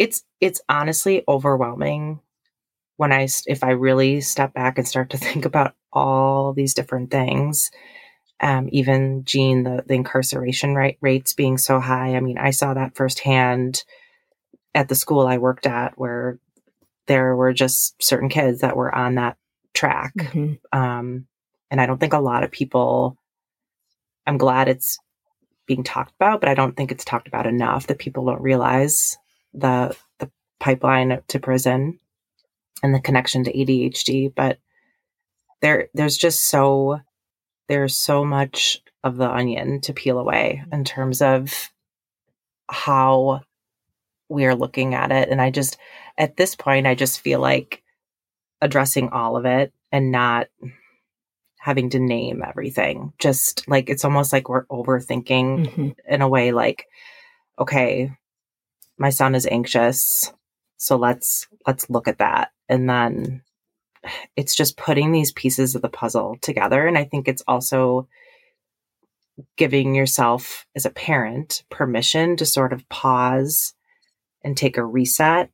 it's 0.00 0.24
it's 0.40 0.62
honestly 0.68 1.22
overwhelming 1.28 2.20
when 2.96 3.12
i 3.12 3.28
if 3.46 3.62
i 3.62 3.70
really 3.70 4.20
step 4.20 4.54
back 4.54 4.78
and 4.78 4.88
start 4.88 5.10
to 5.10 5.18
think 5.26 5.44
about 5.44 5.76
all 5.92 6.52
these 6.54 6.74
different 6.74 7.12
things 7.12 7.70
Um, 8.40 8.68
even 8.72 9.24
Jean, 9.26 9.64
the, 9.64 9.84
the 9.86 9.94
incarceration 9.94 10.74
rate, 10.74 10.98
rates 11.02 11.34
being 11.34 11.58
so 11.58 11.78
high. 11.80 12.16
I 12.16 12.20
mean, 12.20 12.38
I 12.38 12.52
saw 12.52 12.74
that 12.74 12.96
firsthand 12.96 13.84
at 14.74 14.88
the 14.88 14.94
school 14.94 15.26
I 15.26 15.38
worked 15.38 15.66
at, 15.66 15.98
where 15.98 16.38
there 17.06 17.36
were 17.36 17.52
just 17.52 18.02
certain 18.02 18.30
kids 18.30 18.62
that 18.62 18.76
were 18.76 18.94
on 18.94 19.16
that 19.16 19.36
track. 19.74 20.14
Mm-hmm. 20.16 20.54
Um, 20.78 21.26
and 21.70 21.80
I 21.80 21.86
don't 21.86 21.98
think 21.98 22.14
a 22.14 22.20
lot 22.20 22.44
of 22.44 22.50
people, 22.50 23.18
I'm 24.26 24.38
glad 24.38 24.68
it's 24.68 24.98
being 25.66 25.84
talked 25.84 26.14
about, 26.18 26.40
but 26.40 26.48
I 26.48 26.54
don't 26.54 26.76
think 26.76 26.92
it's 26.92 27.04
talked 27.04 27.28
about 27.28 27.46
enough 27.46 27.88
that 27.88 27.98
people 27.98 28.24
don't 28.24 28.40
realize 28.40 29.18
the, 29.52 29.96
the 30.18 30.30
pipeline 30.58 31.22
to 31.28 31.38
prison 31.38 31.98
and 32.82 32.94
the 32.94 33.00
connection 33.00 33.44
to 33.44 33.52
ADHD. 33.52 34.32
But 34.34 34.58
there, 35.60 35.88
there's 35.94 36.16
just 36.16 36.48
so, 36.48 37.00
there's 37.68 37.96
so 37.96 38.24
much 38.24 38.82
of 39.02 39.16
the 39.16 39.30
onion 39.30 39.80
to 39.82 39.92
peel 39.92 40.18
away 40.18 40.62
in 40.72 40.84
terms 40.84 41.22
of 41.22 41.70
how 42.68 43.40
we 44.28 44.46
are 44.46 44.54
looking 44.54 44.94
at 44.94 45.10
it. 45.10 45.28
And 45.28 45.40
I 45.40 45.50
just, 45.50 45.76
at 46.16 46.36
this 46.36 46.54
point, 46.54 46.86
I 46.86 46.94
just 46.94 47.20
feel 47.20 47.40
like 47.40 47.82
addressing 48.60 49.08
all 49.08 49.36
of 49.36 49.44
it 49.46 49.72
and 49.90 50.12
not 50.12 50.48
having 51.58 51.90
to 51.90 51.98
name 51.98 52.42
everything. 52.46 53.12
Just 53.18 53.68
like 53.68 53.90
it's 53.90 54.04
almost 54.04 54.32
like 54.32 54.48
we're 54.48 54.66
overthinking 54.66 55.66
Mm-hmm. 55.66 55.88
in 56.08 56.22
a 56.22 56.28
way 56.28 56.52
like, 56.52 56.86
okay, 57.58 58.16
my 59.00 59.10
son 59.10 59.34
is 59.34 59.46
anxious. 59.50 60.32
So 60.76 60.96
let's 60.96 61.48
let's 61.66 61.88
look 61.90 62.06
at 62.06 62.18
that. 62.18 62.52
And 62.68 62.88
then 62.88 63.42
it's 64.36 64.54
just 64.54 64.76
putting 64.76 65.10
these 65.10 65.32
pieces 65.32 65.74
of 65.74 65.82
the 65.82 65.88
puzzle 65.88 66.36
together. 66.42 66.86
And 66.86 66.96
I 66.96 67.04
think 67.04 67.26
it's 67.26 67.42
also 67.48 68.08
giving 69.56 69.94
yourself 69.94 70.66
as 70.76 70.84
a 70.84 70.90
parent 70.90 71.64
permission 71.70 72.36
to 72.36 72.46
sort 72.46 72.72
of 72.72 72.88
pause 72.90 73.74
and 74.44 74.56
take 74.56 74.76
a 74.76 74.84
reset. 74.84 75.50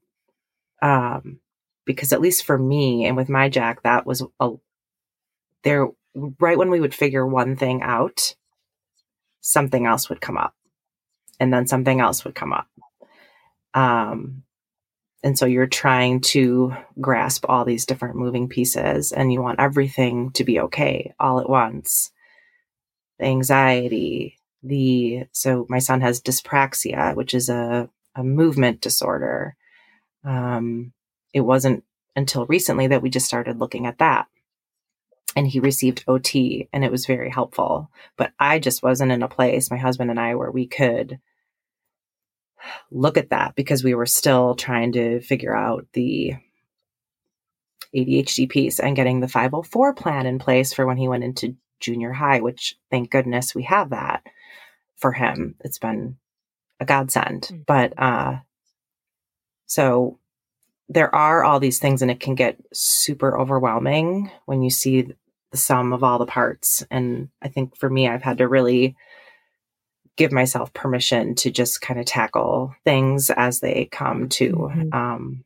Um, 0.82 1.40
because 1.84 2.12
at 2.12 2.20
least 2.20 2.44
for 2.44 2.58
me 2.58 3.06
and 3.06 3.16
with 3.16 3.28
my 3.28 3.48
Jack, 3.48 3.82
that 3.84 4.06
was 4.06 4.24
a 4.40 4.50
there 5.62 5.88
right 6.40 6.58
when 6.58 6.70
we 6.70 6.80
would 6.80 6.94
figure 6.94 7.26
one 7.26 7.56
thing 7.56 7.80
out, 7.82 8.34
something 9.40 9.86
else 9.86 10.08
would 10.08 10.20
come 10.20 10.36
up. 10.36 10.54
And 11.38 11.52
then 11.52 11.66
something 11.66 12.00
else 12.00 12.24
would 12.24 12.34
come 12.34 12.52
up. 12.52 12.66
Um, 13.76 14.42
and 15.22 15.38
so 15.38 15.44
you're 15.46 15.66
trying 15.66 16.20
to 16.22 16.74
grasp 17.00 17.44
all 17.48 17.64
these 17.64 17.86
different 17.86 18.16
moving 18.16 18.48
pieces 18.48 19.12
and 19.12 19.32
you 19.32 19.42
want 19.42 19.60
everything 19.60 20.30
to 20.32 20.44
be 20.44 20.60
okay 20.60 21.14
all 21.20 21.40
at 21.40 21.48
once. 21.48 22.10
The 23.18 23.26
anxiety, 23.26 24.38
the 24.62 25.24
so 25.32 25.66
my 25.68 25.78
son 25.78 26.00
has 26.00 26.22
dyspraxia, 26.22 27.14
which 27.14 27.34
is 27.34 27.48
a, 27.48 27.88
a 28.14 28.24
movement 28.24 28.80
disorder. 28.80 29.56
Um, 30.24 30.92
it 31.34 31.40
wasn't 31.40 31.84
until 32.14 32.46
recently 32.46 32.86
that 32.86 33.02
we 33.02 33.10
just 33.10 33.26
started 33.26 33.58
looking 33.58 33.86
at 33.86 33.98
that. 33.98 34.26
And 35.34 35.46
he 35.46 35.60
received 35.60 36.04
OT 36.08 36.68
and 36.72 36.82
it 36.82 36.90
was 36.90 37.04
very 37.04 37.30
helpful. 37.30 37.90
But 38.16 38.32
I 38.38 38.58
just 38.58 38.82
wasn't 38.82 39.12
in 39.12 39.22
a 39.22 39.28
place, 39.28 39.70
my 39.70 39.76
husband 39.76 40.10
and 40.10 40.18
I, 40.18 40.34
where 40.34 40.50
we 40.50 40.66
could 40.66 41.20
look 42.90 43.16
at 43.16 43.30
that 43.30 43.54
because 43.54 43.84
we 43.84 43.94
were 43.94 44.06
still 44.06 44.54
trying 44.54 44.92
to 44.92 45.20
figure 45.20 45.54
out 45.54 45.86
the 45.92 46.34
ADHD 47.94 48.48
piece 48.48 48.78
and 48.78 48.96
getting 48.96 49.20
the 49.20 49.28
504 49.28 49.94
plan 49.94 50.26
in 50.26 50.38
place 50.38 50.72
for 50.72 50.86
when 50.86 50.96
he 50.96 51.08
went 51.08 51.24
into 51.24 51.56
junior 51.80 52.12
high, 52.12 52.40
which 52.40 52.76
thank 52.90 53.10
goodness 53.10 53.54
we 53.54 53.62
have 53.64 53.90
that 53.90 54.22
for 54.96 55.12
him. 55.12 55.54
It's 55.60 55.78
been 55.78 56.16
a 56.80 56.84
godsend. 56.84 57.48
Mm. 57.50 57.66
But 57.66 57.94
uh 57.98 58.38
so 59.66 60.18
there 60.88 61.12
are 61.14 61.42
all 61.42 61.58
these 61.58 61.78
things 61.78 62.02
and 62.02 62.10
it 62.10 62.20
can 62.20 62.34
get 62.34 62.56
super 62.72 63.38
overwhelming 63.38 64.30
when 64.44 64.62
you 64.62 64.70
see 64.70 65.12
the 65.50 65.56
sum 65.56 65.92
of 65.92 66.04
all 66.04 66.18
the 66.18 66.26
parts. 66.26 66.84
And 66.90 67.28
I 67.42 67.48
think 67.48 67.76
for 67.76 67.90
me, 67.90 68.08
I've 68.08 68.22
had 68.22 68.38
to 68.38 68.46
really 68.46 68.96
give 70.16 70.32
myself 70.32 70.72
permission 70.72 71.34
to 71.36 71.50
just 71.50 71.80
kind 71.80 72.00
of 72.00 72.06
tackle 72.06 72.74
things 72.84 73.30
as 73.30 73.60
they 73.60 73.86
come 73.92 74.28
to, 74.30 74.52
Mhm. 74.74 74.94
um, 74.94 75.44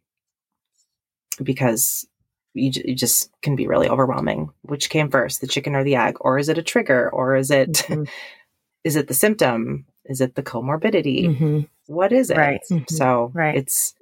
because 1.43 2.07
you, 2.55 2.71
you 2.85 2.95
just 2.95 3.31
can 3.43 3.57
be 3.57 3.67
really 3.67 3.89
overwhelming. 3.89 4.51
Which 4.63 4.91
came 4.91 5.11
first, 5.11 5.41
the 5.41 5.47
chicken 5.47 5.75
or 5.75 5.85
the 5.85 5.97
egg? 5.97 6.17
Or 6.21 6.39
is 6.39 6.49
it 6.49 6.59
a 6.59 6.63
trigger? 6.63 7.09
Or 7.11 7.37
is 7.37 7.51
it, 7.51 7.73
Mhm. 7.89 8.09
is 8.85 8.97
it 8.97 9.09
the 9.09 9.15
symptom? 9.15 9.87
Is 10.07 10.21
it 10.21 10.35
the 10.35 10.43
comorbidity? 10.43 11.37
Mhm. 11.37 11.69
What 11.87 12.13
is 12.13 12.31
it? 12.31 12.37
Right. 12.37 12.61
Mhm. 12.71 12.89
So 12.91 13.31
Right. 13.35 13.55
it's 13.57 13.95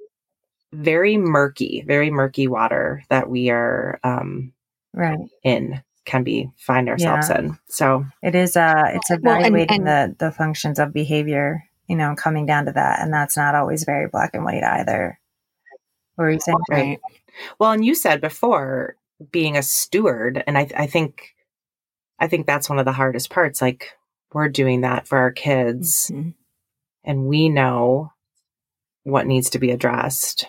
very 0.73 1.17
murky, 1.17 1.83
very 1.85 2.09
murky 2.11 2.47
water 2.47 3.03
that 3.09 3.29
we 3.29 3.49
are 3.49 3.99
um, 4.03 4.53
Right. 4.93 5.19
in, 5.43 5.81
can 6.09 6.23
be 6.23 6.49
find 6.57 6.89
ourselves 6.89 7.29
in. 7.29 7.57
So 7.69 8.05
It 8.23 8.33
is 8.35 8.57
uh 8.57 8.83
it's 8.95 9.09
Well, 9.09 9.35
and- 9.35 9.45
evaluating 9.45 9.87
and- 9.87 10.15
the 10.17 10.25
the 10.25 10.31
functions 10.31 10.79
of 10.79 10.91
behavior, 10.91 11.63
you 11.87 11.95
know, 11.95 12.15
coming 12.15 12.45
down 12.45 12.65
to 12.65 12.71
that. 12.73 12.99
And 13.01 13.13
that's 13.13 13.37
not 13.37 13.55
always 13.55 13.83
very 13.83 14.07
black 14.07 14.31
and 14.33 14.43
white 14.43 14.63
either. 14.63 15.19
What 16.15 16.23
were 16.25 16.31
you 16.31 16.39
saying? 16.39 16.57
Right. 16.69 16.99
Well, 17.59 17.71
and 17.71 17.85
you 17.85 17.95
said 17.95 18.19
before 18.21 18.95
being 19.31 19.55
a 19.55 19.63
steward, 19.63 20.43
and 20.47 20.57
I, 20.57 20.67
I 20.75 20.87
think, 20.87 21.35
I 22.19 22.27
think 22.27 22.45
that's 22.47 22.69
one 22.69 22.79
of 22.79 22.85
the 22.85 22.91
hardest 22.91 23.29
parts. 23.29 23.61
Like 23.61 23.91
we're 24.33 24.49
doing 24.49 24.81
that 24.81 25.07
for 25.07 25.17
our 25.17 25.31
kids, 25.31 26.11
Mhm. 26.13 26.33
and 27.03 27.25
we 27.27 27.49
know 27.49 28.11
what 29.03 29.27
needs 29.27 29.49
to 29.51 29.59
be 29.59 29.71
addressed. 29.71 30.47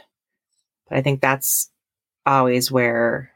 But 0.89 0.99
I 0.99 1.03
think 1.03 1.21
that's 1.21 1.71
always 2.27 2.71
where 2.73 3.31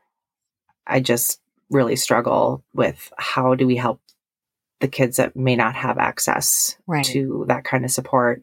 I 0.87 1.01
just 1.01 1.41
really 1.71 1.97
struggle 1.97 2.63
with 2.75 3.13
how 3.19 3.55
do 3.55 3.67
we 3.67 3.77
help 3.77 4.01
the 4.81 4.89
kids 4.89 5.17
that 5.17 5.35
may 5.37 5.57
not 5.57 5.75
have 5.75 5.99
access 5.99 6.77
Right. 6.87 7.05
to 7.07 7.45
that 7.49 7.65
kind 7.65 7.85
of 7.85 7.91
support. 7.91 8.43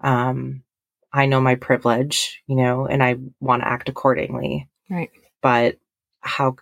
Um, 0.00 0.62
I 1.12 1.26
know 1.26 1.40
my 1.40 1.54
privilege, 1.56 2.42
you 2.46 2.56
know, 2.56 2.86
and 2.86 3.02
I 3.02 3.16
want 3.40 3.62
to 3.62 3.68
act 3.68 3.88
accordingly. 3.88 4.68
Right. 4.90 5.10
But 5.40 5.78
how 6.20 6.56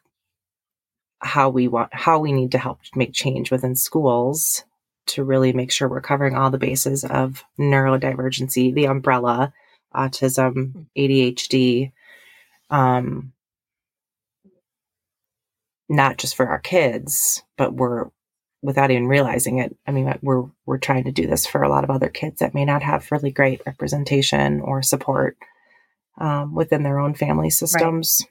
how 1.23 1.51
we 1.51 1.69
want 1.69 1.93
how 1.95 2.19
we 2.19 2.33
need 2.33 2.53
to 2.53 2.59
help 2.59 2.81
make 2.95 3.13
change 3.13 3.51
within 3.51 3.77
schools 3.77 4.65
to 5.07 5.23
really 5.25 5.53
make 5.53 5.71
sure 5.71 5.89
we're 5.89 6.01
covering 6.01 6.35
all 6.35 6.51
the 6.51 6.59
bases 6.59 7.05
of 7.05 7.45
neurodivergency, 7.59 8.73
the 8.73 8.87
umbrella, 8.87 9.53
autism, 9.95 10.87
ADHD, 10.97 11.93
um, 12.71 13.33
not 15.91 16.17
just 16.17 16.37
for 16.37 16.47
our 16.47 16.61
kids, 16.61 17.43
but 17.59 17.75
we're 17.75 18.07
without 18.63 18.91
even 18.91 19.07
realizing 19.09 19.59
it. 19.59 19.77
I 19.87 19.91
mean, 19.91 20.11
we're 20.23 20.45
we're 20.65 20.79
trying 20.79 21.05
to 21.05 21.13
do 21.13 21.27
this 21.27 21.47
for 21.47 21.63
a 21.63 21.69
lot 21.69 21.85
of 21.85 21.91
other 21.91 22.09
kids 22.09 22.39
that 22.39 22.55
may 22.55 22.65
not 22.65 22.83
have 22.83 23.11
really 23.11 23.31
great 23.33 23.61
representation 23.67 24.61
or 24.63 24.83
support 24.83 25.37
um, 26.19 26.55
within 26.55 26.83
their 26.83 26.99
own 26.99 27.15
family 27.15 27.51
systems. 27.51 28.23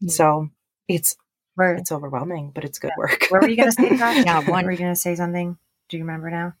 Yeah. 0.00 0.10
So 0.10 0.48
it's 0.86 1.16
Where, 1.56 1.74
it's 1.74 1.90
overwhelming, 1.92 2.52
but 2.54 2.64
it's 2.64 2.78
good 2.78 2.92
work. 2.96 3.26
where 3.30 3.40
were 3.40 3.48
you 3.48 3.56
going 3.56 3.70
to 3.70 3.72
say 3.72 3.88
that? 3.96 4.24
Yeah, 4.24 4.48
one- 4.48 4.64
Were 4.64 4.72
you 4.72 4.78
going 4.78 4.94
to 4.94 5.00
say 5.00 5.14
something? 5.16 5.58
Do 5.88 5.96
you 5.96 6.04
remember 6.04 6.30
now? 6.30 6.54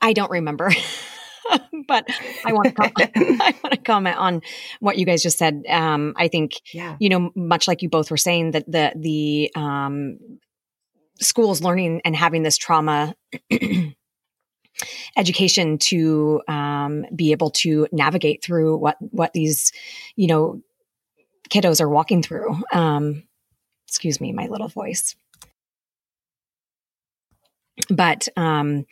I 0.00 0.12
don't 0.14 0.30
remember, 0.30 0.70
but 1.86 2.06
I 2.44 2.52
want 2.52 2.68
to 2.68 2.72
comment, 2.72 3.10
I 3.16 3.54
want 3.62 3.72
to 3.72 3.80
comment 3.80 4.16
on 4.16 4.42
what 4.80 4.98
you 4.98 5.06
guys 5.06 5.22
just 5.22 5.38
said. 5.38 5.64
Um, 5.68 6.14
I 6.16 6.28
think 6.28 6.60
yeah, 6.72 6.96
you 6.98 7.08
know, 7.08 7.30
much 7.34 7.68
like 7.68 7.82
you 7.82 7.88
both 7.88 8.10
were 8.10 8.16
saying, 8.16 8.52
that 8.52 8.70
the 8.70 8.92
the 8.96 9.52
um, 9.54 10.18
schools 11.20 11.62
learning 11.62 12.00
and 12.04 12.16
having 12.16 12.42
this 12.42 12.56
trauma 12.56 13.14
education 15.16 15.78
to 15.78 16.42
um, 16.48 17.04
be 17.14 17.32
able 17.32 17.50
to 17.50 17.86
navigate 17.92 18.42
through 18.42 18.76
what 18.76 18.96
what 19.00 19.32
these 19.32 19.72
you 20.16 20.26
know 20.26 20.60
kiddos 21.50 21.80
are 21.80 21.88
walking 21.88 22.22
through. 22.22 22.56
Um, 22.72 23.24
excuse 23.86 24.20
me, 24.20 24.32
my 24.32 24.46
little 24.46 24.68
voice. 24.68 25.16
But 27.88 28.28
um, 28.36 28.86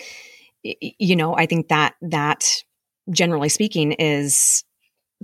you 0.81 1.17
know, 1.17 1.35
I 1.37 1.47
think 1.47 1.69
that 1.69 1.95
that 2.03 2.63
generally 3.11 3.49
speaking 3.49 3.93
is 3.93 4.65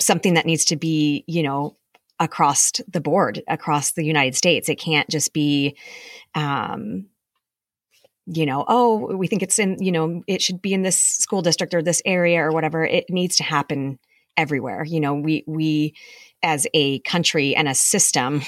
something 0.01 0.34
that 0.34 0.47
needs 0.47 0.64
to 0.66 0.76
be 0.76 1.24
you 1.26 1.42
know 1.42 1.76
across 2.20 2.72
the 2.88 3.01
board 3.01 3.42
across 3.49 3.92
the 3.92 4.05
United 4.05 4.34
States. 4.34 4.68
It 4.68 4.76
can't 4.76 5.09
just 5.09 5.32
be, 5.32 5.76
um, 6.34 7.07
you 8.26 8.47
know, 8.47 8.64
oh, 8.68 9.16
we 9.16 9.26
think 9.26 9.42
it's 9.42 9.59
in, 9.59 9.76
you 9.82 9.92
know, 9.92 10.22
it 10.26 10.40
should 10.40 10.62
be 10.62 10.72
in 10.72 10.82
this 10.82 10.99
school 10.99 11.42
district 11.42 11.74
or 11.74 11.82
this 11.82 12.03
area 12.05 12.40
or 12.40 12.51
whatever. 12.51 12.84
It 12.84 13.07
needs 13.11 13.36
to 13.36 13.42
happen 13.45 13.99
everywhere. 14.36 14.84
You 14.84 15.01
know, 15.01 15.14
we 15.14 15.45
we 15.47 15.95
as 16.45 16.66
a 16.74 17.01
country 17.01 17.57
and 17.57 17.66
a 17.66 17.74
system 17.74 18.42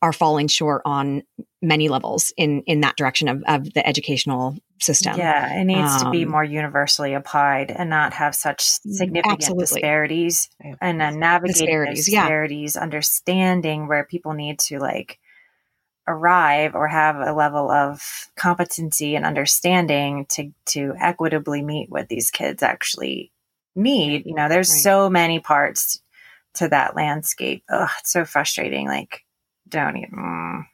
are 0.00 0.12
falling 0.12 0.48
short 0.48 0.82
on 0.84 1.22
many 1.60 1.88
levels 1.88 2.32
in 2.36 2.62
in 2.62 2.80
that 2.80 2.96
direction 2.96 3.28
of, 3.28 3.42
of 3.46 3.72
the 3.74 3.86
educational 3.86 4.56
system. 4.80 5.18
Yeah, 5.18 5.60
it 5.60 5.64
needs 5.64 5.92
um, 5.96 6.04
to 6.04 6.10
be 6.10 6.24
um, 6.24 6.30
more 6.30 6.44
universally 6.44 7.12
applied 7.12 7.70
and 7.70 7.90
not 7.90 8.14
have 8.14 8.34
such 8.34 8.62
significant 8.62 9.34
absolutely. 9.34 9.64
disparities 9.64 10.48
and 10.80 11.00
then 11.00 11.18
navigating 11.18 11.66
disparities, 11.66 12.06
disparities 12.06 12.76
yeah. 12.76 12.82
understanding 12.82 13.88
where 13.88 14.04
people 14.04 14.32
need 14.32 14.58
to 14.60 14.78
like 14.78 15.18
arrive 16.06 16.74
or 16.74 16.88
have 16.88 17.16
a 17.16 17.32
level 17.32 17.70
of 17.70 18.00
competency 18.36 19.16
and 19.16 19.26
understanding 19.26 20.26
to 20.30 20.52
to 20.66 20.94
equitably 20.98 21.62
meet 21.62 21.90
what 21.90 22.08
these 22.08 22.30
kids 22.30 22.62
actually 22.62 23.32
need. 23.74 24.24
You 24.24 24.34
know, 24.34 24.48
there's 24.48 24.70
right. 24.70 24.82
so 24.82 25.10
many 25.10 25.40
parts 25.40 26.00
to 26.54 26.68
that 26.68 26.96
landscape. 26.96 27.64
Oh, 27.70 27.88
it's 27.98 28.12
so 28.12 28.24
frustrating. 28.24 28.86
Like, 28.86 29.24
don't 29.68 29.96
even. 29.96 30.10
Mm. 30.10 30.64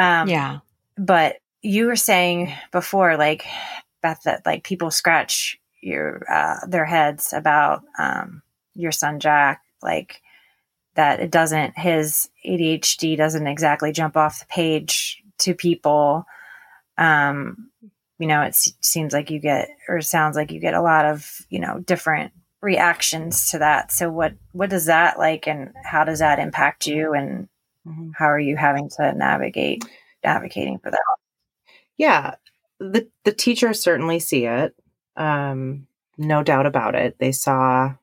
Um, 0.00 0.28
yeah. 0.28 0.58
But 0.96 1.36
you 1.62 1.86
were 1.86 1.96
saying 1.96 2.52
before, 2.72 3.16
like 3.16 3.44
Beth, 4.02 4.22
that 4.24 4.44
like 4.46 4.64
people 4.64 4.90
scratch 4.90 5.58
your 5.80 6.22
uh, 6.30 6.66
their 6.66 6.84
heads 6.84 7.32
about 7.32 7.82
um, 7.98 8.42
your 8.74 8.92
son 8.92 9.20
Jack, 9.20 9.62
like 9.82 10.22
that 10.94 11.20
it 11.20 11.30
doesn't 11.30 11.78
his 11.78 12.28
ADHD 12.46 13.16
doesn't 13.16 13.46
exactly 13.46 13.92
jump 13.92 14.16
off 14.16 14.40
the 14.40 14.46
page 14.46 15.22
to 15.38 15.54
people. 15.54 16.26
Um, 16.98 17.70
you 18.18 18.26
know, 18.26 18.42
it 18.42 18.54
seems 18.54 19.12
like 19.12 19.30
you 19.30 19.38
get 19.38 19.70
or 19.88 20.00
sounds 20.02 20.36
like 20.36 20.50
you 20.52 20.60
get 20.60 20.74
a 20.74 20.82
lot 20.82 21.06
of 21.06 21.40
you 21.48 21.58
know 21.58 21.78
different 21.80 22.32
reactions 22.62 23.50
to 23.50 23.58
that. 23.58 23.92
So 23.92 24.10
what 24.10 24.34
what 24.52 24.70
does 24.70 24.86
that 24.86 25.18
like, 25.18 25.46
and 25.46 25.72
how 25.84 26.04
does 26.04 26.18
that 26.18 26.38
impact 26.38 26.86
you, 26.86 27.12
and 27.12 27.48
mm-hmm. 27.86 28.10
how 28.14 28.26
are 28.26 28.40
you 28.40 28.56
having 28.56 28.88
to 28.96 29.12
navigate 29.14 29.84
advocating 30.22 30.78
for 30.78 30.90
that? 30.90 31.16
Yeah, 31.96 32.34
the 32.78 33.08
the 33.24 33.32
teachers 33.32 33.82
certainly 33.82 34.18
see 34.18 34.46
it. 34.46 34.74
Um, 35.16 35.86
no 36.18 36.42
doubt 36.42 36.66
about 36.66 36.94
it. 36.94 37.16
They 37.18 37.32
saw, 37.32 37.94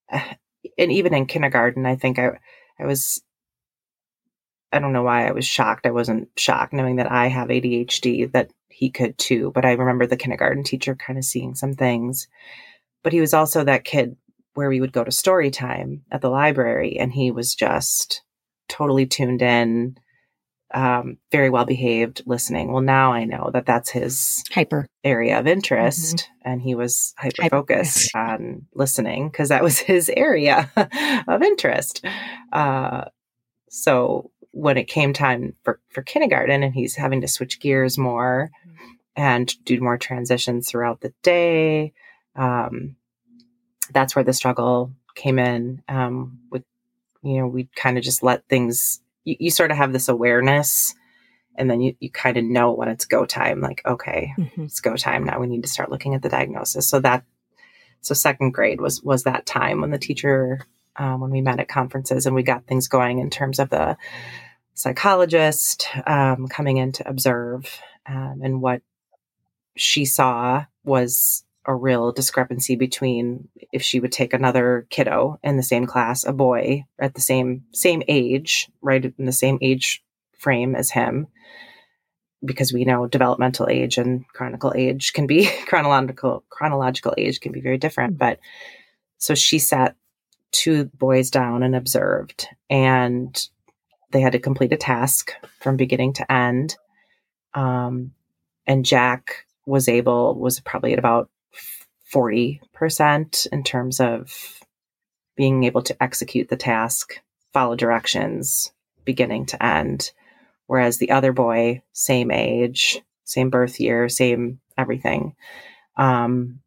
and 0.10 0.92
even 0.92 1.14
in 1.14 1.26
kindergarten, 1.26 1.86
I 1.86 1.96
think 1.96 2.18
I 2.18 2.38
I 2.78 2.86
was. 2.86 3.22
I 4.74 4.78
don't 4.78 4.94
know 4.94 5.02
why 5.02 5.28
I 5.28 5.32
was 5.32 5.44
shocked. 5.44 5.86
I 5.86 5.90
wasn't 5.90 6.30
shocked 6.38 6.72
knowing 6.72 6.96
that 6.96 7.12
I 7.12 7.26
have 7.26 7.48
ADHD, 7.48 8.32
that 8.32 8.50
he 8.70 8.88
could 8.88 9.18
too. 9.18 9.52
But 9.54 9.66
I 9.66 9.72
remember 9.72 10.06
the 10.06 10.16
kindergarten 10.16 10.64
teacher 10.64 10.94
kind 10.94 11.18
of 11.18 11.26
seeing 11.26 11.54
some 11.54 11.74
things 11.74 12.26
but 13.02 13.12
he 13.12 13.20
was 13.20 13.34
also 13.34 13.64
that 13.64 13.84
kid 13.84 14.16
where 14.54 14.68
we 14.68 14.80
would 14.80 14.92
go 14.92 15.04
to 15.04 15.10
story 15.10 15.50
time 15.50 16.02
at 16.10 16.20
the 16.20 16.28
library 16.28 16.98
and 16.98 17.12
he 17.12 17.30
was 17.30 17.54
just 17.54 18.22
totally 18.68 19.06
tuned 19.06 19.42
in 19.42 19.96
um, 20.74 21.18
very 21.30 21.50
well 21.50 21.66
behaved 21.66 22.22
listening 22.24 22.72
well 22.72 22.82
now 22.82 23.12
i 23.12 23.24
know 23.24 23.50
that 23.52 23.66
that's 23.66 23.90
his 23.90 24.42
hyper 24.50 24.86
area 25.04 25.38
of 25.38 25.46
interest 25.46 26.16
mm-hmm. 26.16 26.50
and 26.50 26.62
he 26.62 26.74
was 26.74 27.12
hyper 27.18 27.48
focused 27.50 28.10
on 28.14 28.66
listening 28.74 29.28
because 29.28 29.50
that 29.50 29.62
was 29.62 29.78
his 29.92 30.10
area 30.16 30.70
of 31.28 31.42
interest 31.42 32.04
uh, 32.52 33.04
so 33.68 34.30
when 34.52 34.76
it 34.76 34.84
came 34.84 35.12
time 35.12 35.54
for, 35.62 35.80
for 35.88 36.02
kindergarten 36.02 36.62
and 36.62 36.74
he's 36.74 36.94
having 36.94 37.20
to 37.20 37.28
switch 37.28 37.60
gears 37.60 37.98
more 37.98 38.50
mm-hmm. 38.66 38.84
and 39.16 39.54
do 39.64 39.78
more 39.80 39.98
transitions 39.98 40.70
throughout 40.70 41.00
the 41.00 41.12
day 41.22 41.92
um, 42.36 42.96
that's 43.92 44.16
where 44.16 44.24
the 44.24 44.32
struggle 44.32 44.92
came 45.14 45.38
in 45.38 45.82
um, 45.88 46.40
with 46.50 46.62
you 47.22 47.38
know 47.38 47.46
we 47.46 47.68
kind 47.76 47.98
of 47.98 48.04
just 48.04 48.22
let 48.22 48.48
things 48.48 49.00
you, 49.24 49.36
you, 49.38 49.50
sort 49.50 49.70
of 49.70 49.76
have 49.76 49.92
this 49.92 50.08
awareness 50.08 50.94
and 51.56 51.70
then 51.70 51.80
you, 51.80 51.94
you 52.00 52.10
kind 52.10 52.36
of 52.36 52.44
know 52.44 52.72
when 52.72 52.88
it's 52.88 53.04
go 53.04 53.24
time 53.24 53.60
like 53.60 53.82
okay 53.86 54.32
mm-hmm. 54.38 54.64
it's 54.64 54.80
go 54.80 54.96
time 54.96 55.24
now 55.24 55.38
we 55.38 55.46
need 55.46 55.62
to 55.62 55.68
start 55.68 55.90
looking 55.90 56.14
at 56.14 56.22
the 56.22 56.28
diagnosis 56.28 56.88
so 56.88 57.00
that 57.00 57.24
so 58.00 58.14
second 58.14 58.50
grade 58.50 58.80
was 58.80 59.02
was 59.02 59.24
that 59.24 59.46
time 59.46 59.80
when 59.80 59.90
the 59.90 59.98
teacher 59.98 60.60
um, 60.96 61.20
when 61.20 61.30
we 61.30 61.40
met 61.40 61.60
at 61.60 61.68
conferences 61.68 62.26
and 62.26 62.34
we 62.34 62.42
got 62.42 62.66
things 62.66 62.88
going 62.88 63.18
in 63.18 63.30
terms 63.30 63.58
of 63.58 63.70
the 63.70 63.96
psychologist 64.74 65.86
um, 66.06 66.48
coming 66.48 66.78
in 66.78 66.92
to 66.92 67.08
observe 67.08 67.80
um, 68.06 68.40
and 68.42 68.60
what 68.60 68.82
she 69.76 70.04
saw 70.04 70.64
was 70.84 71.44
a 71.64 71.74
real 71.74 72.12
discrepancy 72.12 72.76
between 72.76 73.48
if 73.72 73.82
she 73.82 74.00
would 74.00 74.12
take 74.12 74.34
another 74.34 74.86
kiddo 74.90 75.38
in 75.42 75.56
the 75.56 75.62
same 75.62 75.86
class, 75.86 76.24
a 76.24 76.32
boy 76.32 76.84
at 76.98 77.14
the 77.14 77.20
same 77.20 77.64
same 77.72 78.02
age, 78.08 78.68
right 78.80 79.04
in 79.04 79.26
the 79.26 79.32
same 79.32 79.58
age 79.62 80.02
frame 80.38 80.74
as 80.74 80.90
him, 80.90 81.28
because 82.44 82.72
we 82.72 82.84
know 82.84 83.06
developmental 83.06 83.68
age 83.68 83.96
and 83.96 84.26
chronicle 84.28 84.72
age 84.76 85.12
can 85.12 85.26
be 85.26 85.48
chronological 85.66 86.44
chronological 86.48 87.14
age 87.16 87.40
can 87.40 87.52
be 87.52 87.60
very 87.60 87.78
different. 87.78 88.18
But 88.18 88.40
so 89.18 89.34
she 89.34 89.58
sat 89.58 89.94
two 90.50 90.86
boys 90.86 91.30
down 91.30 91.62
and 91.62 91.76
observed, 91.76 92.48
and 92.68 93.48
they 94.10 94.20
had 94.20 94.32
to 94.32 94.38
complete 94.40 94.72
a 94.72 94.76
task 94.76 95.32
from 95.60 95.76
beginning 95.76 96.14
to 96.14 96.32
end. 96.32 96.76
Um, 97.54 98.12
and 98.66 98.84
Jack 98.84 99.46
was 99.64 99.88
able 99.88 100.34
was 100.34 100.58
probably 100.58 100.92
at 100.92 100.98
about 100.98 101.30
40% 102.12 103.46
in 103.52 103.62
terms 103.64 104.00
of 104.00 104.60
being 105.36 105.64
able 105.64 105.82
to 105.82 106.02
execute 106.02 106.48
the 106.48 106.56
task, 106.56 107.20
follow 107.52 107.74
directions, 107.74 108.72
beginning 109.04 109.46
to 109.46 109.64
end. 109.64 110.12
Whereas 110.66 110.98
the 110.98 111.10
other 111.10 111.32
boy, 111.32 111.82
same 111.92 112.30
age, 112.30 113.00
same 113.24 113.50
birth 113.50 113.80
year, 113.80 114.08
same 114.08 114.60
everything, 114.76 115.34
um, 115.96 116.60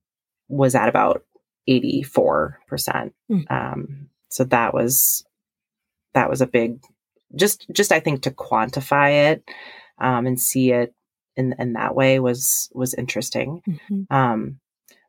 was 0.47 0.75
at 0.75 0.89
about 0.89 1.23
84%. 1.69 3.11
Mm. 3.31 3.51
Um, 3.51 4.09
so 4.29 4.43
that 4.45 4.73
was, 4.73 5.25
that 6.13 6.29
was 6.29 6.41
a 6.41 6.47
big, 6.47 6.79
just, 7.35 7.65
just 7.71 7.91
I 7.91 7.99
think 7.99 8.23
to 8.23 8.31
quantify 8.31 9.31
it, 9.31 9.43
um, 9.99 10.25
and 10.25 10.39
see 10.39 10.71
it 10.71 10.93
in, 11.35 11.55
in 11.57 11.73
that 11.73 11.95
way 11.95 12.19
was, 12.19 12.69
was 12.73 12.93
interesting. 12.93 13.61
Mm-hmm. 13.67 14.13
Um, 14.15 14.59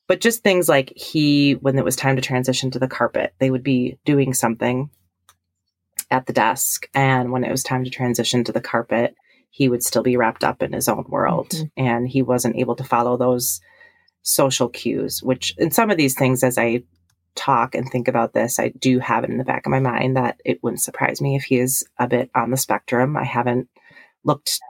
but 0.07 0.21
just 0.21 0.43
things 0.43 0.69
like 0.69 0.93
he, 0.97 1.53
when 1.55 1.79
it 1.79 1.85
was 1.85 1.97
time 1.97 2.17
to 2.17 2.23
transition 2.23 2.71
to 2.71 2.79
the 2.79 2.89
carpet, 2.89 3.35
they 3.39 3.51
would 3.51 3.63
be 3.63 3.99
doing 4.05 4.35
something 4.35 4.91
at 6.11 6.27
the 6.27 6.33
desk. 6.33 6.89
And 6.95 7.33
when 7.33 7.45
it 7.45 7.51
was 7.51 7.63
time 7.63 7.85
to 7.85 7.91
transition 7.91 8.45
to 8.45 8.53
the 8.53 8.61
carpet, 8.61 9.17
he 9.51 9.69
would 9.69 9.83
still 9.83 10.03
be 10.03 10.17
wrapped 10.17 10.45
up 10.45 10.63
in 10.63 10.73
his 10.73 10.89
own 10.89 11.07
world. 11.09 11.51
Mm-hmm. 11.51 11.67
And 11.77 12.09
he 12.09 12.23
wasn't 12.23 12.57
able 12.57 12.77
to 12.77 12.85
follow 12.85 13.17
those 13.17 13.61
social 14.23 14.69
cues, 14.69 15.23
which 15.23 15.55
in 15.59 15.71
some 15.71 15.91
of 15.91 15.97
these 15.97 16.15
things, 16.15 16.45
as 16.45 16.59
I 16.59 16.83
talk 17.35 17.75
and 17.75 17.89
think 17.89 18.09
about 18.09 18.33
this, 18.33 18.59
I 18.59 18.69
do 18.69 18.99
have 18.99 19.25
it 19.25 19.31
in 19.31 19.39
the 19.39 19.45
back 19.45 19.67
of 19.67 19.71
my 19.71 19.81
mind 19.81 20.17
that 20.17 20.41
it 20.45 20.63
wouldn't 20.63 20.83
surprise 20.83 21.21
me 21.21 21.37
if 21.37 21.45
he 21.45 21.59
is 21.59 21.85
a 21.99 22.07
bit 22.07 22.31
on 22.35 22.51
the 22.51 22.57
spectrum. 22.57 23.17
I 23.17 23.25
haven't 23.25 23.69
looked 24.25 24.61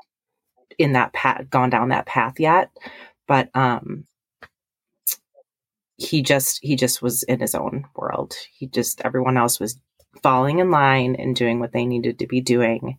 in 0.78 0.92
that 0.92 1.12
path, 1.12 1.48
gone 1.48 1.70
down 1.70 1.88
that 1.88 2.06
path 2.06 2.38
yet. 2.38 2.70
But 3.26 3.50
um, 3.54 4.04
he 5.96 6.22
just 6.22 6.58
he 6.62 6.76
just 6.76 7.02
was 7.02 7.22
in 7.22 7.40
his 7.40 7.54
own 7.54 7.84
world. 7.94 8.34
He 8.52 8.66
just 8.66 9.00
everyone 9.02 9.36
else 9.36 9.58
was 9.58 9.78
falling 10.22 10.58
in 10.58 10.70
line 10.70 11.16
and 11.16 11.36
doing 11.36 11.60
what 11.60 11.72
they 11.72 11.86
needed 11.86 12.18
to 12.18 12.26
be 12.26 12.40
doing. 12.40 12.98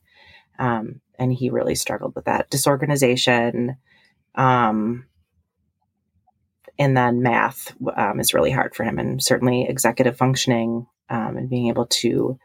Um, 0.60 1.02
and 1.20 1.32
he 1.32 1.50
really 1.50 1.76
struggled 1.76 2.16
with 2.16 2.26
that 2.26 2.50
disorganization. 2.50 3.78
Um, 4.36 5.06
and 6.80 6.96
then 6.96 7.24
math 7.24 7.76
um, 7.96 8.20
is 8.20 8.34
really 8.34 8.52
hard 8.52 8.76
for 8.76 8.84
him, 8.84 9.00
and 9.00 9.22
certainly 9.22 9.66
executive 9.68 10.18
functioning 10.18 10.86
um, 11.10 11.38
and 11.38 11.50
being 11.50 11.68
able 11.68 11.88
to 11.88 12.38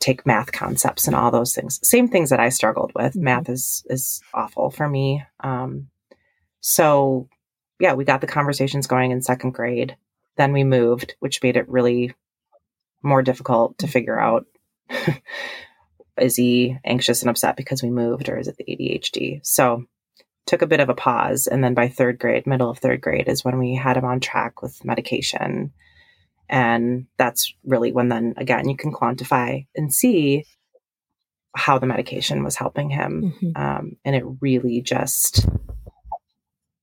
take 0.00 0.26
math 0.26 0.52
concepts 0.52 1.06
and 1.06 1.16
all 1.16 1.30
those 1.30 1.54
things. 1.54 1.80
Same 1.82 2.08
things 2.08 2.30
that 2.30 2.40
I 2.40 2.50
struggled 2.50 2.92
with. 2.94 3.12
Mm-hmm. 3.12 3.24
Math 3.24 3.48
is 3.48 3.84
is 3.88 4.20
awful 4.34 4.70
for 4.70 4.88
me. 4.88 5.24
Um, 5.40 5.88
so 6.60 7.28
yeah, 7.80 7.94
we 7.94 8.04
got 8.04 8.20
the 8.20 8.26
conversations 8.26 8.86
going 8.86 9.10
in 9.10 9.22
second 9.22 9.52
grade. 9.52 9.96
Then 10.36 10.52
we 10.52 10.64
moved, 10.64 11.14
which 11.20 11.42
made 11.42 11.56
it 11.56 11.68
really 11.68 12.14
more 13.02 13.22
difficult 13.22 13.78
to 13.78 13.86
figure 13.86 14.18
out 14.18 14.46
is 16.18 16.36
he 16.36 16.76
anxious 16.84 17.22
and 17.22 17.30
upset 17.30 17.56
because 17.56 17.82
we 17.82 17.90
moved 17.90 18.28
or 18.28 18.38
is 18.38 18.48
it 18.48 18.56
the 18.56 18.64
ADHD? 18.64 19.44
So 19.46 19.84
took 20.46 20.62
a 20.62 20.66
bit 20.66 20.80
of 20.80 20.88
a 20.88 20.94
pause. 20.94 21.46
And 21.46 21.62
then 21.62 21.74
by 21.74 21.88
third 21.88 22.18
grade, 22.18 22.46
middle 22.46 22.70
of 22.70 22.78
third 22.78 23.00
grade 23.00 23.28
is 23.28 23.44
when 23.44 23.58
we 23.58 23.74
had 23.74 23.96
him 23.96 24.04
on 24.04 24.18
track 24.18 24.62
with 24.62 24.84
medication. 24.84 25.72
And 26.48 27.06
that's 27.18 27.52
really 27.64 27.92
when 27.92 28.08
then 28.08 28.34
again 28.38 28.68
you 28.68 28.76
can 28.76 28.92
quantify 28.92 29.66
and 29.76 29.92
see 29.92 30.46
how 31.54 31.78
the 31.78 31.86
medication 31.86 32.42
was 32.42 32.56
helping 32.56 32.88
him. 32.88 33.34
Mm-hmm. 33.42 33.62
Um, 33.62 33.96
and 34.04 34.16
it 34.16 34.24
really 34.40 34.80
just 34.80 35.46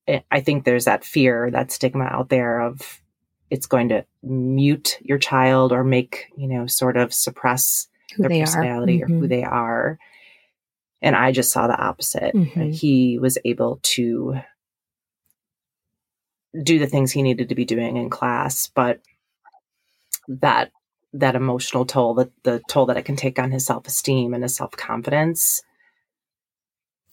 I 0.08 0.40
think 0.42 0.64
there's 0.66 0.86
that 0.86 1.04
fear, 1.04 1.50
that 1.52 1.72
stigma 1.72 2.04
out 2.06 2.30
there 2.30 2.60
of 2.62 3.02
it's 3.50 3.66
going 3.66 3.90
to 3.90 4.06
mute 4.24 4.98
your 5.02 5.18
child 5.18 5.72
or 5.72 5.84
make, 5.84 6.28
you 6.38 6.48
know, 6.48 6.68
sort 6.68 6.98
of 6.98 7.14
suppress 7.14 7.88
Who 8.16 8.24
their 8.28 8.40
personality 8.42 9.02
are. 9.02 9.06
or 9.06 9.10
who 9.10 9.22
Mhm. 9.26 9.30
they 9.30 9.44
are. 9.44 9.98
And 11.02 11.16
I 11.16 11.32
just 11.32 11.52
saw 11.52 11.68
the 11.68 11.78
opposite. 11.78 12.34
Mhm. 12.36 12.74
He 12.74 13.18
was 13.20 13.38
able 13.46 13.80
to 13.84 14.42
do 16.64 16.80
the 16.80 16.88
things 16.88 17.12
he 17.12 17.22
needed 17.22 17.50
to 17.50 17.56
be 17.56 17.66
doing 17.66 17.98
in 17.98 18.10
class, 18.10 18.68
but 18.68 19.00
that 20.28 20.72
that 21.14 21.36
emotional 21.36 21.86
toll, 21.86 22.14
that 22.16 22.30
the 22.44 22.62
toll 22.68 22.86
that 22.88 22.98
it 22.98 23.06
can 23.06 23.16
take 23.16 23.40
on 23.40 23.50
his 23.50 23.66
self-esteem 23.66 24.34
and 24.34 24.44
his 24.44 24.54
self-confidence, 24.56 25.62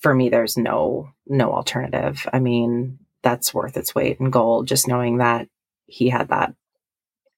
for 0.02 0.14
me 0.14 0.28
there's 0.28 0.56
no 0.56 1.08
no 1.26 1.52
alternative. 1.52 2.26
I 2.32 2.40
mean, 2.40 2.98
that's 3.22 3.54
worth 3.54 3.76
its 3.76 3.94
weight 3.94 4.18
in 4.20 4.30
gold 4.30 4.66
just 4.68 4.88
knowing 4.88 5.18
that 5.18 5.48
he 5.86 6.08
had 6.08 6.28
that. 6.28 6.54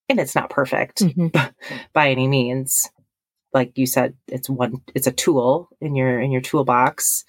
And 0.08 0.18
it's 0.18 0.34
not 0.34 0.50
perfect 0.50 0.98
Mhm. 1.02 1.54
by 1.92 2.10
any 2.10 2.26
means. 2.26 2.90
Like 3.52 3.78
you 3.78 3.86
said, 3.86 4.14
it's 4.26 4.50
one 4.50 4.82
it's 4.94 5.06
a 5.06 5.12
tool 5.12 5.68
in 5.80 5.94
your 5.94 6.20
in 6.20 6.32
your 6.32 6.40
toolbox. 6.40 7.24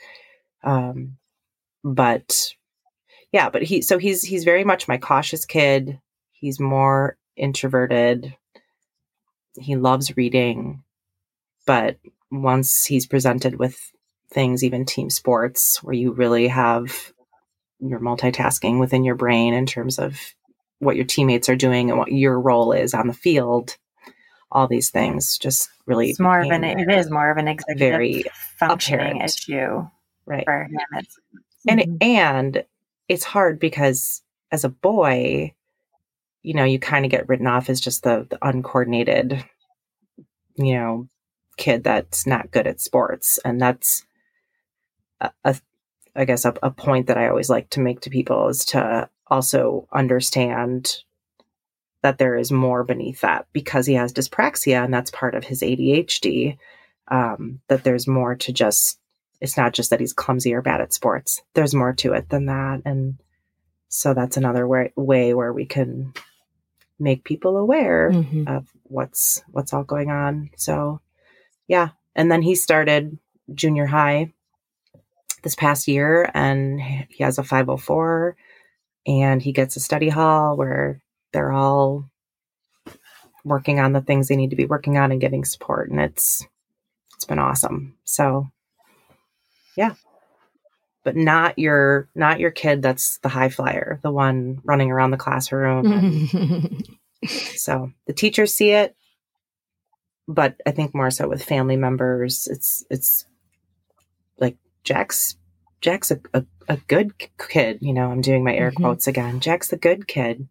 Um 0.64 1.18
but 1.84 2.54
yeah, 3.32 3.50
but 3.50 3.62
he 3.64 3.82
so 3.82 3.98
he's 3.98 4.24
he's 4.24 4.44
very 4.46 4.64
much 4.64 4.88
my 4.88 4.98
cautious 4.98 5.46
kid. 5.46 6.00
He's 6.32 6.60
more 6.60 7.18
introverted. 7.36 8.36
He 9.60 9.76
loves 9.76 10.16
reading, 10.18 10.84
but 11.66 11.98
once 12.32 12.86
he's 12.86 13.06
presented 13.08 13.58
with 13.60 13.78
things, 14.32 14.64
even 14.64 14.86
team 14.86 15.10
sports, 15.10 15.82
where 15.84 15.94
you 15.94 16.12
really 16.12 16.48
have 16.48 17.12
you're 17.80 18.00
multitasking 18.00 18.80
within 18.80 19.04
your 19.04 19.16
brain 19.16 19.54
in 19.54 19.66
terms 19.66 20.00
of 20.00 20.20
what 20.80 20.96
your 20.96 21.06
teammates 21.06 21.50
are 21.50 21.56
doing 21.56 21.90
and 21.90 22.00
what 22.00 22.12
your 22.12 22.40
role 22.40 22.72
is 22.72 22.94
on 22.94 23.08
the 23.08 23.14
field, 23.14 23.76
all 24.52 24.68
these 24.68 24.90
things 24.90 25.38
just 25.38 25.70
really 25.86 26.12
It's 26.12 26.20
more 26.20 26.40
of 26.40 26.50
an 26.50 26.64
it 26.64 26.90
is 26.90 27.10
more 27.12 27.30
of 27.32 27.38
an 27.38 27.48
executive 27.48 27.80
very 27.92 28.24
functioning 28.58 29.18
apparent. 29.18 29.24
issue 29.24 29.88
right. 30.26 30.46
for 30.46 30.64
him. 30.64 30.78
It's 30.94 31.20
and 31.68 31.80
Mhm. 31.80 31.84
it, 31.84 32.04
and 32.04 32.64
it's 33.08 33.24
hard 33.24 33.60
because 33.60 34.22
as 34.52 34.64
a 34.64 34.70
boy 34.70 35.54
you 36.44 36.54
know 36.54 36.64
you 36.64 36.80
kind 36.80 37.06
of 37.06 37.12
get 37.12 37.28
written 37.28 37.48
off 37.48 37.70
as 37.70 37.82
just 37.82 38.04
the, 38.04 38.26
the 38.30 38.38
uncoordinated 38.42 39.44
you 40.56 40.74
know 40.76 41.08
kid 41.58 41.84
that's 41.84 42.26
not 42.26 42.52
good 42.52 42.68
at 42.68 42.80
sports 42.82 43.40
and 43.46 43.62
that's 43.62 44.06
a, 45.44 45.56
i 46.16 46.26
guess 46.26 46.46
a, 46.46 46.54
a 46.64 46.72
point 46.72 47.08
that 47.08 47.18
i 47.18 47.28
always 47.28 47.50
like 47.50 47.70
to 47.70 47.80
make 47.80 48.02
to 48.02 48.10
people 48.10 48.48
is 48.50 48.66
to 48.66 49.10
also 49.28 49.88
understand 49.92 50.98
that 52.02 52.18
there 52.20 52.36
is 52.38 52.52
more 52.52 52.84
beneath 52.84 53.22
that 53.22 53.48
because 53.54 53.86
he 53.88 53.96
has 53.96 54.14
dyspraxia 54.14 54.84
and 54.84 54.94
that's 54.94 55.12
part 55.12 55.34
of 55.36 55.44
his 55.44 55.62
adhd 55.62 56.58
um, 57.08 57.62
that 57.68 57.84
there's 57.84 58.08
more 58.08 58.36
to 58.36 58.52
just 58.52 59.00
it's 59.42 59.58
not 59.58 59.74
just 59.74 59.90
that 59.92 60.00
he's 60.00 60.14
clumsy 60.14 60.54
or 60.54 60.62
bad 60.62 60.82
at 60.82 60.94
sports. 60.94 61.42
There's 61.54 61.76
more 61.76 61.94
to 61.96 62.14
it 62.14 62.30
than 62.30 62.46
that. 62.46 62.82
And 62.86 63.20
so 63.90 64.14
that's 64.14 64.38
another 64.38 64.66
way, 64.68 64.92
way 64.96 65.34
where 65.34 65.52
we 65.54 65.66
can 65.66 66.14
make 67.00 67.24
people 67.26 67.58
aware 67.58 68.12
Mhm. 68.12 68.48
of 68.48 68.68
what's 68.84 69.44
what's 69.52 69.74
all 69.74 69.84
going 69.84 70.10
on. 70.10 70.50
So 70.56 71.02
yeah. 71.68 71.90
And 72.16 72.32
then 72.32 72.42
he 72.42 72.56
started 72.56 73.20
junior 73.54 73.86
high 73.86 74.34
this 75.46 75.56
past 75.56 75.88
year 75.88 76.30
and 76.34 76.82
he 76.82 77.24
has 77.24 77.38
a 77.38 77.44
504 77.44 78.36
and 79.08 79.42
he 79.42 79.54
gets 79.54 79.76
a 79.76 79.80
study 79.80 80.10
hall 80.10 80.58
where 80.58 81.02
they're 81.32 81.52
all 81.52 82.10
working 83.46 83.80
on 83.80 83.94
the 83.94 84.02
things 84.02 84.28
they 84.28 84.36
need 84.36 84.50
to 84.50 84.56
be 84.56 84.66
working 84.66 84.98
on 84.98 85.12
and 85.12 85.22
getting 85.22 85.46
support 85.46 85.90
and 85.90 86.02
it's 86.02 86.46
it's 87.14 87.26
been 87.26 87.40
awesome. 87.40 87.96
So 88.04 88.48
yeah. 89.78 89.94
But 91.04 91.16
not 91.16 91.60
your 91.60 92.10
not 92.16 92.40
your 92.40 92.52
kid 92.52 92.82
that's 92.82 93.20
the 93.20 93.30
high 93.30 93.50
flyer, 93.50 94.00
the 94.02 94.12
one 94.12 94.62
running 94.64 94.92
around 94.92 95.12
the 95.12 95.18
classroom. 95.18 96.82
so 97.28 97.92
the 98.08 98.14
teachers 98.14 98.52
see 98.52 98.72
it, 98.72 98.96
but 100.28 100.56
I 100.66 100.72
think 100.72 100.96
more 100.96 101.12
so 101.12 101.28
with 101.28 101.44
family 101.44 101.76
members. 101.76 102.48
It's 102.48 102.84
it's 102.90 103.26
Jack's 104.86 105.36
Jack's 105.82 106.10
a, 106.12 106.20
a, 106.34 106.46
a 106.70 106.78
good 106.88 107.12
kid. 107.38 107.80
You 107.82 107.94
know, 107.94 108.10
I'm 108.12 108.22
doing 108.22 108.44
my 108.44 108.56
air 108.56 108.72
Mhm. 108.72 108.76
quotes 108.78 109.08
again. 109.08 109.40
Jack's 109.42 109.74
a 109.74 109.78
good 109.78 110.08
kid. 110.08 110.48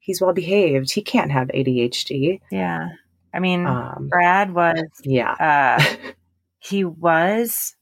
He's 0.00 0.20
well 0.20 0.32
behaved. 0.34 0.92
He 0.92 1.00
can't 1.02 1.30
have 1.32 1.48
ADHD. 1.48 2.40
yeah. 2.50 2.88
I 3.32 3.40
mean, 3.40 3.66
Um, 3.66 4.08
Brad 4.10 4.52
was 4.54 4.84
yeah. 5.02 5.32
uh 5.32 5.96
he 6.58 6.84
was 6.84 7.74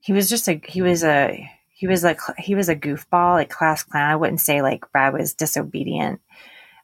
he 0.00 0.12
was 0.12 0.28
just 0.30 0.48
a 0.48 0.60
he 0.66 0.82
was 0.82 1.04
a 1.04 1.50
he 1.68 1.86
was 1.86 2.02
like 2.02 2.18
he 2.38 2.54
was 2.54 2.68
a 2.68 2.76
goofball 2.76 3.34
like 3.34 3.48
class 3.50 3.82
clown 3.82 4.10
i 4.10 4.16
wouldn't 4.16 4.40
say 4.40 4.60
like 4.62 4.90
brad 4.92 5.12
was 5.14 5.32
disobedient 5.34 6.20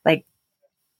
like 0.04 0.24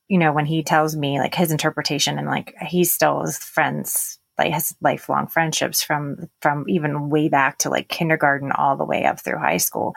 you 0.08 0.18
know 0.18 0.32
when 0.32 0.44
he 0.46 0.62
tells 0.62 0.96
me 0.96 1.18
like 1.18 1.34
his 1.34 1.50
interpretation 1.52 2.18
and 2.18 2.26
like 2.26 2.54
he 2.62 2.84
still 2.84 3.22
is 3.22 3.38
friends 3.38 4.18
like 4.38 4.52
has 4.52 4.74
lifelong 4.80 5.26
friendships 5.26 5.82
from 5.82 6.28
from 6.42 6.64
even 6.68 7.08
way 7.10 7.28
back 7.28 7.58
to 7.58 7.70
like 7.70 7.88
kindergarten 7.88 8.52
all 8.52 8.76
the 8.76 8.84
way 8.84 9.04
up 9.04 9.20
through 9.20 9.38
high 9.38 9.56
school. 9.58 9.94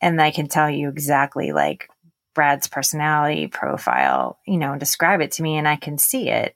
And 0.00 0.20
i 0.22 0.30
can 0.30 0.46
tell 0.48 0.70
you 0.70 0.88
exactly 0.88 1.52
like 1.52 1.88
brad's 2.34 2.68
personality 2.68 3.48
profile 3.48 4.38
you 4.46 4.58
know 4.58 4.70
and 4.72 4.80
describe 4.80 5.20
it 5.20 5.32
to 5.32 5.42
me 5.42 5.56
and 5.56 5.66
i 5.68 5.76
can 5.76 5.98
see 5.98 6.28
it. 6.30 6.54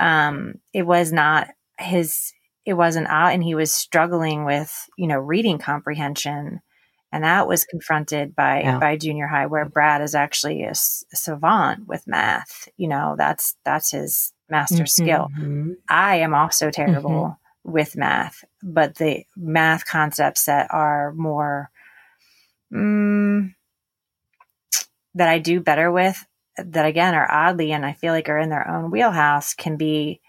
Um 0.00 0.56
it 0.72 0.82
was 0.82 1.12
not 1.12 1.48
his 1.78 2.32
it 2.66 2.74
wasn't 2.74 3.06
out 3.08 3.32
and 3.32 3.42
he 3.44 3.54
was 3.54 3.70
struggling 3.72 4.44
with 4.44 4.72
you 4.98 5.06
know 5.06 5.18
reading 5.18 5.58
comprehension. 5.58 6.60
And 7.12 7.22
that 7.22 7.46
was 7.46 7.64
confronted 7.64 8.34
by 8.34 8.62
Yeah. 8.62 8.80
by 8.80 8.96
junior 8.96 9.28
high 9.28 9.46
where 9.46 9.64
brad 9.68 10.02
is 10.02 10.16
actually 10.16 10.64
a 10.64 10.74
savant 10.74 11.86
with 11.86 12.02
math. 12.08 12.68
You 12.76 12.88
know 12.88 13.14
that's 13.16 13.54
that's 13.64 13.92
his 13.92 14.32
master 14.48 14.84
Mhm. 14.84 14.88
skill 14.88 15.30
Mhm. 15.38 15.76
i 15.88 16.16
am 16.16 16.34
also 16.34 16.70
terrible 16.70 17.38
with 17.64 17.96
math 17.96 18.44
but 18.62 18.96
the 18.96 19.24
math 19.36 19.84
concepts 19.86 20.44
that 20.44 20.66
are 20.70 21.12
more 21.14 21.70
mm, 22.72 23.54
that 25.14 25.28
i 25.28 25.38
do 25.38 25.60
better 25.60 25.90
with 25.90 26.26
that 26.56 26.86
again 26.86 27.14
are 27.14 27.30
oddly 27.30 27.72
and 27.72 27.84
i 27.86 27.92
feel 27.92 28.12
like 28.12 28.28
are 28.28 28.38
in 28.38 28.50
their 28.50 28.68
own 28.68 28.90
wheelhouse 28.90 29.54
can 29.54 29.76
be 29.76 30.20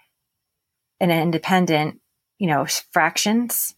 an 1.00 1.10
independent 1.10 2.00
you 2.38 2.46
know 2.46 2.66
fractions 2.92 3.74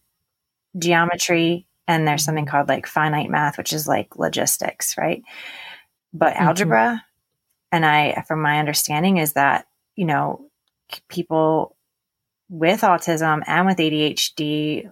geometry 0.77 1.67
and 1.87 2.07
there's 2.07 2.23
something 2.23 2.45
called 2.45 2.69
like 2.69 2.85
finite 2.87 3.29
math 3.29 3.57
which 3.57 3.73
is 3.73 3.87
like 3.87 4.15
logistics 4.17 4.97
right 4.97 5.21
but 6.13 6.33
Mhm. 6.35 6.41
algebra 6.41 7.03
and 7.71 7.85
i 7.85 8.23
from 8.27 8.41
my 8.41 8.59
understanding 8.59 9.17
is 9.17 9.33
that 9.33 9.65
you 9.99 10.05
know 10.05 10.49
people 11.09 11.75
with 12.49 12.81
autism 12.81 13.43
and 13.45 13.67
with 13.67 13.77
adhd 13.77 14.89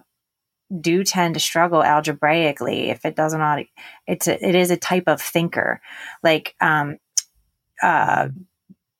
do 0.80 1.02
tend 1.02 1.34
to 1.34 1.40
struggle 1.40 1.82
algebraically 1.82 2.90
if 2.90 3.04
it 3.04 3.16
doesn't 3.16 3.66
it's 4.06 4.28
a, 4.28 4.46
it 4.46 4.54
is 4.54 4.70
a 4.70 4.76
type 4.76 5.04
of 5.06 5.20
thinker. 5.20 5.80
Like 6.22 6.54
um 6.60 6.98
uh 7.82 8.28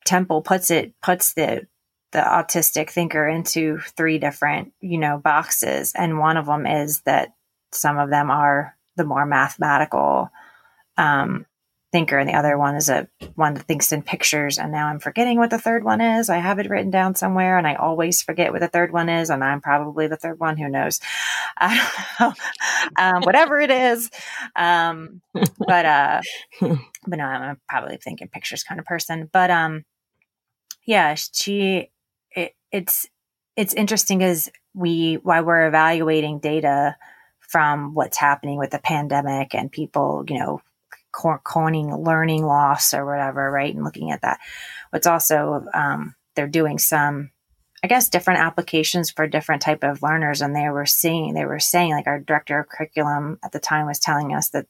temple 0.04 0.40
puts 0.42 0.70
it 0.70 0.94
puts 1.02 1.34
the 1.34 1.66
the 2.12 2.20
autistic 2.20 2.88
thinker 2.90 3.28
into 3.28 3.78
three 3.96 4.18
different 4.18 4.72
you 4.80 4.98
know 4.98 5.18
boxes. 5.18 5.92
And 5.94 6.18
one 6.18 6.38
of 6.38 6.46
them 6.46 6.66
is 6.66 7.02
that 7.02 7.34
some 7.72 7.98
of 7.98 8.08
them 8.08 8.30
are 8.30 8.74
the 8.96 9.04
more 9.04 9.26
mathematical 9.26 10.30
um 10.96 11.44
thinker 11.90 12.18
and 12.18 12.28
the 12.28 12.34
other 12.34 12.58
one 12.58 12.76
is 12.76 12.88
a 12.90 13.08
one 13.34 13.54
that 13.54 13.62
thinks 13.64 13.92
in 13.92 14.02
pictures 14.02 14.58
and 14.58 14.70
now 14.70 14.88
i'm 14.88 14.98
forgetting 14.98 15.38
what 15.38 15.50
the 15.50 15.58
third 15.58 15.84
one 15.84 16.00
is. 16.00 16.28
I 16.28 16.36
have 16.36 16.58
it 16.58 16.68
written 16.68 16.90
down 16.90 17.14
somewhere 17.14 17.56
and 17.56 17.66
i 17.66 17.74
always 17.74 18.22
forget 18.22 18.52
what 18.52 18.60
the 18.60 18.68
third 18.68 18.92
one 18.92 19.08
is 19.08 19.30
and 19.30 19.42
i'm 19.42 19.60
probably 19.60 20.06
the 20.06 20.16
third 20.16 20.38
one 20.38 20.56
who 20.56 20.68
knows? 20.68 21.00
I 21.56 21.90
don't 22.18 22.38
know. 22.38 23.02
um, 23.02 23.22
whatever 23.22 23.58
it 23.60 23.70
is. 23.70 24.10
Um 24.54 25.22
but 25.32 25.86
uh 25.86 26.20
but 26.60 27.16
no 27.16 27.24
i'm 27.24 27.60
probably 27.68 27.96
thinking 27.96 28.28
pictures 28.28 28.64
kind 28.64 28.78
of 28.78 28.86
person. 28.86 29.30
But 29.32 29.50
um 29.50 29.84
yeah 30.86 31.14
she 31.14 31.90
it, 32.36 32.54
it's 32.70 33.06
it's 33.56 33.74
interesting 33.74 34.18
because 34.18 34.50
we 34.74 35.14
while 35.22 35.44
we're 35.44 35.66
evaluating 35.66 36.38
data 36.38 36.96
from 37.40 37.94
what's 37.94 38.18
happening 38.18 38.58
with 38.58 38.70
the 38.70 38.78
pandemic 38.78 39.54
and 39.54 39.72
people 39.72 40.24
you 40.28 40.38
know 40.38 40.60
co- 41.18 41.40
coining 41.44 41.94
learning 41.94 42.44
loss 42.44 42.94
or 42.94 43.04
whatever 43.04 43.50
right? 43.50 43.74
And 43.74 43.84
looking 43.84 44.10
at 44.12 44.22
that. 44.22 44.38
What's 44.90 45.06
also 45.06 45.64
um, 45.74 46.14
they're 46.34 46.46
doing 46.46 46.78
some 46.78 47.30
i 47.84 47.86
guess 47.86 48.08
different 48.08 48.40
applications 48.40 49.10
for 49.10 49.26
different 49.26 49.62
type 49.62 49.84
of 49.84 50.02
learners. 50.02 50.40
And 50.40 50.54
they 50.54 50.68
were 50.68 50.86
seeing 50.86 51.34
they 51.34 51.44
were 51.44 51.60
saying 51.60 51.92
like 51.92 52.06
our 52.06 52.20
director 52.20 52.60
of 52.60 52.68
curriculum 52.68 53.38
at 53.42 53.52
the 53.52 53.60
time 53.60 53.86
was 53.86 53.98
telling 54.00 54.34
us 54.34 54.50
that 54.50 54.66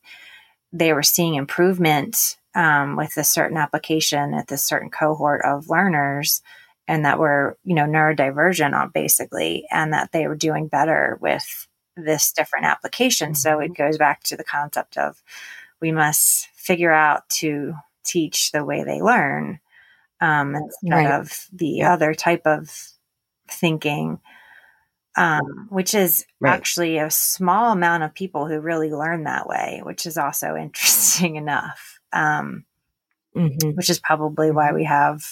they 0.72 0.92
were 0.92 1.02
seeing 1.02 1.34
improvement 1.34 2.36
um, 2.54 2.96
with 2.96 3.16
a 3.16 3.24
certain 3.24 3.56
application 3.56 4.34
at 4.34 4.48
this 4.48 4.64
certain 4.64 4.90
cohort 4.90 5.42
of 5.44 5.68
learners 5.70 6.42
and 6.86 7.04
that 7.04 7.18
were 7.18 7.58
you 7.64 7.74
know 7.74 7.84
neurodivergent 7.84 8.92
basically 8.92 9.66
and 9.70 9.92
that 9.92 10.12
they 10.12 10.26
were 10.26 10.36
doing 10.36 10.68
better 10.68 11.18
with 11.20 11.66
this 11.96 12.32
different 12.32 12.66
application. 12.66 13.34
So 13.34 13.58
it 13.60 13.68
Mm-hmm. 13.68 13.72
goes 13.74 13.98
back 13.98 14.22
to 14.24 14.36
the 14.36 14.44
concept 14.44 14.96
of 14.96 15.22
we 15.80 15.92
must 15.92 16.48
figure 16.54 16.92
out 16.92 17.28
to 17.30 17.74
teach 18.04 18.52
the 18.52 18.64
way 18.64 18.84
they 18.84 19.00
learn 19.02 19.60
um, 20.20 20.54
instead 20.56 21.06
Right. 21.06 21.20
of 21.20 21.46
the 21.52 21.68
Yeah. 21.68 21.92
other 21.94 22.14
type 22.14 22.46
of 22.46 22.70
thinking 23.50 24.20
um, 25.16 25.66
which 25.70 25.94
is 25.94 26.26
Right. 26.40 26.52
actually 26.54 26.98
a 26.98 27.10
small 27.10 27.72
amount 27.72 28.04
of 28.04 28.14
people 28.14 28.46
who 28.46 28.60
really 28.60 28.90
learn 28.92 29.24
that 29.24 29.46
way 29.48 29.80
which 29.84 30.06
is 30.06 30.16
also 30.18 30.56
interesting 30.60 31.36
enough 31.36 32.00
um, 32.12 32.64
Mhm. 33.34 33.76
which 33.76 33.90
is 33.90 33.98
probably 34.00 34.50
why 34.50 34.72
we 34.72 34.84
have 34.84 35.22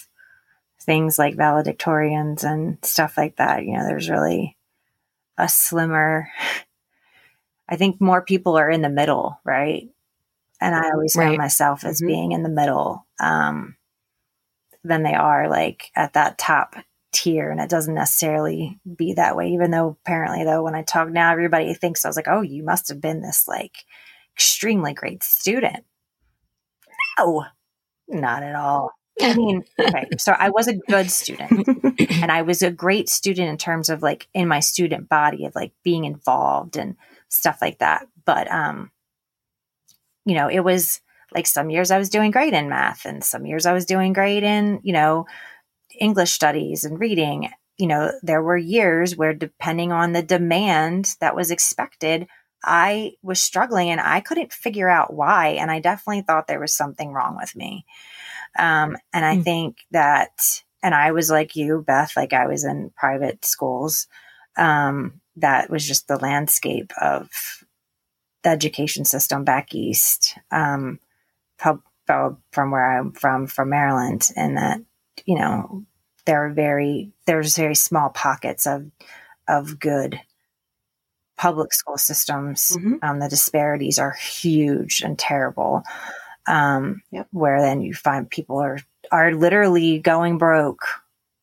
things 0.82 1.18
like 1.18 1.36
valedictorians 1.36 2.44
and 2.44 2.78
stuff 2.84 3.16
like 3.16 3.36
that. 3.36 3.64
You 3.64 3.74
know, 3.78 3.86
there's 3.86 4.10
really 4.10 4.56
a 5.38 5.48
slimmer, 5.48 6.28
I 7.68 7.76
think 7.76 8.00
more 8.00 8.22
people 8.22 8.56
are 8.56 8.70
in 8.70 8.82
the 8.82 8.88
middle, 8.88 9.40
right? 9.44 9.88
And 10.60 10.74
I 10.74 10.90
always 10.90 11.14
found 11.14 11.36
myself 11.38 11.84
as 11.84 12.00
Mhm. 12.00 12.06
being 12.06 12.32
in 12.32 12.42
the 12.42 12.48
middle 12.48 13.06
um, 13.20 13.76
than 14.84 15.02
they 15.02 15.14
are 15.14 15.48
like 15.48 15.90
at 15.94 16.14
that 16.14 16.38
top 16.38 16.76
tier. 17.12 17.50
And 17.50 17.60
it 17.60 17.68
doesn't 17.70 17.94
necessarily 17.94 18.78
be 18.96 19.14
that 19.14 19.36
way, 19.36 19.48
even 19.48 19.70
though 19.70 19.96
apparently, 20.04 20.44
though, 20.44 20.62
when 20.62 20.74
I 20.74 20.82
talk 20.82 21.08
now, 21.10 21.32
everybody 21.32 21.72
thinks 21.74 22.04
I 22.04 22.08
was 22.08 22.16
like, 22.16 22.28
oh, 22.28 22.42
you 22.42 22.62
must 22.62 22.88
have 22.88 23.00
been 23.00 23.20
this 23.22 23.46
like 23.48 23.84
extremely 24.34 24.94
great 24.94 25.22
student. 25.22 25.84
No, 27.18 27.44
not 28.08 28.42
at 28.42 28.54
all. 28.54 28.92
I 29.20 29.34
mean, 29.36 29.64
okay, 29.80 30.08
so 30.18 30.32
I 30.32 30.50
was 30.50 30.68
a 30.68 30.74
good 30.74 31.10
student 31.10 31.66
and 32.20 32.30
I 32.30 32.42
was 32.42 32.62
a 32.62 32.70
great 32.70 33.08
student 33.08 33.48
in 33.48 33.56
terms 33.56 33.88
of 33.88 34.02
like 34.02 34.28
in 34.34 34.46
my 34.46 34.60
student 34.60 35.08
body 35.08 35.46
of 35.46 35.54
like 35.54 35.72
being 35.82 36.04
involved 36.04 36.76
and 36.76 36.96
stuff 37.28 37.58
like 37.62 37.78
that. 37.78 38.06
But, 38.26 38.50
um, 38.52 38.90
you 40.26 40.34
know, 40.34 40.48
it 40.48 40.60
was 40.60 41.00
like 41.34 41.46
some 41.46 41.70
years 41.70 41.90
I 41.90 41.98
was 41.98 42.10
doing 42.10 42.32
great 42.32 42.54
in 42.54 42.68
math 42.68 43.06
and 43.06 43.24
some 43.24 43.46
years 43.46 43.66
I 43.66 43.72
was 43.74 43.86
doing 43.86 44.12
great 44.12 44.42
in, 44.44 44.80
you 44.84 44.92
know, 44.92 45.26
English 46.00 46.32
studies 46.32 46.84
and 46.84 47.00
reading. 47.00 47.50
You 47.78 47.88
know, 47.88 48.12
there 48.22 48.42
were 48.42 48.58
years 48.58 49.16
where 49.16 49.34
depending 49.34 49.92
on 49.92 50.12
the 50.12 50.22
demand 50.22 51.16
that 51.20 51.36
was 51.36 51.50
expected, 51.50 52.26
I 52.64 53.12
was 53.22 53.42
struggling 53.42 53.90
and 53.90 54.00
I 54.00 54.20
couldn't 54.20 54.52
figure 54.52 54.88
out 54.88 55.14
why. 55.14 55.48
And 55.50 55.70
I 55.70 55.80
definitely 55.80 56.22
thought 56.22 56.48
there 56.48 56.60
was 56.60 56.74
something 56.76 57.12
wrong 57.12 57.36
with 57.36 57.56
me. 57.56 57.86
Um, 58.58 58.96
and 59.12 59.24
I 59.24 59.36
Mm. 59.36 59.44
think 59.44 59.78
that, 59.92 60.62
and 60.82 60.94
I 60.94 61.12
was 61.12 61.30
like 61.30 61.56
you, 61.56 61.82
Beth, 61.86 62.16
like 62.16 62.32
I 62.32 62.46
was 62.46 62.64
in 62.64 62.90
private 62.96 63.44
schools. 63.44 64.06
Um, 64.56 65.20
that 65.36 65.70
was 65.70 65.86
just 65.86 66.08
the 66.08 66.18
landscape 66.18 66.92
of 67.00 67.30
the 68.46 68.52
education 68.52 69.04
system 69.04 69.42
back 69.44 69.74
east, 69.74 70.38
um, 70.50 71.00
from 71.58 71.82
from 72.52 72.70
where 72.70 72.98
I'm 72.98 73.12
from, 73.12 73.46
from 73.48 73.70
Maryland, 73.70 74.30
and 74.36 74.56
that, 74.56 74.80
you 75.24 75.36
know, 75.36 75.84
there 76.26 76.46
are 76.46 76.50
very, 76.50 77.10
there's 77.26 77.56
very 77.56 77.74
small 77.74 78.08
pockets 78.10 78.66
of, 78.66 78.88
of 79.48 79.80
good 79.80 80.20
public 81.36 81.74
school 81.74 81.98
systems. 81.98 82.70
Mhm. 82.76 83.02
Um, 83.02 83.18
the 83.18 83.28
disparities 83.28 83.98
are 83.98 84.12
huge 84.12 85.02
and 85.02 85.18
terrible. 85.18 85.82
Um, 86.46 87.02
Yep. 87.10 87.26
where 87.32 87.60
then 87.60 87.80
you 87.80 87.92
find 87.94 88.30
people 88.30 88.58
are, 88.60 88.78
are 89.10 89.32
literally 89.34 89.98
going 89.98 90.38
broke, 90.38 90.86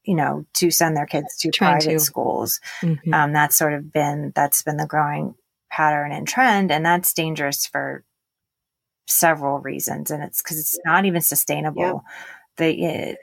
you 0.06 0.16
know, 0.16 0.46
to 0.54 0.72
send 0.72 0.96
their 0.96 1.06
kids 1.06 1.38
to 1.40 1.52
Trying 1.52 1.80
private 1.82 2.00
to. 2.00 2.00
schools. 2.00 2.62
Mhm. 2.82 3.14
Um, 3.14 3.34
that's 3.34 3.58
sort 3.58 3.74
of 3.74 3.92
been, 3.92 4.32
that's 4.34 4.64
been 4.64 4.78
the 4.78 4.88
growing 4.88 5.36
pattern 5.74 6.12
and 6.12 6.28
trend. 6.28 6.72
And 6.72 6.86
that's 6.86 7.14
dangerous 7.14 7.66
for 7.66 8.04
several 9.08 9.60
reasons. 9.60 10.12
And 10.12 10.24
it's 10.24 10.42
because 10.42 10.60
it's 10.60 10.80
not 10.86 11.06
even 11.06 11.22
sustainable. 11.22 12.04
The, 12.58 12.86
uh, 12.86 13.14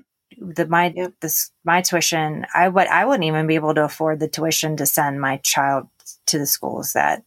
the 0.40 0.66
my 0.66 0.92
Yep. 0.94 1.12
this 1.20 1.50
my 1.64 1.80
tuition 1.82 2.46
I 2.54 2.68
would 2.68 2.86
I 2.86 3.04
wouldn't 3.04 3.24
even 3.24 3.46
be 3.46 3.56
able 3.56 3.74
to 3.74 3.84
afford 3.84 4.20
the 4.20 4.28
tuition 4.28 4.76
to 4.76 4.86
send 4.86 5.20
my 5.20 5.38
child 5.38 5.88
to 6.26 6.38
the 6.38 6.46
schools 6.46 6.92
that 6.92 7.24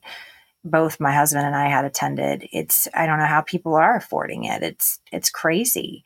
both 0.63 0.99
my 0.99 1.11
husband 1.11 1.45
and 1.45 1.55
I 1.55 1.67
had 1.69 1.85
attended. 1.85 2.47
It's 2.51 2.87
I 2.93 3.05
don't 3.05 3.19
know 3.19 3.25
how 3.25 3.41
people 3.41 3.75
are 3.75 3.95
affording 3.95 4.45
it. 4.45 4.63
It's 4.63 4.99
it's 5.11 5.29
crazy. 5.29 6.03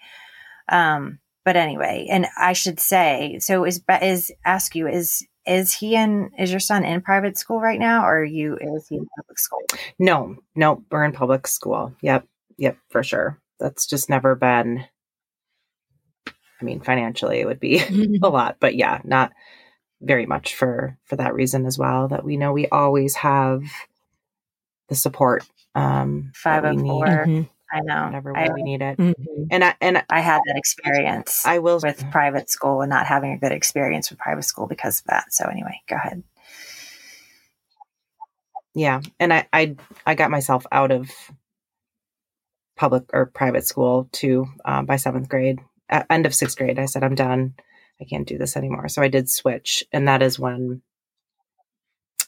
Um 0.69 1.19
but 1.45 1.55
anyway, 1.55 2.07
and 2.09 2.27
I 2.37 2.53
should 2.53 2.79
say, 2.79 3.37
so 3.39 3.63
is 3.63 3.81
is 4.01 4.31
ask 4.43 4.75
you 4.75 4.87
is 4.87 5.25
is 5.47 5.73
he 5.73 5.95
in 5.95 6.31
is 6.37 6.51
your 6.51 6.59
son 6.59 6.83
in 6.83 7.01
private 7.01 7.37
school 7.37 7.59
right 7.59 7.79
now 7.79 8.03
or 8.05 8.19
are 8.19 8.23
you 8.23 8.57
is 8.57 8.87
he 8.87 8.97
in 8.97 9.07
public 9.17 9.39
school? 9.39 9.61
No, 9.97 10.35
no, 10.55 10.83
we're 10.91 11.05
in 11.05 11.13
public 11.13 11.47
school. 11.47 11.93
Yep, 12.01 12.27
yep, 12.57 12.77
for 12.89 13.03
sure. 13.03 13.39
That's 13.59 13.85
just 13.85 14.09
never 14.09 14.35
been. 14.35 14.85
I 16.59 16.65
mean, 16.65 16.81
financially, 16.81 17.39
it 17.39 17.45
would 17.45 17.59
be 17.59 17.79
a 18.23 18.29
lot, 18.29 18.57
but 18.59 18.75
yeah, 18.75 18.99
not 19.03 19.31
very 20.01 20.25
much 20.25 20.55
for 20.55 20.97
for 21.05 21.15
that 21.15 21.33
reason 21.33 21.65
as 21.65 21.77
well. 21.77 22.07
That 22.09 22.23
we 22.23 22.37
know 22.37 22.51
we 22.53 22.67
always 22.67 23.15
have 23.15 23.63
the 24.89 24.95
support. 24.95 25.43
Um, 25.75 26.31
that 26.43 26.63
we 26.63 26.81
need 26.81 26.89
504. 26.89 27.25
Mhm. 27.25 27.49
I 27.71 27.81
know. 27.81 28.05
whatever 28.05 28.35
I, 28.37 28.49
we 28.53 28.63
need 28.63 28.81
it. 28.81 28.97
Mhm. 28.97 29.13
And 29.51 29.63
I 29.63 29.75
and 29.81 30.03
I 30.09 30.19
had 30.21 30.39
that 30.45 30.55
experience. 30.57 31.45
I 31.45 31.59
will 31.59 31.79
with 31.83 32.09
private 32.11 32.49
school 32.49 32.81
and 32.81 32.89
not 32.89 33.05
having 33.07 33.33
a 33.33 33.37
good 33.37 33.51
experience 33.51 34.09
with 34.09 34.19
private 34.19 34.43
school 34.43 34.67
because 34.67 34.99
of 34.99 35.05
that. 35.07 35.33
So 35.33 35.45
anyway, 35.49 35.81
go 35.87 35.95
ahead. 35.97 36.23
yeah 38.75 39.01
and 39.19 39.33
I, 39.33 39.47
I 39.51 39.75
i 40.05 40.13
got 40.13 40.29
myself 40.29 40.67
out 40.71 40.91
of 40.91 41.09
public 42.75 43.05
or 43.11 43.25
private 43.25 43.65
school 43.65 44.07
too 44.11 44.45
um, 44.65 44.85
by 44.85 44.97
seventh 44.97 45.29
grade 45.29 45.59
at 45.89 46.05
end 46.09 46.25
of 46.27 46.35
sixth 46.35 46.57
grade 46.57 46.77
i 46.77 46.85
said 46.85 47.03
i'm 47.03 47.15
done 47.15 47.55
i 47.99 48.03
can't 48.05 48.27
do 48.27 48.37
this 48.37 48.55
anymore 48.55 48.87
so 48.87 49.01
i 49.01 49.07
did 49.07 49.29
switch 49.29 49.83
and 49.91 50.07
that 50.07 50.21
is 50.21 50.37
when 50.37 50.81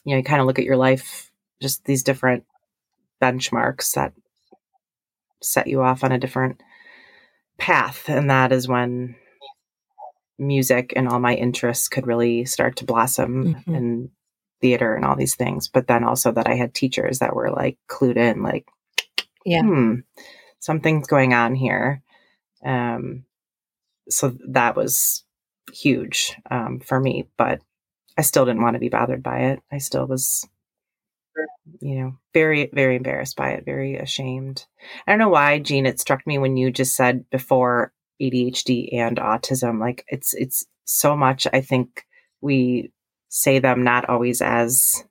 you 0.04 0.12
know 0.12 0.16
you 0.16 0.24
kind 0.24 0.40
of 0.40 0.46
look 0.48 0.58
at 0.58 0.64
your 0.64 0.76
life 0.76 1.30
just 1.62 1.84
these 1.84 2.02
different 2.02 2.44
benchmarks 3.22 3.94
that 3.94 4.12
set 5.42 5.66
you 5.66 5.82
off 5.82 6.04
on 6.04 6.12
a 6.12 6.18
different 6.18 6.62
path 7.58 8.08
and 8.08 8.30
that 8.30 8.52
is 8.52 8.66
when 8.68 9.14
music 10.38 10.92
and 10.96 11.08
all 11.08 11.18
my 11.20 11.34
interests 11.34 11.88
could 11.88 12.06
really 12.06 12.44
start 12.44 12.76
to 12.76 12.84
blossom 12.84 13.54
Mhm. 13.66 13.76
and 13.76 14.10
theater 14.60 14.94
and 14.94 15.04
all 15.04 15.16
these 15.16 15.34
things 15.34 15.68
but 15.68 15.86
then 15.86 16.04
also 16.04 16.32
that 16.32 16.46
i 16.46 16.54
had 16.54 16.74
teachers 16.74 17.18
that 17.18 17.34
were 17.34 17.50
like 17.50 17.78
clued 17.88 18.16
in 18.16 18.42
like 18.42 18.66
Yeah. 19.44 19.62
hmm 19.62 19.94
something's 20.58 21.06
going 21.06 21.32
on 21.34 21.54
here 21.54 22.02
um 22.64 23.24
so 24.08 24.36
that 24.48 24.76
was 24.76 25.24
huge 25.72 26.36
um 26.50 26.80
for 26.80 26.98
me 27.00 27.26
but 27.38 27.60
i 28.18 28.22
still 28.22 28.44
didn't 28.44 28.62
want 28.62 28.74
to 28.74 28.80
be 28.80 28.88
bothered 28.90 29.22
by 29.22 29.40
it 29.40 29.60
i 29.72 29.78
still 29.78 30.06
was 30.06 30.46
you 31.80 31.94
know 31.96 32.12
very 32.34 32.70
very 32.72 32.96
embarrassed 32.96 33.36
by 33.36 33.50
it 33.50 33.64
very 33.64 33.96
ashamed. 33.96 34.66
I 35.06 35.12
don't 35.12 35.18
know 35.18 35.28
why 35.28 35.58
jean 35.58 35.86
it 35.86 36.00
struck 36.00 36.26
me 36.26 36.38
when 36.38 36.56
you 36.56 36.70
just 36.70 36.96
said 36.96 37.28
before 37.30 37.92
adhd 38.20 38.88
and 38.92 39.16
autism 39.16 39.80
like 39.80 40.04
it's 40.08 40.34
it's 40.34 40.66
so 40.84 41.16
much 41.16 41.46
i 41.54 41.60
think 41.62 42.04
we 42.42 42.92
say 43.30 43.58
them 43.58 43.82
not 43.82 44.08
always 44.10 44.42
as 44.42 45.04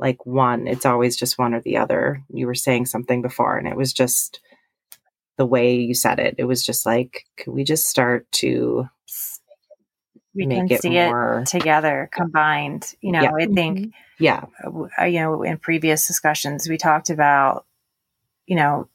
like 0.00 0.24
one 0.26 0.66
it's 0.66 0.86
always 0.86 1.16
just 1.16 1.38
one 1.38 1.54
or 1.54 1.60
the 1.60 1.76
other. 1.76 2.24
You 2.30 2.46
were 2.46 2.54
saying 2.54 2.86
something 2.86 3.22
before 3.22 3.56
and 3.56 3.68
it 3.68 3.76
was 3.76 3.92
just 3.92 4.40
the 5.36 5.46
way 5.46 5.74
you 5.76 5.94
said 5.94 6.18
it. 6.18 6.34
It 6.38 6.44
was 6.44 6.64
just 6.64 6.84
like 6.86 7.24
could 7.36 7.52
we 7.52 7.62
just 7.62 7.86
start 7.86 8.30
to 8.32 8.88
We 10.34 10.46
make 10.46 10.58
can 10.68 10.70
it 10.70 10.82
see 10.82 10.90
more 10.90 11.40
it 11.40 11.46
together, 11.46 12.08
combined. 12.12 12.94
You 13.00 13.12
know, 13.12 13.22
Yeah. 13.22 13.32
I 13.38 13.46
think 13.46 13.78
Mhm. 13.78 13.92
yeah 14.18 14.44
uh, 15.00 15.04
you 15.04 15.20
know 15.20 15.42
in 15.42 15.58
previous 15.58 16.06
discussions 16.06 16.68
we 16.68 16.76
talked 16.76 17.08
about 17.10 17.64
you 18.46 18.56
know 18.56 18.88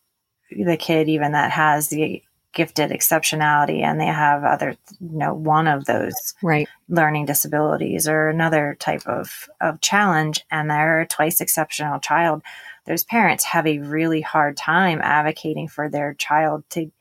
the 0.51 0.77
kid 0.77 1.09
even 1.09 1.31
that 1.33 1.51
has 1.51 1.89
the 1.89 2.21
gifted 2.53 2.91
exceptionality 2.91 3.81
and 3.81 3.99
they 3.99 4.05
have 4.05 4.43
other 4.43 4.77
you 5.01 5.17
know 5.17 5.33
one 5.33 5.67
of 5.67 5.86
those 5.86 6.13
Right. 6.41 6.69
learning 6.88 7.25
disabilities 7.25 8.07
or 8.07 8.29
another 8.29 8.77
type 8.79 9.05
of 9.07 9.49
of 9.59 9.81
challenge 9.81 10.45
and 10.51 10.69
they're 10.69 11.01
a 11.01 11.07
twice 11.07 11.41
exceptional 11.41 11.99
child 11.99 12.43
those 12.86 13.03
parents 13.03 13.43
have 13.45 13.65
a 13.67 13.79
really 13.79 14.21
hard 14.21 14.55
time 14.55 15.01
advocating 15.01 15.67
for 15.67 15.89
their 15.89 16.13
child 16.13 16.63
to 16.69 16.91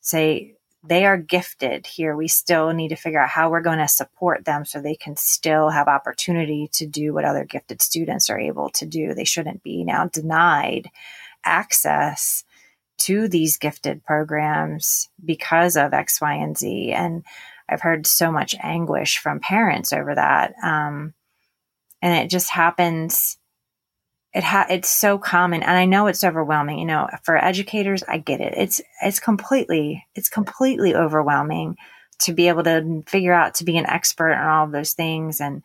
say 0.00 0.53
they 0.86 1.06
are 1.06 1.16
gifted 1.16 1.86
here 1.86 2.14
we 2.14 2.28
still 2.28 2.72
need 2.72 2.88
to 2.88 2.96
figure 2.96 3.20
out 3.20 3.28
how 3.28 3.50
we're 3.50 3.60
going 3.60 3.78
to 3.78 3.88
support 3.88 4.44
them 4.44 4.64
so 4.64 4.80
they 4.80 4.94
can 4.94 5.16
still 5.16 5.70
have 5.70 5.88
opportunity 5.88 6.68
to 6.72 6.86
do 6.86 7.14
what 7.14 7.24
other 7.24 7.44
gifted 7.44 7.80
students 7.80 8.28
are 8.28 8.38
able 8.38 8.68
to 8.70 8.86
do 8.86 9.14
they 9.14 9.24
shouldn't 9.24 9.62
be 9.62 9.84
now 9.84 10.06
denied 10.06 10.90
access 11.44 12.44
to 12.98 13.28
these 13.28 13.56
gifted 13.56 14.04
programs 14.04 15.08
because 15.24 15.76
of 15.76 15.92
X, 15.92 16.20
Y, 16.20 16.34
and 16.34 16.56
Z. 16.56 16.92
And 16.92 17.24
I've 17.68 17.80
heard 17.80 18.06
so 18.06 18.30
much 18.30 18.54
anguish 18.62 19.18
from 19.18 19.40
parents 19.40 19.92
over 19.92 20.14
that. 20.14 20.54
Um, 20.62 21.14
and 22.02 22.14
it 22.24 22.30
just 22.30 22.50
happens. 22.50 23.38
It 24.34 24.42
ha- 24.42 24.66
it's 24.68 24.88
so 24.88 25.16
common, 25.16 25.62
and 25.62 25.76
I 25.76 25.84
know 25.84 26.08
it's 26.08 26.24
overwhelming. 26.24 26.78
You 26.78 26.86
know, 26.86 27.08
for 27.22 27.36
educators, 27.36 28.02
I 28.02 28.18
get 28.18 28.40
it. 28.40 28.54
It's 28.56 28.80
it's 29.02 29.20
completely 29.20 30.04
it's 30.14 30.28
completely 30.28 30.94
overwhelming 30.94 31.76
to 32.20 32.32
be 32.32 32.48
able 32.48 32.64
to 32.64 33.02
figure 33.06 33.32
out 33.32 33.54
to 33.56 33.64
be 33.64 33.76
an 33.76 33.86
expert 33.86 34.32
on 34.32 34.48
all 34.48 34.64
of 34.64 34.72
those 34.72 34.92
things, 34.92 35.40
and 35.40 35.62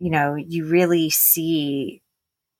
you 0.00 0.10
know, 0.10 0.34
you 0.34 0.66
really 0.66 1.10
see 1.10 2.02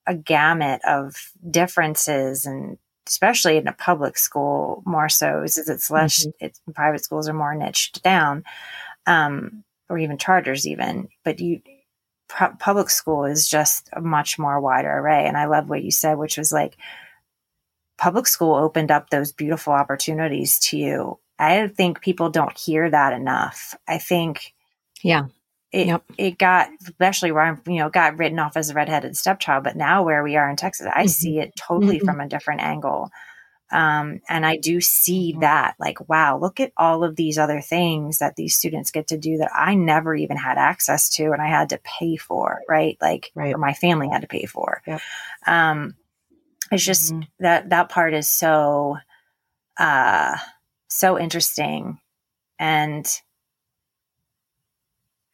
a 0.07 0.15
gamut 0.15 0.81
of 0.85 1.31
differences 1.49 2.45
and 2.45 2.77
especially 3.07 3.57
in 3.57 3.67
a 3.67 3.73
public 3.73 4.17
school 4.17 4.81
more 4.85 5.09
so 5.09 5.43
is 5.43 5.57
it's 5.57 5.91
less 5.91 6.25
mm-hmm. 6.25 6.45
it's 6.45 6.61
private 6.73 7.03
schools 7.03 7.27
are 7.27 7.33
more 7.33 7.55
niched 7.55 8.01
down 8.03 8.43
um, 9.07 9.63
or 9.89 9.97
even 9.97 10.17
charters 10.17 10.67
even 10.67 11.07
but 11.23 11.39
you 11.39 11.61
public 12.59 12.89
school 12.89 13.25
is 13.25 13.47
just 13.47 13.89
a 13.93 14.01
much 14.01 14.39
more 14.39 14.59
wider 14.59 14.89
array 14.89 15.25
and 15.25 15.37
i 15.37 15.45
love 15.45 15.69
what 15.69 15.83
you 15.83 15.91
said 15.91 16.17
which 16.17 16.37
was 16.37 16.51
like 16.51 16.77
public 17.97 18.27
school 18.27 18.55
opened 18.55 18.91
up 18.91 19.09
those 19.09 19.31
beautiful 19.31 19.73
opportunities 19.73 20.59
to 20.59 20.77
you 20.77 21.19
i 21.39 21.67
think 21.67 22.01
people 22.01 22.29
don't 22.29 22.57
hear 22.57 22.89
that 22.89 23.13
enough 23.13 23.75
i 23.87 23.97
think 23.97 24.53
yeah 25.03 25.25
it, 25.73 25.87
yep. 25.87 26.03
it 26.17 26.37
got 26.37 26.69
especially 26.83 27.31
where 27.31 27.43
I'm, 27.43 27.61
you 27.67 27.79
know, 27.79 27.89
got 27.89 28.19
written 28.19 28.37
off 28.37 28.55
as 28.55 28.69
a 28.69 28.75
redheaded 28.75 29.17
stepchild, 29.17 29.63
but 29.63 29.75
now 29.75 30.03
where 30.03 30.23
we 30.23 30.35
are 30.35 30.47
in 30.47 30.55
Texas, 30.55 30.85
I 30.85 31.01
mm-hmm. 31.01 31.07
see 31.07 31.39
it 31.39 31.53
totally 31.57 31.97
mm-hmm. 31.97 32.05
from 32.05 32.19
a 32.19 32.29
different 32.29 32.61
angle. 32.61 33.09
Um, 33.73 34.21
and 34.29 34.45
I 34.45 34.57
do 34.57 34.79
see 34.81 35.35
that 35.41 35.73
like, 35.79 36.07
wow, 36.07 36.37
look 36.37 36.59
at 36.59 36.71
all 36.77 37.03
of 37.03 37.15
these 37.15 37.39
other 37.39 37.59
things 37.59 38.19
that 38.19 38.35
these 38.35 38.55
students 38.55 38.91
get 38.91 39.07
to 39.07 39.17
do 39.17 39.37
that 39.39 39.49
I 39.51 39.73
never 39.73 40.13
even 40.13 40.37
had 40.37 40.59
access 40.59 41.09
to 41.15 41.31
and 41.31 41.41
I 41.41 41.47
had 41.47 41.69
to 41.69 41.79
pay 41.83 42.15
for, 42.15 42.61
right? 42.69 42.97
Like, 43.01 43.31
right. 43.33 43.55
or 43.55 43.57
my 43.57 43.73
family 43.73 44.09
had 44.09 44.21
to 44.21 44.27
pay 44.27 44.45
for. 44.45 44.83
Yep. 44.85 45.01
Um, 45.47 45.95
it's 46.71 46.85
just 46.85 47.13
mm-hmm. 47.13 47.23
that, 47.39 47.69
that 47.71 47.89
part 47.89 48.13
is 48.13 48.31
so, 48.31 48.97
uh, 49.79 50.37
so 50.87 51.19
interesting. 51.19 51.99
And, 52.59 53.07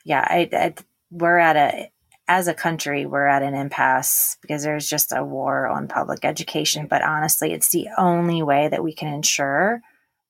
yeah, 0.06 0.26
I, 0.26 0.50
I, 0.54 0.74
we're 1.12 1.38
at 1.38 1.58
a 1.58 1.92
as 2.30 2.48
a 2.48 2.54
country 2.54 3.08
we're 3.08 3.26
at 3.26 3.42
an 3.42 3.56
impasse 3.56 4.38
because 4.40 4.64
there's 4.64 4.88
just 4.88 5.12
a 5.12 5.26
war 5.26 5.68
on 5.68 5.88
public 5.88 6.24
education. 6.24 6.86
But 6.88 7.04
honestly, 7.04 7.52
it's 7.52 7.72
the 7.72 7.88
only 7.98 8.44
way 8.44 8.70
that 8.70 8.84
we 8.84 8.94
can 8.94 9.12
ensure 9.12 9.82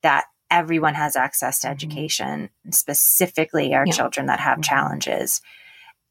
that 0.02 0.24
everyone 0.50 0.94
has 0.94 1.18
access 1.18 1.60
to 1.60 1.68
mm-hmm. 1.68 1.74
education, 1.74 2.50
specifically 2.72 3.76
our 3.76 3.86
yeah. 3.86 3.92
children 3.92 4.28
that 4.28 4.40
have 4.40 4.60
mm-hmm. 4.60 4.62
challenges. 4.62 5.42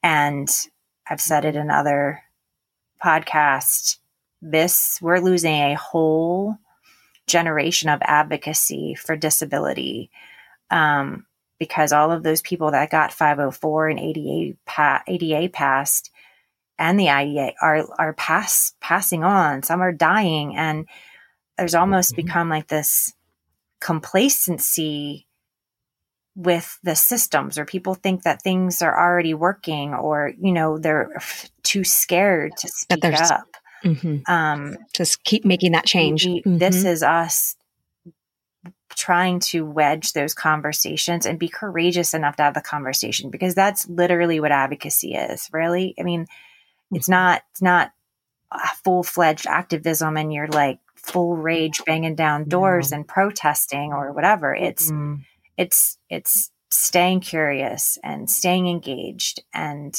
And 0.03 0.49
I've 1.11 1.22
said 1.22 1.47
it 1.47 1.57
in 1.57 1.70
other 1.70 2.22
podcasts. 3.03 3.97
This 4.43 4.99
we're 5.01 5.20
losing 5.20 5.55
a 5.55 5.74
whole 5.74 6.59
generation 7.26 7.89
of 7.89 8.01
advocacy 8.03 8.95
for 8.95 9.16
disability. 9.16 10.11
Um, 10.70 11.24
because 11.59 11.92
all 11.92 12.11
of 12.12 12.22
those 12.22 12.42
people 12.42 12.70
that 12.70 12.90
got 12.90 13.12
504 13.12 13.88
and 13.88 13.98
ADA, 13.98 14.56
pa- 14.64 15.02
ADA 15.06 15.48
passed 15.48 16.11
and 16.78 16.98
the 16.98 17.11
IDEA 17.11 17.52
are, 17.61 17.84
are 17.98 18.12
pass, 18.12 18.74
passing 18.80 19.24
on. 19.24 19.62
Some 19.62 19.80
are 19.80 19.92
dying. 19.92 20.56
And 20.56 20.86
there's 21.56 21.74
almost 21.74 22.12
mm-hmm. 22.12 22.26
become 22.26 22.48
like 22.48 22.68
this 22.68 23.12
complacency 23.80 25.26
with 26.36 26.78
the 26.84 26.94
systems 26.94 27.59
or 27.59 27.64
people 27.64 27.94
think 27.94 28.22
that 28.22 28.42
things 28.42 28.80
are 28.80 28.96
already 28.96 29.34
working 29.34 29.92
or, 29.92 30.32
you 30.40 30.52
know, 30.52 30.78
they're 30.78 31.11
too 31.64 31.82
scared 31.82 32.52
to 32.59 32.68
speak 32.68 33.04
up. 33.04 33.48
Mm-hmm. 33.84 34.30
Um, 34.32 34.76
Just 34.92 35.24
keep 35.24 35.44
making 35.44 35.72
that 35.72 35.84
change. 35.84 36.26
We, 36.26 36.40
mm-hmm. 36.40 36.59
This 36.59 36.84
is 36.84 37.02
us 37.02 37.56
trying 38.97 39.41
to 39.41 39.64
wedge 39.64 40.12
those 40.12 40.34
conversations 40.34 41.26
and 41.26 41.39
be 41.39 41.49
courageous 41.49 42.14
enough 42.14 42.36
to 42.36 42.43
have 42.43 42.55
the 42.55 42.61
conversation 42.61 43.30
because 43.30 43.55
that's 43.55 43.89
literally 43.89 44.41
what 44.41 44.53
advocacy 44.53 45.14
is 45.14 45.49
really. 45.53 45.95
I 45.99 46.03
mean 46.03 46.26
it's 46.93 47.07
mm-hmm. 47.07 47.12
not 47.12 47.43
it's 47.51 47.62
not 47.62 47.93
full-fledged 48.84 49.47
activism 49.47 50.16
and 50.16 50.32
you're 50.32 50.49
like 50.49 50.78
full 50.97 51.36
rage 51.36 51.82
banging 51.86 52.14
down 52.14 52.49
doors 52.49 52.93
and 52.93 53.07
protesting 53.07 53.93
or 53.93 54.12
whatever. 54.12 54.55
It's 54.55 54.91
mm. 54.91 55.24
it's 55.57 55.99
it's 56.09 56.51
staying 56.70 57.20
curious 57.20 57.99
and 58.03 58.30
staying 58.30 58.68
engaged 58.68 59.43
and 59.55 59.95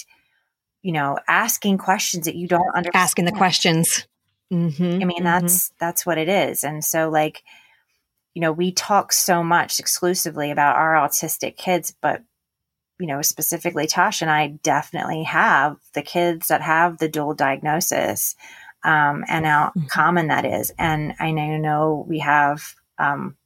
you 0.82 0.92
know 0.92 1.18
asking 1.28 1.78
questions 1.78 2.26
that 2.26 2.36
you 2.36 2.48
don't 2.48 2.76
understand 2.76 3.04
asking 3.04 3.26
the 3.26 3.32
questions. 3.32 4.08
Mm-hmm, 4.52 4.84
i 4.84 4.88
mean 4.88 5.10
mm-hmm. 5.10 5.24
that's 5.24 5.72
that's 5.80 6.06
what 6.06 6.18
it 6.18 6.30
is. 6.30 6.64
And 6.64 6.84
so 6.84 7.10
like 7.10 7.44
you 8.34 8.42
know, 8.42 8.52
we 8.52 8.72
talk 8.72 9.12
so 9.12 9.44
much 9.44 9.80
exclusively 9.80 10.52
about 10.52 10.76
our 10.76 10.94
autistic 10.94 11.58
kids, 11.58 11.94
but 12.02 12.24
you 13.00 13.08
know, 13.08 13.22
specifically 13.22 13.88
Tasha 13.88 14.24
and 14.24 14.32
I 14.32 14.48
definitely 14.62 15.24
have 15.24 15.78
the 15.94 16.02
kids 16.02 16.50
that 16.50 16.62
have 16.62 16.98
the 16.98 17.08
dual 17.08 17.34
diagnosis, 17.34 18.36
um, 18.84 19.24
and 19.28 19.46
how 19.46 19.68
mm-hmm. 19.68 19.86
common 19.88 20.28
that 20.28 20.46
is. 20.46 20.72
And 20.78 21.14
I 21.20 21.32
know 21.32 22.06
we 22.08 22.20
have 22.20 22.76
um, 22.98 23.38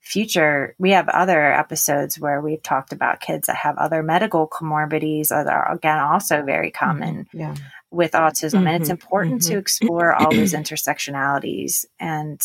future, 0.00 0.74
we 0.78 0.90
have 0.92 1.08
other 1.08 1.52
episodes 1.52 2.18
where 2.18 2.40
we've 2.40 2.62
talked 2.62 2.92
about 2.92 3.20
kids 3.20 3.46
that 3.46 3.56
have 3.56 3.76
other 3.78 4.02
medical 4.02 4.48
comorbidities 4.48 5.28
that 5.28 5.46
are 5.46 5.72
again 5.72 5.98
also 5.98 6.42
very 6.42 6.70
mm-hmm. 6.70 6.84
common. 6.84 7.26
Yeah. 7.32 7.54
With 7.90 8.12
autism, 8.12 8.58
mm-hmm. 8.58 8.66
and 8.66 8.82
it's 8.82 8.90
mm-hmm. 8.90 9.02
important 9.02 9.42
to 9.44 9.52
mm-hmm. 9.52 9.60
explore 9.60 10.12
all 10.12 10.30
those 10.30 10.52
intersectionalities 10.52 11.86
and 11.98 12.38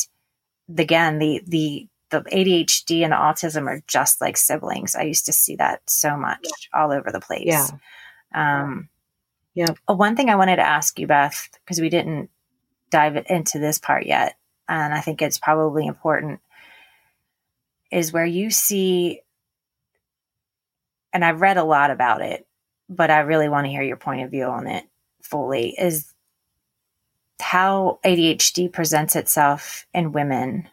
again, 0.78 1.20
the 1.20 1.42
the 1.46 1.88
the 2.10 2.22
ADHD 2.22 3.04
and 3.04 3.14
autism 3.14 3.68
are 3.68 3.82
just 3.88 4.22
like 4.22 4.38
siblings. 4.38 4.96
I 4.96 5.04
used 5.04 5.26
to 5.26 5.34
see 5.34 5.56
that 5.56 5.82
so 5.88 6.16
much 6.16 6.42
yeah. 6.44 6.80
all 6.80 6.92
over 6.92 7.12
the 7.12 7.20
place. 7.20 7.44
Yeah. 7.46 7.68
Um, 8.36 8.90
yeah. 9.56 9.74
One 9.88 10.16
thing 10.16 10.30
I 10.30 10.36
wanted 10.36 10.58
to 10.58 10.68
ask 10.68 11.00
you, 11.00 11.08
Beth, 11.08 11.50
because 11.66 11.82
we 11.82 11.90
didn't 11.90 12.30
dive 12.92 13.18
into 13.28 13.58
this 13.58 13.80
part 13.80 14.06
yet, 14.06 14.36
and 14.70 14.94
I 14.94 15.02
think 15.02 15.22
it's 15.22 15.40
probably 15.40 15.88
important, 15.88 16.40
is 17.92 18.14
where 18.14 18.26
you 18.26 18.52
see, 18.52 19.22
and 21.12 21.26
I've 21.26 21.42
read 21.42 21.58
a 21.58 21.64
lot 21.64 21.90
about 21.90 22.22
it, 22.22 22.46
but 22.90 23.10
I 23.10 23.22
really 23.22 23.50
want 23.50 23.66
to 23.66 23.72
hear 23.72 23.84
your 23.84 23.98
point 23.98 24.22
of 24.22 24.32
view 24.32 24.46
on 24.46 24.68
it 24.68 24.86
fully, 25.24 25.76
is 25.78 26.13
how 27.44 28.00
ADHD 28.06 28.72
presents 28.72 29.16
itself 29.16 29.86
in 29.94 30.12
women 30.12 30.68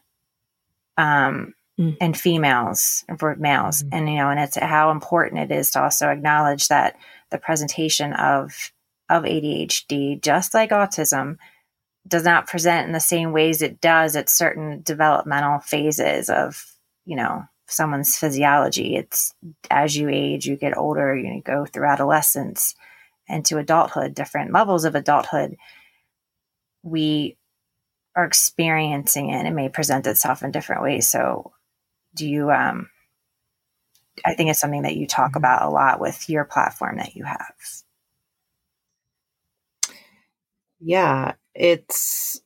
um, 0.96 1.54
mm. 1.78 1.96
and 2.00 2.16
females 2.16 3.04
for 3.18 3.34
males. 3.36 3.82
Mm. 3.82 3.88
And, 3.92 4.08
you 4.08 4.16
know, 4.16 4.30
and 4.30 4.40
it's 4.40 4.56
how 4.56 4.90
important 4.90 5.50
it 5.50 5.54
is 5.54 5.70
to 5.72 5.82
also 5.82 6.08
acknowledge 6.08 6.68
that 6.68 6.96
the 7.30 7.38
presentation 7.38 8.12
of, 8.12 8.72
of 9.08 9.24
ADHD, 9.24 10.22
just 10.22 10.54
like 10.54 10.70
autism, 10.70 11.36
does 12.06 12.24
not 12.24 12.46
present 12.46 12.86
in 12.86 12.92
the 12.92 13.00
same 13.00 13.32
ways 13.32 13.60
it 13.60 13.80
does 13.80 14.16
at 14.16 14.28
certain 14.28 14.82
developmental 14.82 15.58
phases 15.60 16.30
of, 16.30 16.64
you 17.04 17.16
know, 17.16 17.44
someone's 17.66 18.16
physiology. 18.16 18.96
It's 18.96 19.34
as 19.70 19.96
you 19.96 20.08
age, 20.08 20.46
you 20.46 20.56
get 20.56 20.76
older, 20.76 21.14
you 21.14 21.42
go 21.42 21.66
through 21.66 21.86
adolescence 21.86 22.74
into 23.28 23.58
adulthood, 23.58 24.14
different 24.14 24.52
levels 24.52 24.84
of 24.84 24.94
adulthood 24.94 25.56
we 26.82 27.36
are 28.16 28.24
experiencing 28.24 29.30
it. 29.30 29.34
And 29.34 29.48
it 29.48 29.52
may 29.52 29.68
present 29.68 30.06
itself 30.06 30.42
in 30.42 30.50
different 30.50 30.82
ways. 30.82 31.08
So, 31.08 31.52
do 32.14 32.26
you? 32.26 32.50
Um, 32.50 32.90
I 34.24 34.34
think 34.34 34.50
it's 34.50 34.60
something 34.60 34.82
that 34.82 34.96
you 34.96 35.06
talk 35.06 35.30
mm-hmm. 35.30 35.38
about 35.38 35.68
a 35.68 35.70
lot 35.70 36.00
with 36.00 36.28
your 36.28 36.44
platform 36.44 36.98
that 36.98 37.14
you 37.14 37.24
have. 37.24 37.54
Yeah, 40.80 41.34
it's 41.54 42.40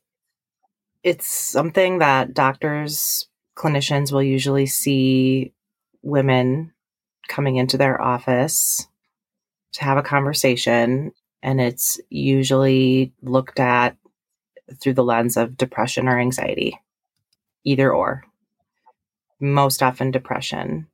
it's 1.03 1.27
something 1.27 1.99
that 1.99 2.35
doctors, 2.35 3.29
clinicians 3.57 4.11
will 4.11 4.23
usually 4.23 4.67
see 4.67 5.53
women 6.03 6.73
coming 7.29 7.57
into 7.57 7.77
their 7.77 8.01
office 8.01 8.87
to 9.73 9.85
have 9.85 9.99
a 9.99 10.03
conversation 10.03 11.13
and 11.43 11.61
it's 11.61 12.01
usually 12.09 13.13
looked 13.23 13.61
at 13.61 13.97
through 14.81 14.95
the 14.95 15.05
lens 15.05 15.37
of 15.37 15.57
depression 15.57 16.09
or 16.09 16.19
anxiety, 16.19 16.79
either 17.65 17.93
or. 17.93 18.25
Most 19.41 19.83
often 19.83 20.11
depression. 20.11 20.87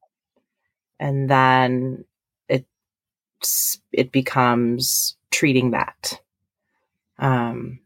And 0.98 1.30
then 1.30 2.04
it 2.48 2.66
it 3.92 4.12
becomes 4.12 5.16
treating 5.30 5.70
that 5.70 6.20
um, 7.18 7.80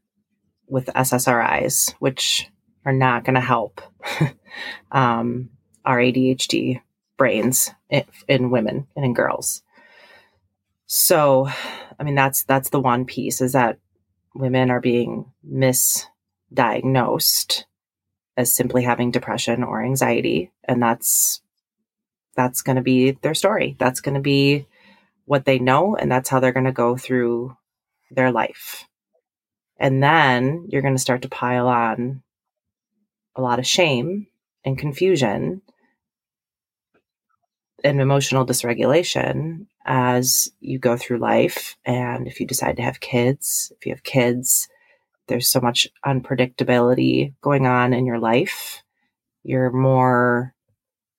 with 0.67 0.87
SSRIs, 0.87 1.95
which 1.99 2.51
are 2.85 2.93
not 2.93 3.25
going 3.25 3.35
to 3.35 3.41
help 3.41 3.81
um, 4.93 5.51
our 5.85 5.99
ADHD 5.99 6.81
brains 7.17 7.71
in, 7.91 8.05
in 8.29 8.51
women 8.51 8.87
and 8.97 9.05
in 9.05 9.15
girls. 9.15 9.63
So, 10.87 11.49
I 11.99 12.03
mean, 12.03 12.15
that's 12.15 12.45
that's 12.45 12.71
the 12.71 12.81
one 12.81 13.05
piece 13.05 13.41
is 13.41 13.53
that 13.53 13.79
women 14.35 14.71
are 14.71 14.81
being 14.81 15.33
misdiagnosed 15.49 17.65
as 18.37 18.53
simply 18.53 18.83
having 18.83 19.11
depression 19.11 19.63
or 19.63 19.83
anxiety, 19.83 20.51
and 20.65 20.83
that's 20.83 21.41
that's 22.37 22.63
going 22.63 22.77
to 22.77 22.83
be 22.83 23.13
their 23.13 23.35
story. 23.35 23.77
That's 23.79 24.01
going 24.01 24.17
to 24.17 24.21
be 24.21 24.67
what 25.25 25.45
they 25.45 25.59
know, 25.59 25.97
and 25.97 26.11
that's 26.11 26.29
how 26.29 26.41
they're 26.41 26.53
going 26.53 26.65
to 26.65 26.73
go 26.73 26.97
through 26.97 27.57
their 28.11 28.33
life. 28.33 28.85
And 29.79 30.03
then 30.03 30.67
you're 30.69 30.83
going 30.83 30.95
to 30.95 31.01
start 31.01 31.23
to 31.23 31.29
pile 31.29 31.69
on 31.69 32.23
a 33.37 33.43
lot 33.43 33.59
of 33.59 33.67
shame 33.67 34.27
and 34.65 34.79
confusion 34.79 35.63
and 37.83 38.01
emotional 38.01 38.47
dysregulation 38.47 39.67
as 39.85 40.51
you 40.61 40.79
go 40.79 40.97
through 40.97 41.19
life. 41.19 41.77
And 41.85 42.27
if 42.27 42.41
you 42.41 42.47
decide 42.47 42.77
to 42.77 42.83
have 42.83 43.01
kids, 43.01 43.73
if 43.77 43.87
you 43.87 43.93
have 43.93 44.03
kids, 44.03 44.69
there's 45.27 45.51
so 45.51 45.61
much 45.61 45.89
unpredictability 46.05 47.35
going 47.41 47.67
on 47.67 47.93
in 47.93 48.07
your 48.07 48.19
life. 48.19 48.83
You're 49.43 49.71
more, 49.71 50.55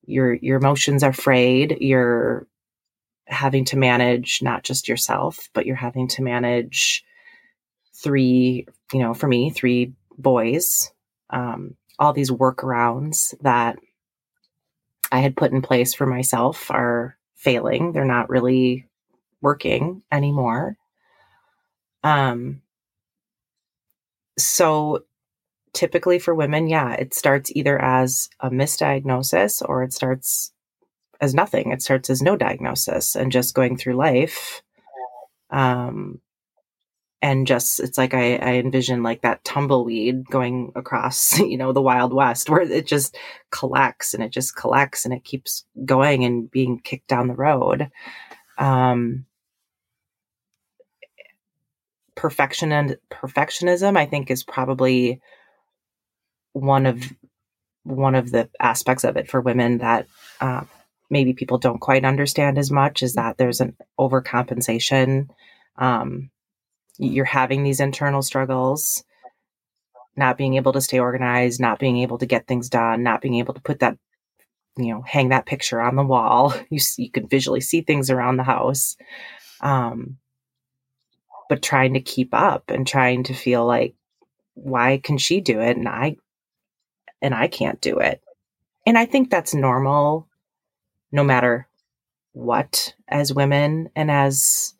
your, 0.05 0.33
your 0.33 0.57
emotions 0.57 1.03
are 1.03 1.13
frayed. 1.13 1.77
You're 1.79 2.47
having 3.27 3.65
to 3.65 3.77
manage 3.77 4.41
not 4.41 4.63
just 4.63 4.87
yourself, 4.87 5.49
but 5.53 5.65
you're 5.65 5.75
having 5.75 6.07
to 6.09 6.21
manage 6.21 7.03
three, 7.93 8.67
you 8.93 8.99
know, 8.99 9.13
for 9.13 9.27
me, 9.27 9.49
three 9.49 9.93
boys, 10.17 10.91
um, 11.29 11.75
all 11.97 12.13
these 12.13 12.31
workarounds 12.31 13.33
that 13.41 13.77
I 15.11 15.19
had 15.19 15.35
put 15.35 15.51
in 15.51 15.61
place 15.61 15.93
for 15.93 16.05
myself 16.05 16.69
are 16.69 17.17
failing. 17.35 17.91
They're 17.91 18.05
not 18.05 18.29
really 18.29 18.87
working 19.41 20.01
anymore. 20.11 20.77
Um, 22.03 22.61
so 24.37 25.03
typically 25.73 26.19
for 26.19 26.33
women, 26.33 26.67
yeah, 26.67 26.93
it 26.93 27.13
starts 27.13 27.51
either 27.55 27.79
as 27.79 28.29
a 28.39 28.49
misdiagnosis 28.49 29.61
or 29.67 29.83
it 29.83 29.93
starts 29.93 30.51
as 31.21 31.33
nothing. 31.33 31.71
It 31.71 31.81
starts 31.81 32.09
as 32.09 32.21
no 32.21 32.35
diagnosis 32.35 33.15
and 33.15 33.31
just 33.31 33.53
going 33.53 33.77
through 33.77 33.95
life. 33.95 34.61
Um, 35.49 36.21
and 37.25 37.47
just 37.47 37.79
it's 37.79 37.97
like 37.97 38.13
I, 38.13 38.35
I 38.35 38.53
envision 38.57 39.01
like 39.01 39.21
that 39.21 39.43
tumbleweed 39.43 40.27
going 40.29 40.71
across 40.75 41.39
you 41.39 41.57
know 41.57 41.73
the 41.73 41.81
wild 41.81 42.13
west 42.13 42.51
where 42.51 42.61
it 42.61 42.85
just 42.85 43.17
collects 43.49 44.13
and 44.13 44.23
it 44.23 44.29
just 44.29 44.55
collects 44.55 45.05
and 45.05 45.13
it 45.13 45.23
keeps 45.23 45.65
going 45.85 46.23
and 46.23 46.49
being 46.51 46.79
kicked 46.79 47.07
down 47.07 47.27
the 47.27 47.33
road. 47.33 47.89
Um 48.59 49.25
perfection 52.13 52.71
and 52.71 52.97
perfectionism 53.11 53.97
i 53.97 54.05
think 54.05 54.31
is 54.31 54.41
probably 54.41 55.19
one 56.53 56.85
of 56.85 57.11
one 57.83 58.15
of 58.15 58.31
the 58.31 58.49
aspects 58.57 59.03
of 59.03 59.17
it 59.17 59.29
for 59.29 59.41
women 59.41 59.79
that 59.79 60.07
uh, 60.39 60.63
maybe 61.09 61.33
people 61.33 61.57
don't 61.57 61.81
quite 61.81 62.05
understand 62.05 62.57
as 62.57 62.71
much 62.71 63.03
is 63.03 63.15
that 63.15 63.37
there's 63.37 63.59
an 63.59 63.75
overcompensation 63.99 65.27
um, 65.77 66.31
you're 66.97 67.25
having 67.25 67.63
these 67.63 67.79
internal 67.79 68.21
struggles, 68.21 69.03
not 70.15 70.37
being 70.37 70.55
able 70.55 70.73
to 70.73 70.81
stay 70.81 70.99
organized, 70.99 71.59
not 71.59 71.79
being 71.79 71.99
able 71.99 72.17
to 72.17 72.25
get 72.25 72.47
things 72.47 72.69
done, 72.69 73.03
not 73.03 73.21
being 73.21 73.35
able 73.35 73.53
to 73.53 73.61
put 73.61 73.79
that, 73.79 73.97
you 74.77 74.93
know, 74.93 75.01
hang 75.01 75.29
that 75.29 75.45
picture 75.45 75.81
on 75.81 75.95
the 75.95 76.03
wall. 76.03 76.53
You 76.69 76.79
you 76.97 77.11
can 77.11 77.27
visually 77.27 77.61
see 77.61 77.81
things 77.81 78.09
around 78.09 78.37
the 78.37 78.43
house, 78.43 78.97
um, 79.61 80.17
but 81.49 81.61
trying 81.61 81.93
to 81.93 82.01
keep 82.01 82.33
up 82.33 82.69
and 82.69 82.87
trying 82.87 83.23
to 83.25 83.33
feel 83.33 83.65
like, 83.65 83.95
why 84.53 84.99
can 85.03 85.17
she 85.17 85.41
do 85.41 85.59
it 85.59 85.77
and 85.77 85.87
I, 85.87 86.17
and 87.21 87.35
I 87.35 87.47
can't 87.47 87.81
do 87.81 87.99
it? 87.99 88.21
And 88.85 88.97
I 88.97 89.05
think 89.05 89.29
that's 89.29 89.53
normal, 89.53 90.27
no 91.11 91.23
matter 91.23 91.67
what, 92.33 92.93
as 93.07 93.33
women 93.33 93.89
and 93.95 94.11
as 94.11 94.73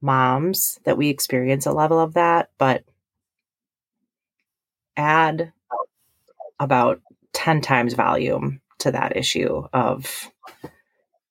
moms 0.00 0.78
that 0.84 0.96
we 0.96 1.08
experience 1.08 1.66
a 1.66 1.72
level 1.72 1.98
of 1.98 2.14
that, 2.14 2.50
but 2.58 2.84
add 4.96 5.52
about 6.60 7.00
10 7.32 7.60
times 7.60 7.94
volume 7.94 8.60
to 8.78 8.90
that 8.92 9.16
issue 9.16 9.64
of 9.72 10.30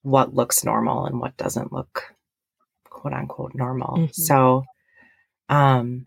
what 0.01 0.34
looks 0.34 0.63
normal 0.63 1.05
and 1.05 1.20
what 1.20 1.36
doesn't 1.38 1.74
look 1.74 2.15
quote 2.89 3.13
unquote 3.13 3.53
normal. 3.53 3.97
Mm-hmm. 3.97 4.11
So, 4.13 4.63
um, 5.49 6.05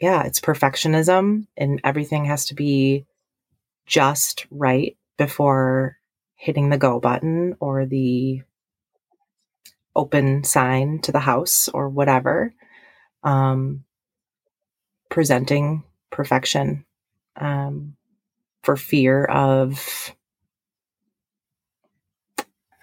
yeah, 0.00 0.24
it's 0.24 0.40
perfectionism 0.40 1.46
and 1.56 1.80
everything 1.84 2.24
has 2.26 2.46
to 2.46 2.54
be 2.54 3.06
just 3.86 4.46
right 4.50 4.96
before 5.16 5.98
hitting 6.36 6.68
the 6.68 6.78
go 6.78 7.00
button 7.00 7.56
or 7.60 7.86
the 7.86 8.42
open 9.96 10.44
sign 10.44 11.00
to 11.00 11.12
the 11.12 11.20
house 11.20 11.68
or 11.68 11.88
whatever, 11.88 12.54
um, 13.22 13.84
presenting 15.10 15.84
perfection 16.10 16.84
um, 17.36 17.96
for 18.62 18.76
fear 18.76 19.24
of. 19.24 20.14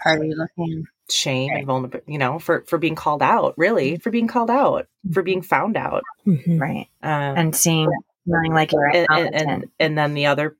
Are 0.05 0.23
you 0.23 0.35
looking? 0.35 0.87
Shame 1.09 1.49
right. 1.49 1.57
and 1.57 1.67
vulnerability, 1.67 2.11
you 2.11 2.17
know, 2.17 2.39
for 2.39 2.63
for 2.67 2.77
being 2.77 2.95
called 2.95 3.21
out, 3.21 3.53
really, 3.57 3.97
for 3.97 4.11
being 4.11 4.27
called 4.27 4.49
out, 4.49 4.87
for 5.11 5.21
being 5.23 5.41
found 5.41 5.75
out, 5.75 6.03
mm-hmm. 6.25 6.57
right? 6.57 6.87
Um, 7.03 7.37
and 7.37 7.55
seeing, 7.55 7.91
feeling 8.25 8.53
like 8.53 8.71
you're 8.71 8.87
and, 8.87 9.07
and, 9.11 9.35
and 9.35 9.65
and 9.77 9.97
then 9.97 10.13
the 10.13 10.27
other, 10.27 10.55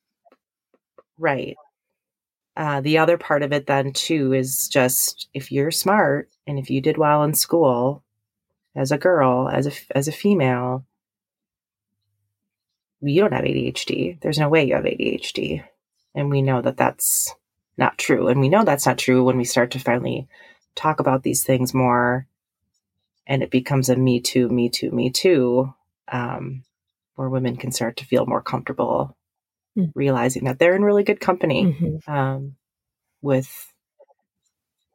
right? 1.18 1.56
Uh, 2.56 2.82
the 2.82 2.98
other 2.98 3.18
part 3.18 3.44
of 3.44 3.54
it 3.54 3.66
then 3.68 3.94
too 3.94 4.34
is 4.34 4.68
just 4.68 5.30
if 5.34 5.52
you're 5.52 5.72
smart 5.72 6.30
and 6.46 6.60
if 6.60 6.70
you 6.70 6.82
did 6.82 6.98
well 6.98 7.24
in 7.24 7.34
school 7.34 8.04
as 8.76 8.92
a 8.92 8.98
girl, 8.98 9.50
as 9.50 9.68
a 9.68 9.72
as 9.96 10.08
a 10.08 10.14
female, 10.14 10.86
you 13.02 13.22
don't 13.22 13.34
have 13.34 13.44
ADHD. 13.46 14.20
There's 14.22 14.40
no 14.40 14.50
way 14.50 14.66
you 14.66 14.76
have 14.76 14.86
ADHD, 14.86 15.64
and 16.16 16.30
we 16.30 16.42
know 16.42 16.62
that 16.62 16.78
that's 16.78 17.34
not 17.78 17.98
true. 17.98 18.28
And 18.28 18.40
we 18.40 18.50
know 18.50 18.64
that's 18.64 18.86
not 18.86 18.98
true 18.98 19.24
when 19.24 19.38
we 19.38 19.46
start 19.46 19.72
to 19.72 19.80
finally 19.80 20.28
talk 20.76 21.00
about 21.00 21.24
these 21.24 21.44
things 21.44 21.74
more, 21.74 22.28
and 23.28 23.44
it 23.44 23.52
becomes 23.52 23.90
a 23.90 23.96
me 23.96 24.20
too, 24.20 24.50
me 24.50 24.70
too, 24.70 24.92
me 24.92 25.10
too, 25.10 25.74
um, 26.10 26.64
where 27.16 27.30
women 27.30 27.58
can 27.58 27.72
start 27.72 27.98
to 27.98 28.06
feel 28.06 28.26
more 28.26 28.42
comfortable 28.42 29.16
mm. 29.78 29.92
realizing 29.96 30.46
that 30.46 30.60
they're 30.60 30.76
in 30.76 30.84
really 30.84 31.04
good 31.04 31.20
company 31.20 31.66
mm-hmm. 31.66 32.12
um, 32.12 32.56
with 33.22 33.72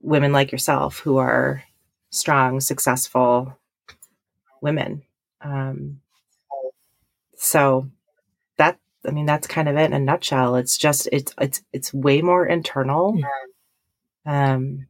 women 0.01 0.33
like 0.33 0.53
yourself 0.53 0.99
who 1.01 1.17
are 1.19 1.63
strong, 2.11 2.61
successful 2.61 3.59
women. 4.61 5.03
Um, 5.41 6.01
so 7.37 7.89
that 8.57 8.79
I 9.07 9.11
mean 9.11 9.27
that's 9.27 9.47
kind 9.47 9.69
of 9.69 9.77
it 9.77 9.85
in 9.85 9.93
a 9.93 9.99
nutshell. 9.99 10.57
It's 10.57 10.79
just 10.79 11.09
it's 11.13 11.35
it's 11.41 11.63
it's 11.73 11.95
way 11.95 12.23
more 12.23 12.47
internal. 12.47 13.19
Um, 14.25 14.87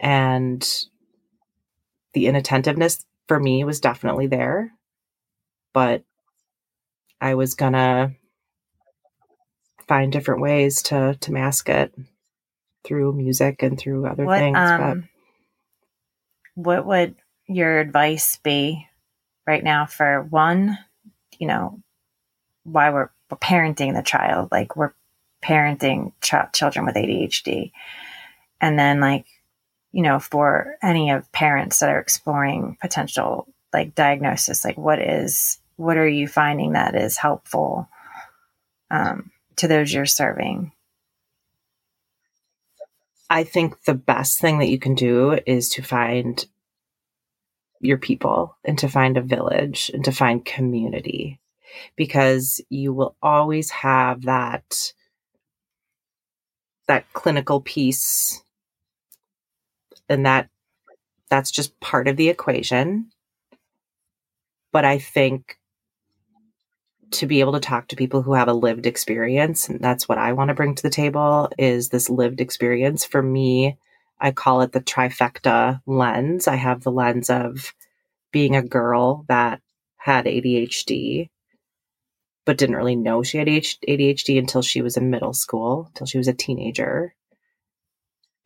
and 0.00 0.86
the 2.14 2.26
inattentiveness 2.26 3.04
for 3.28 3.38
me 3.38 3.64
was 3.64 3.80
definitely 3.80 4.28
there, 4.28 4.72
but 5.72 6.04
I 7.20 7.34
was 7.34 7.54
gonna 7.54 8.14
find 9.88 10.12
different 10.12 10.40
ways 10.40 10.82
to 10.82 11.16
to 11.20 11.32
mask 11.32 11.68
it 11.68 11.94
through 12.84 13.12
music 13.12 13.62
and 13.62 13.78
through 13.78 14.06
other 14.06 14.24
what, 14.24 14.38
things. 14.38 14.56
Um, 14.58 15.08
but 16.56 16.76
what 16.84 16.86
would 16.86 17.14
your 17.46 17.80
advice 17.80 18.38
be 18.42 18.86
right 19.46 19.62
now 19.62 19.86
for 19.86 20.22
one, 20.22 20.78
you 21.38 21.46
know, 21.46 21.80
why 22.64 22.90
we're, 22.90 23.10
we're 23.30 23.36
parenting 23.38 23.94
the 23.94 24.02
child, 24.02 24.48
like 24.50 24.76
we're 24.76 24.92
parenting 25.42 26.12
ch- 26.20 26.52
children 26.52 26.86
with 26.86 26.96
ADHD, 26.96 27.72
and 28.60 28.78
then 28.78 29.00
like, 29.00 29.26
you 29.92 30.02
know, 30.02 30.18
for 30.18 30.76
any 30.82 31.10
of 31.10 31.30
parents 31.32 31.80
that 31.80 31.90
are 31.90 32.00
exploring 32.00 32.76
potential 32.80 33.46
like 33.72 33.94
diagnosis, 33.94 34.64
like 34.64 34.78
what 34.78 35.00
is 35.00 35.58
what 35.76 35.98
are 35.98 36.08
you 36.08 36.26
finding 36.26 36.72
that 36.72 36.94
is 36.94 37.18
helpful 37.18 37.88
um, 38.90 39.30
to 39.58 39.68
those 39.68 39.92
you're 39.92 40.06
serving? 40.06 40.72
I 43.30 43.44
think 43.44 43.84
the 43.84 43.94
best 43.94 44.40
thing 44.40 44.58
that 44.60 44.68
you 44.68 44.78
can 44.78 44.94
do 44.94 45.38
is 45.46 45.68
to 45.70 45.82
find 45.82 46.46
your 47.80 47.98
people 47.98 48.56
and 48.64 48.78
to 48.80 48.88
find 48.88 49.16
a 49.16 49.22
village 49.22 49.90
and 49.94 50.04
to 50.04 50.12
find 50.12 50.44
community. 50.44 51.38
because 51.96 52.60
you 52.70 52.92
will 52.92 53.16
always 53.22 53.70
have 53.70 54.22
that 54.22 54.92
that 56.88 57.12
clinical 57.12 57.60
piece 57.60 58.42
and 60.08 60.26
that 60.26 60.48
that's 61.30 61.50
just 61.50 61.78
part 61.80 62.08
of 62.08 62.16
the 62.16 62.28
equation 62.28 63.10
but 64.72 64.84
i 64.84 64.98
think 64.98 65.58
to 67.12 67.26
be 67.26 67.40
able 67.40 67.52
to 67.52 67.60
talk 67.60 67.88
to 67.88 67.96
people 67.96 68.22
who 68.22 68.34
have 68.34 68.48
a 68.48 68.52
lived 68.52 68.86
experience 68.86 69.68
and 69.68 69.80
that's 69.80 70.08
what 70.08 70.18
i 70.18 70.32
want 70.32 70.48
to 70.48 70.54
bring 70.54 70.74
to 70.74 70.82
the 70.82 70.90
table 70.90 71.50
is 71.58 71.88
this 71.88 72.10
lived 72.10 72.40
experience. 72.40 73.04
For 73.04 73.22
me 73.22 73.78
i 74.20 74.30
call 74.30 74.62
it 74.62 74.72
the 74.72 74.80
trifecta 74.80 75.80
lens. 75.86 76.48
I 76.48 76.56
have 76.56 76.82
the 76.82 76.92
lens 76.92 77.30
of 77.30 77.74
being 78.32 78.56
a 78.56 78.62
girl 78.62 79.24
that 79.28 79.60
had 79.96 80.26
adhd 80.26 81.28
but 82.44 82.56
didn't 82.56 82.76
really 82.76 82.96
know 82.96 83.22
she 83.22 83.38
had 83.38 83.48
adhd 83.48 84.38
until 84.38 84.62
she 84.62 84.80
was 84.80 84.96
in 84.96 85.10
middle 85.10 85.34
school 85.34 85.86
until 85.88 86.06
she 86.06 86.16
was 86.16 86.28
a 86.28 86.32
teenager. 86.32 87.14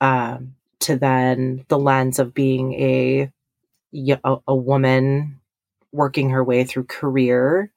Um, 0.01 0.55
to 0.81 0.97
then 0.97 1.67
the 1.69 1.79
lens 1.79 2.19
of 2.19 2.33
being 2.33 2.73
a, 2.73 3.31
a, 4.25 4.37
a 4.49 4.55
woman 4.55 5.39
working 5.93 6.31
her 6.31 6.43
way 6.43 6.65
through 6.65 6.85
career 6.85 7.71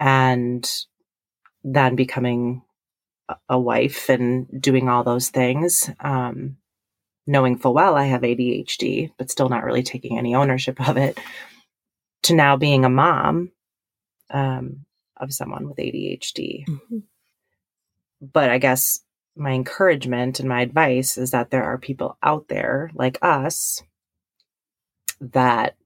and 0.00 0.68
then 1.62 1.94
becoming 1.94 2.62
a 3.48 3.60
wife 3.60 4.08
and 4.08 4.48
doing 4.60 4.88
all 4.88 5.04
those 5.04 5.28
things. 5.28 5.90
Um, 6.00 6.56
knowing 7.26 7.56
full 7.56 7.74
well 7.74 7.94
I 7.94 8.06
have 8.06 8.22
ADHD, 8.22 9.12
but 9.16 9.30
still 9.30 9.48
not 9.48 9.62
really 9.62 9.82
taking 9.82 10.18
any 10.18 10.34
ownership 10.34 10.88
of 10.88 10.96
it, 10.96 11.20
to 12.24 12.34
now 12.34 12.56
being 12.56 12.84
a 12.84 12.90
mom 12.90 13.52
um, 14.30 14.84
of 15.16 15.32
someone 15.32 15.68
with 15.68 15.76
ADHD. 15.76 16.66
Mm-hmm. 16.66 16.98
But 18.20 18.50
I 18.50 18.58
guess 18.58 19.00
my 19.36 19.52
encouragement 19.52 20.40
and 20.40 20.48
my 20.48 20.62
advice 20.62 21.16
is 21.16 21.30
that 21.30 21.50
there 21.50 21.64
are 21.64 21.78
people 21.78 22.18
out 22.22 22.48
there 22.48 22.90
like 22.94 23.18
us 23.22 23.82
that 25.20 25.76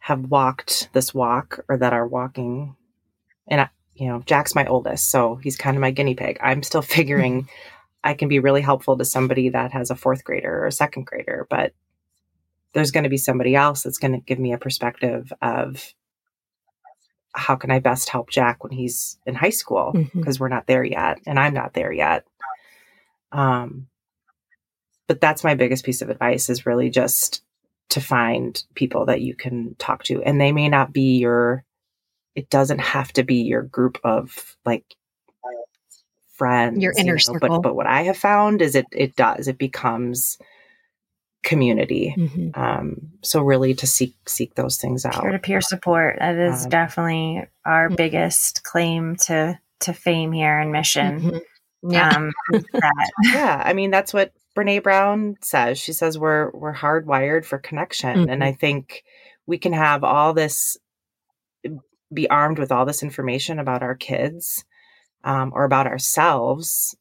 have 0.00 0.20
walked 0.26 0.88
this 0.92 1.14
walk 1.14 1.64
or 1.68 1.76
that 1.76 1.92
are 1.92 2.06
walking 2.06 2.76
and 3.48 3.60
I, 3.60 3.68
you 3.94 4.08
know 4.08 4.22
jack's 4.26 4.54
my 4.54 4.66
oldest 4.66 5.10
so 5.10 5.36
he's 5.36 5.56
kind 5.56 5.76
of 5.76 5.80
my 5.80 5.90
guinea 5.90 6.14
pig 6.14 6.38
i'm 6.40 6.62
still 6.62 6.82
figuring 6.98 7.48
i 8.04 8.14
can 8.14 8.28
be 8.28 8.38
really 8.38 8.60
helpful 8.60 8.96
to 8.98 9.04
somebody 9.04 9.48
that 9.50 9.72
has 9.72 9.90
a 9.90 9.96
fourth 9.96 10.24
grader 10.24 10.62
or 10.62 10.66
a 10.66 10.72
second 10.72 11.06
grader 11.06 11.46
but 11.50 11.72
there's 12.72 12.90
going 12.90 13.04
to 13.04 13.10
be 13.10 13.18
somebody 13.18 13.54
else 13.54 13.82
that's 13.82 13.98
going 13.98 14.12
to 14.12 14.18
give 14.18 14.38
me 14.38 14.52
a 14.52 14.58
perspective 14.58 15.32
of 15.42 15.92
how 17.34 17.56
can 17.56 17.70
i 17.70 17.78
best 17.78 18.08
help 18.08 18.30
jack 18.30 18.62
when 18.62 18.72
he's 18.72 19.18
in 19.26 19.34
high 19.34 19.50
school 19.50 19.92
because 19.92 20.36
mm-hmm. 20.36 20.44
we're 20.44 20.48
not 20.48 20.66
there 20.66 20.84
yet 20.84 21.18
and 21.26 21.38
i'm 21.38 21.54
not 21.54 21.74
there 21.74 21.92
yet 21.92 22.26
um 23.32 23.86
but 25.06 25.20
that's 25.20 25.44
my 25.44 25.54
biggest 25.54 25.84
piece 25.84 26.00
of 26.00 26.10
advice 26.10 26.48
is 26.48 26.66
really 26.66 26.88
just 26.88 27.42
to 27.90 28.00
find 28.00 28.64
people 28.74 29.06
that 29.06 29.20
you 29.20 29.34
can 29.34 29.74
talk 29.78 30.02
to 30.04 30.22
and 30.22 30.40
they 30.40 30.52
may 30.52 30.68
not 30.68 30.92
be 30.92 31.18
your 31.18 31.64
it 32.34 32.50
doesn't 32.50 32.80
have 32.80 33.12
to 33.12 33.22
be 33.22 33.42
your 33.42 33.62
group 33.62 33.98
of 34.04 34.56
like 34.64 34.84
friends 36.32 36.82
your 36.82 36.92
inner 36.96 37.06
you 37.08 37.12
know, 37.12 37.18
circle 37.18 37.48
but 37.48 37.62
but 37.62 37.76
what 37.76 37.86
i 37.86 38.02
have 38.02 38.16
found 38.16 38.62
is 38.62 38.74
it 38.74 38.86
it 38.90 39.14
does 39.16 39.48
it 39.48 39.58
becomes 39.58 40.38
community 41.44 42.14
mm-hmm. 42.16 42.48
um 42.60 42.96
so 43.22 43.42
really 43.42 43.74
to 43.74 43.86
seek 43.86 44.14
seek 44.26 44.54
those 44.54 44.76
things 44.76 45.04
out 45.04 45.22
peer-to-peer 45.22 45.60
support 45.60 46.16
that 46.18 46.36
is 46.36 46.64
um, 46.64 46.70
definitely 46.70 47.44
our 47.66 47.88
mm-hmm. 47.88 47.96
biggest 47.96 48.62
claim 48.62 49.16
to 49.16 49.58
to 49.80 49.92
fame 49.92 50.32
here 50.32 50.58
and 50.58 50.72
mission 50.72 51.20
mm-hmm. 51.20 51.92
yeah 51.92 52.16
um, 52.16 52.32
yeah 53.24 53.62
i 53.64 53.72
mean 53.72 53.90
that's 53.90 54.14
what 54.14 54.32
brene 54.56 54.82
brown 54.82 55.36
says 55.42 55.78
she 55.78 55.92
says 55.92 56.18
we're 56.18 56.50
we're 56.52 56.74
hardwired 56.74 57.44
for 57.44 57.58
connection 57.58 58.20
and 58.20 58.28
mm-hmm. 58.28 58.42
i 58.42 58.52
think 58.52 59.04
we 59.46 59.58
can 59.58 59.72
have 59.72 60.04
all 60.04 60.32
this 60.32 60.76
be 62.12 62.28
armed 62.28 62.58
with 62.58 62.72
all 62.72 62.84
this 62.86 63.02
information 63.02 63.58
about 63.58 63.82
our 63.82 63.94
kids 63.94 64.64
um, 65.24 65.52
or 65.54 65.64
about 65.64 65.86
ourselves 65.86 66.96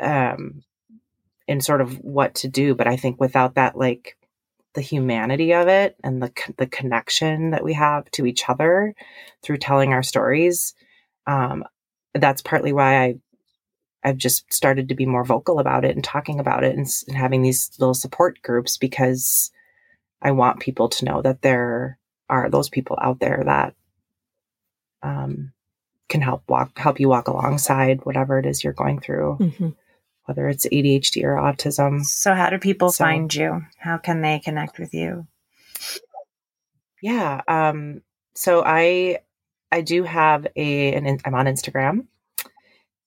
um, 0.00 0.62
in 1.48 1.60
sort 1.60 1.80
of 1.80 1.98
what 1.98 2.34
to 2.36 2.48
do. 2.48 2.74
But 2.74 2.86
I 2.86 2.96
think 2.96 3.20
without 3.20 3.54
that, 3.54 3.76
like 3.76 4.16
the 4.74 4.80
humanity 4.80 5.52
of 5.52 5.68
it 5.68 5.96
and 6.04 6.22
the 6.22 6.32
the 6.56 6.66
connection 6.66 7.50
that 7.50 7.64
we 7.64 7.72
have 7.74 8.10
to 8.12 8.26
each 8.26 8.48
other 8.48 8.94
through 9.42 9.58
telling 9.58 9.92
our 9.92 10.02
stories, 10.02 10.74
um, 11.26 11.64
that's 12.14 12.42
partly 12.42 12.72
why 12.72 13.02
I 13.02 13.14
I've 14.02 14.16
just 14.16 14.52
started 14.52 14.88
to 14.88 14.94
be 14.94 15.06
more 15.06 15.24
vocal 15.24 15.58
about 15.58 15.84
it 15.84 15.94
and 15.94 16.02
talking 16.04 16.40
about 16.40 16.64
it 16.64 16.76
and, 16.76 16.86
and 17.08 17.16
having 17.16 17.42
these 17.42 17.70
little 17.78 17.94
support 17.94 18.40
groups 18.42 18.78
because 18.78 19.50
I 20.22 20.30
want 20.30 20.60
people 20.60 20.88
to 20.90 21.04
know 21.04 21.22
that 21.22 21.42
there 21.42 21.98
are 22.28 22.48
those 22.48 22.68
people 22.68 22.98
out 23.00 23.20
there 23.20 23.42
that 23.44 23.74
um, 25.02 25.52
can 26.08 26.20
help 26.20 26.42
walk 26.48 26.76
help 26.78 27.00
you 27.00 27.08
walk 27.08 27.28
alongside 27.28 28.04
whatever 28.04 28.38
it 28.38 28.46
is 28.46 28.62
you're 28.62 28.72
going 28.72 29.00
through, 29.00 29.38
mm-hmm. 29.40 29.68
whether 30.26 30.48
it's 30.48 30.66
ADHD 30.66 31.22
or 31.24 31.36
autism. 31.36 32.04
So, 32.04 32.34
how 32.34 32.50
do 32.50 32.58
people 32.58 32.90
so, 32.90 33.04
find 33.04 33.32
you? 33.34 33.62
How 33.78 33.96
can 33.96 34.20
they 34.20 34.40
connect 34.40 34.78
with 34.78 34.92
you? 34.92 35.26
Yeah, 37.00 37.40
um, 37.48 38.02
so 38.34 38.62
I 38.64 39.20
I 39.72 39.80
do 39.80 40.02
have 40.02 40.46
a 40.56 40.92
an 40.94 41.18
I'm 41.24 41.34
on 41.34 41.46
Instagram, 41.46 42.06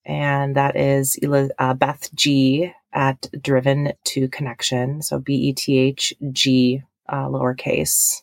and 0.06 0.56
that 0.56 0.76
is 0.76 1.20
uh, 1.60 1.74
Beth 1.74 2.10
G 2.16 2.74
at 2.94 3.28
Driven 3.42 3.94
to 4.06 4.28
Connection. 4.30 5.02
So 5.02 5.20
B 5.20 5.34
E 5.36 5.54
T 5.54 5.78
H 5.78 6.14
G 6.32 6.82
uh, 7.10 7.26
lowercase, 7.26 8.22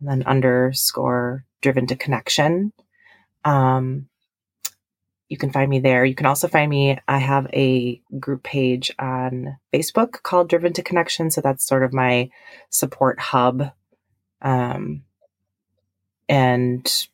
and 0.00 0.08
then 0.08 0.22
underscore 0.26 1.44
Driven 1.60 1.86
to 1.88 1.96
Connection. 1.96 2.72
Um, 3.46 4.08
you 5.28 5.36
can 5.36 5.50
find 5.50 5.70
me 5.70 5.80
there. 5.80 6.04
You 6.04 6.14
can 6.14 6.26
also 6.26 6.48
find 6.48 6.68
me. 6.68 6.98
I 7.08 7.18
have 7.18 7.46
a 7.52 8.00
group 8.20 8.42
page 8.42 8.92
on 8.98 9.56
Facebook 9.72 10.22
called 10.22 10.48
Driven 10.48 10.72
to 10.74 10.82
Connection. 10.82 11.30
So 11.30 11.40
that's 11.40 11.66
sort 11.66 11.82
of 11.82 11.92
my 11.92 12.30
support 12.70 13.18
hub. 13.18 13.72
Um, 14.42 15.04
and 16.28 17.08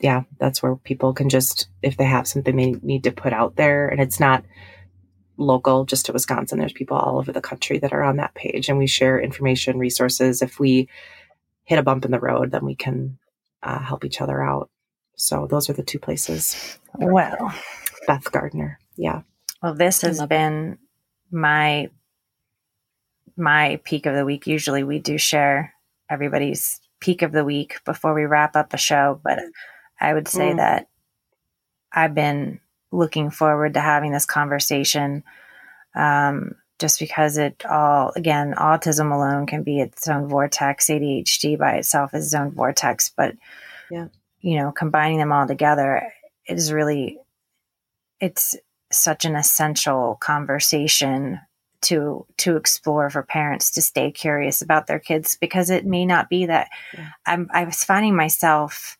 yeah, 0.00 0.22
that's 0.38 0.62
where 0.62 0.76
people 0.76 1.12
can 1.12 1.28
just, 1.28 1.68
if 1.82 1.96
they 1.96 2.04
have 2.04 2.28
something 2.28 2.56
they 2.56 2.72
need 2.82 3.04
to 3.04 3.10
put 3.10 3.32
out 3.32 3.56
there, 3.56 3.88
and 3.88 4.00
it's 4.00 4.20
not 4.20 4.44
local 5.36 5.84
just 5.84 6.06
to 6.06 6.12
Wisconsin, 6.12 6.58
there's 6.58 6.72
people 6.72 6.96
all 6.96 7.18
over 7.18 7.32
the 7.32 7.42
country 7.42 7.78
that 7.78 7.92
are 7.92 8.02
on 8.02 8.16
that 8.16 8.34
page, 8.34 8.68
and 8.68 8.78
we 8.78 8.86
share 8.86 9.20
information, 9.20 9.78
resources. 9.78 10.40
If 10.40 10.58
we 10.58 10.88
hit 11.64 11.78
a 11.78 11.82
bump 11.82 12.04
in 12.06 12.10
the 12.10 12.20
road, 12.20 12.50
then 12.50 12.64
we 12.64 12.74
can 12.74 13.18
uh, 13.62 13.80
help 13.80 14.04
each 14.04 14.22
other 14.22 14.42
out. 14.42 14.70
So 15.16 15.46
those 15.46 15.68
are 15.68 15.72
the 15.72 15.82
two 15.82 15.98
places. 15.98 16.78
Well, 16.94 17.54
Beth 18.06 18.30
Gardner. 18.30 18.78
Yeah. 18.96 19.22
Well, 19.62 19.74
this 19.74 20.02
has 20.02 20.24
been 20.26 20.78
my 21.30 21.90
my 23.36 23.80
peak 23.84 24.06
of 24.06 24.14
the 24.14 24.24
week. 24.24 24.46
Usually 24.46 24.84
we 24.84 24.98
do 24.98 25.18
share 25.18 25.74
everybody's 26.08 26.80
peak 27.00 27.22
of 27.22 27.32
the 27.32 27.44
week 27.44 27.80
before 27.84 28.14
we 28.14 28.24
wrap 28.24 28.56
up 28.56 28.72
a 28.72 28.78
show, 28.78 29.20
but 29.22 29.38
I 30.00 30.14
would 30.14 30.28
say 30.28 30.52
mm. 30.52 30.56
that 30.56 30.88
I've 31.92 32.14
been 32.14 32.60
looking 32.92 33.30
forward 33.30 33.74
to 33.74 33.80
having 33.80 34.12
this 34.12 34.26
conversation. 34.26 35.24
Um, 35.94 36.54
just 36.78 36.98
because 36.98 37.38
it 37.38 37.64
all 37.64 38.12
again 38.16 38.54
autism 38.58 39.10
alone 39.10 39.46
can 39.46 39.62
be 39.62 39.80
its 39.80 40.06
own 40.08 40.28
vortex 40.28 40.88
adhd 40.88 41.58
by 41.58 41.72
itself 41.76 42.12
is 42.12 42.26
its 42.26 42.34
own 42.34 42.50
vortex 42.50 43.10
but 43.16 43.34
yeah 43.90 44.08
you 44.46 44.56
know, 44.56 44.70
combining 44.70 45.18
them 45.18 45.32
all 45.32 45.44
together 45.44 46.12
is 46.46 46.72
really, 46.72 47.18
it's 48.20 48.54
such 48.92 49.24
an 49.24 49.34
essential 49.34 50.16
conversation 50.20 51.40
to 51.80 52.24
to 52.36 52.56
explore 52.56 53.10
for 53.10 53.24
parents 53.24 53.72
to 53.72 53.82
stay 53.82 54.12
curious 54.12 54.62
about 54.62 54.86
their 54.86 55.00
kids 55.00 55.36
because 55.40 55.68
it 55.68 55.84
may 55.84 56.06
not 56.06 56.30
be 56.30 56.46
that 56.46 56.68
yeah. 56.94 57.08
I'm, 57.26 57.48
I 57.52 57.64
was 57.64 57.82
finding 57.82 58.14
myself 58.14 58.96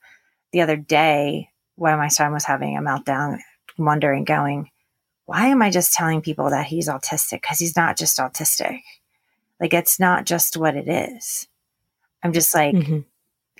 the 0.51 0.62
other 0.62 0.77
day 0.77 1.48
when 1.77 1.97
my 1.97 2.09
son 2.09 2.32
was 2.32 2.44
having 2.44 2.77
a 2.77 2.81
meltdown, 2.81 3.39
wondering, 3.78 4.24
going, 4.24 4.73
why 5.27 5.47
am 5.47 5.62
I 5.62 5.70
just 5.70 5.94
telling 5.94 6.23
people 6.23 6.51
that 6.51 6.66
he's 6.66 6.89
autistic? 6.89 7.43
Because 7.43 7.60
he's 7.60 7.77
not 7.77 7.97
just 7.97 8.18
autistic. 8.18 8.81
Like 9.60 9.73
it's 9.73 10.01
not 10.01 10.27
just 10.27 10.56
what 10.56 10.74
it 10.74 10.89
is. 10.89 11.47
I'm 12.24 12.32
just 12.32 12.52
like, 12.52 12.74
mm-hmm 12.74 12.98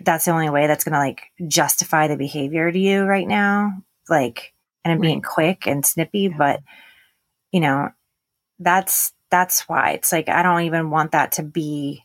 that's 0.01 0.27
the 0.27 0.31
only 0.31 0.51
way 0.51 0.67
that's 0.67 0.85
going 0.85 0.93
to 0.93 0.99
like 0.99 1.23
justify 1.49 2.09
the 2.09 2.17
behavior 2.17 2.71
to 2.71 2.79
you 2.79 3.05
right 3.05 3.27
now. 3.27 3.83
Like, 4.09 4.53
and 4.85 4.93
I'm 4.93 5.01
being 5.01 5.23
quick 5.23 5.67
and 5.67 5.85
snippy, 5.85 6.29
but 6.29 6.61
you 7.53 7.61
know, 7.61 7.91
that's, 8.59 9.13
that's 9.31 9.69
why 9.69 9.93
it's 9.93 10.13
like, 10.13 10.29
I 10.29 10.43
don't 10.43 10.63
even 10.63 10.91
want 10.91 11.13
that 11.13 11.33
to 11.33 11.43
be 11.43 12.05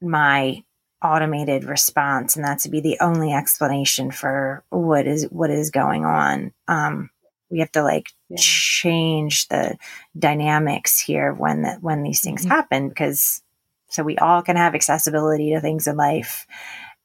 my 0.00 0.62
automated 1.02 1.64
response 1.64 2.36
and 2.36 2.44
that 2.44 2.60
to 2.60 2.70
be 2.70 2.80
the 2.80 2.96
only 3.00 3.32
explanation 3.32 4.10
for 4.10 4.64
what 4.70 5.06
is 5.06 5.24
what 5.30 5.50
is 5.50 5.70
going 5.70 6.06
on 6.06 6.50
um 6.66 7.10
we 7.50 7.58
have 7.58 7.70
to 7.70 7.82
like 7.82 8.10
yeah. 8.30 8.38
change 8.40 9.46
the 9.48 9.76
dynamics 10.18 10.98
here 10.98 11.34
when 11.34 11.62
that 11.62 11.82
when 11.82 12.02
these 12.02 12.22
things 12.22 12.42
mm-hmm. 12.42 12.52
happen 12.52 12.88
because 12.88 13.42
so 13.90 14.02
we 14.02 14.16
all 14.16 14.42
can 14.42 14.56
have 14.56 14.74
accessibility 14.74 15.52
to 15.52 15.60
things 15.60 15.86
in 15.86 15.96
life 15.96 16.46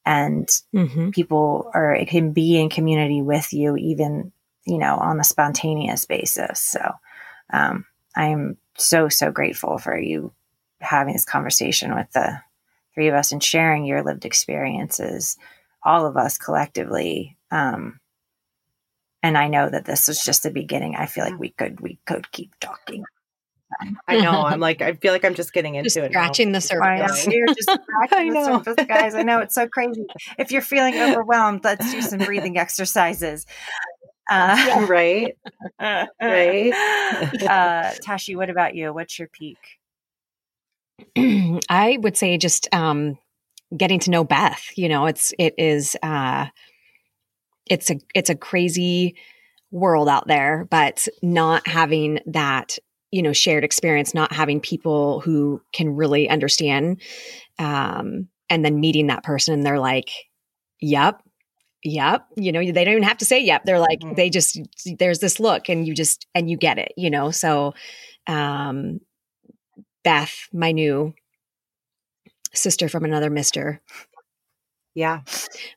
and 0.09 0.47
mm-hmm. 0.73 1.09
people 1.11 1.69
are 1.73 1.93
it 1.93 2.07
can 2.07 2.33
be 2.33 2.59
in 2.59 2.69
community 2.69 3.21
with 3.21 3.53
you 3.53 3.77
even 3.77 4.31
you 4.65 4.77
know 4.77 4.95
on 4.95 5.19
a 5.19 5.23
spontaneous 5.23 6.05
basis 6.05 6.59
so 6.59 6.93
um 7.51 7.85
i'm 8.15 8.57
so 8.77 9.09
so 9.09 9.31
grateful 9.31 9.77
for 9.77 9.97
you 9.97 10.33
having 10.81 11.13
this 11.13 11.25
conversation 11.25 11.93
with 11.93 12.11
the 12.13 12.39
three 12.93 13.07
of 13.07 13.15
us 13.15 13.31
and 13.31 13.43
sharing 13.43 13.85
your 13.85 14.03
lived 14.03 14.25
experiences, 14.25 15.37
all 15.83 16.05
of 16.05 16.17
us 16.17 16.37
collectively. 16.37 17.37
Um, 17.51 17.99
and 19.21 19.37
I 19.37 19.47
know 19.47 19.69
that 19.69 19.85
this 19.85 20.07
was 20.07 20.23
just 20.23 20.43
the 20.43 20.51
beginning. 20.51 20.95
I 20.95 21.05
feel 21.05 21.23
like 21.23 21.39
we 21.39 21.49
could 21.49 21.79
we 21.81 21.99
could 22.05 22.31
keep 22.31 22.51
talking. 22.59 23.05
I 24.07 24.19
know. 24.19 24.43
I'm 24.45 24.59
like, 24.59 24.81
I 24.81 24.93
feel 24.93 25.13
like 25.13 25.25
I'm 25.25 25.35
just 25.35 25.53
getting 25.53 25.75
into 25.75 25.85
just 25.85 25.97
it. 25.97 26.11
Scratching 26.11 26.51
the 26.51 26.61
surface. 26.61 27.27
You're 27.27 27.47
just 27.47 27.69
scratching 28.07 28.33
the 28.33 28.45
surface, 28.45 28.85
guys. 28.87 29.15
I 29.15 29.23
know 29.23 29.39
it's 29.39 29.55
so 29.55 29.67
crazy. 29.67 30.05
If 30.37 30.51
you're 30.51 30.61
feeling 30.61 30.95
overwhelmed, 30.99 31.63
let's 31.63 31.91
do 31.91 32.01
some 32.01 32.19
breathing 32.19 32.57
exercises. 32.57 33.45
Uh, 34.29 34.85
right. 34.89 35.35
right. 35.79 36.71
uh, 37.41 37.91
Tashi, 38.03 38.35
what 38.35 38.49
about 38.49 38.75
you? 38.75 38.93
What's 38.93 39.17
your 39.17 39.27
peak? 39.27 39.57
I 41.69 41.97
would 42.01 42.17
say 42.17 42.37
just 42.37 42.67
um, 42.73 43.17
getting 43.75 43.99
to 44.01 44.11
know 44.11 44.23
Beth. 44.23 44.71
You 44.75 44.89
know, 44.89 45.07
it's 45.07 45.33
it 45.39 45.55
is 45.57 45.95
uh, 46.03 46.47
it's 47.65 47.89
a 47.89 47.99
it's 48.13 48.29
a 48.29 48.35
crazy 48.35 49.15
world 49.71 50.09
out 50.09 50.27
there, 50.27 50.67
but 50.69 51.07
not 51.21 51.67
having 51.67 52.19
that 52.27 52.77
you 53.11 53.21
know 53.21 53.33
shared 53.33 53.63
experience, 53.63 54.13
not 54.13 54.31
having 54.31 54.59
people 54.59 55.19
who 55.21 55.61
can 55.73 55.95
really 55.95 56.29
understand, 56.29 57.01
um, 57.57 58.27
and 58.49 58.63
then 58.65 58.79
meeting 58.79 59.07
that 59.07 59.23
person, 59.23 59.53
and 59.53 59.65
they're 59.65 59.79
like, 59.79 60.09
"Yep." 60.81 61.21
Yep. 61.83 62.27
You 62.35 62.51
know, 62.51 62.59
they 62.59 62.83
don't 62.83 62.95
even 62.95 63.03
have 63.03 63.19
to 63.19 63.25
say 63.25 63.39
yep. 63.39 63.63
They're 63.63 63.79
like, 63.79 64.01
mm-hmm. 64.01 64.15
they 64.15 64.29
just, 64.29 64.59
there's 64.97 65.19
this 65.19 65.39
look 65.39 65.69
and 65.69 65.87
you 65.87 65.93
just, 65.93 66.27
and 66.35 66.49
you 66.49 66.57
get 66.57 66.77
it, 66.77 66.91
you 66.97 67.09
know? 67.09 67.31
So, 67.31 67.73
um, 68.27 68.99
Beth, 70.03 70.49
my 70.51 70.73
new 70.73 71.13
sister 72.53 72.89
from 72.89 73.05
another 73.05 73.29
mister. 73.29 73.81
Yeah. 74.95 75.21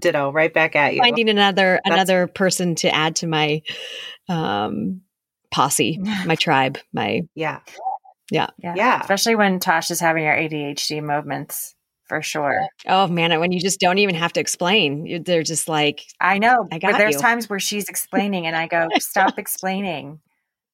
Ditto. 0.00 0.32
Right 0.32 0.52
back 0.52 0.74
at 0.74 0.94
you. 0.94 1.00
Finding 1.00 1.28
another 1.28 1.80
That's- 1.84 1.94
another 1.94 2.26
person 2.26 2.74
to 2.76 2.94
add 2.94 3.16
to 3.16 3.26
my 3.26 3.62
um 4.28 5.02
posse, 5.50 5.98
my 6.26 6.34
tribe, 6.34 6.78
my 6.92 7.22
Yeah. 7.34 7.60
Yeah. 8.30 8.48
Yeah. 8.62 8.74
yeah. 8.76 9.00
Especially 9.00 9.36
when 9.36 9.58
Tosh 9.60 9.90
is 9.90 10.00
having 10.00 10.24
her 10.24 10.32
ADHD 10.34 11.02
moments 11.02 11.74
for 12.06 12.22
sure. 12.22 12.66
Oh 12.86 13.06
man, 13.06 13.38
when 13.38 13.52
you 13.52 13.60
just 13.60 13.80
don't 13.80 13.98
even 13.98 14.14
have 14.14 14.32
to 14.34 14.40
explain, 14.40 15.22
they're 15.24 15.42
just 15.42 15.68
like, 15.68 16.04
I 16.20 16.38
know. 16.38 16.66
I 16.72 16.78
got 16.78 16.92
but 16.92 16.98
there's 16.98 17.14
you. 17.16 17.20
times 17.20 17.48
where 17.50 17.60
she's 17.60 17.88
explaining, 17.88 18.46
and 18.46 18.56
I 18.56 18.66
go, 18.66 18.88
"Stop 18.98 19.38
explaining." 19.38 20.20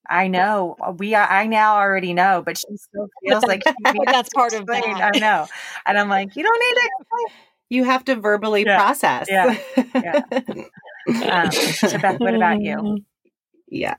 I 0.08 0.28
know 0.28 0.76
uh, 0.80 0.92
we 0.92 1.14
are, 1.14 1.28
I 1.28 1.46
now 1.46 1.76
already 1.76 2.14
know, 2.14 2.42
but 2.44 2.58
she 2.58 2.76
still 2.76 3.08
feels 3.26 3.44
like 3.44 3.62
that's 4.06 4.28
part 4.34 4.52
of 4.52 4.66
that. 4.66 5.10
I 5.14 5.18
know. 5.18 5.46
And 5.86 5.98
I'm 5.98 6.08
like, 6.08 6.36
you 6.36 6.42
don't 6.42 6.58
need 6.60 6.80
to 6.80 7.34
You 7.70 7.84
have 7.84 8.04
to 8.04 8.16
verbally 8.16 8.64
yeah. 8.64 8.76
process. 8.76 9.26
Yeah. 9.28 9.56
yeah. 9.94 10.22
um, 11.08 11.50
so 11.50 11.98
Beth, 11.98 12.20
what 12.20 12.34
about 12.34 12.60
you? 12.60 12.98
Yeah. 13.68 13.96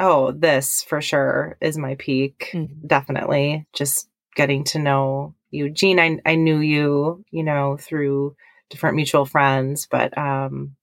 Oh, 0.00 0.32
this 0.32 0.82
for 0.82 1.00
sure 1.00 1.58
is 1.60 1.78
my 1.78 1.94
peak. 1.96 2.50
Mm-hmm. 2.52 2.86
Definitely. 2.86 3.66
Just 3.72 4.08
getting 4.34 4.64
to 4.64 4.78
know 4.78 5.34
you. 5.50 5.70
Jean, 5.70 6.00
I, 6.00 6.18
I 6.24 6.34
knew 6.34 6.58
you, 6.58 7.24
you 7.30 7.44
know, 7.44 7.76
through 7.76 8.34
different 8.70 8.96
mutual 8.96 9.26
friends, 9.26 9.86
but 9.90 10.16
um 10.18 10.76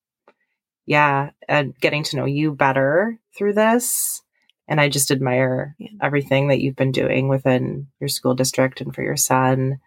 yeah, 0.86 1.32
and 1.48 1.78
getting 1.80 2.04
to 2.04 2.18
know 2.18 2.26
you 2.26 2.52
better 2.52 3.20
through 3.38 3.54
this. 3.54 4.22
And 4.68 4.80
I 4.80 4.90
just 4.90 5.12
admire 5.12 5.76
yeah. 5.78 5.90
everything 6.02 6.48
that 6.48 6.60
you've 6.62 6.76
been 6.76 6.92
doing 6.92 7.28
within 7.28 7.88
your 8.00 8.08
school 8.08 8.34
district 8.34 8.82
and 8.82 8.96
for 8.96 9.02
your 9.02 9.18
son. 9.18 9.80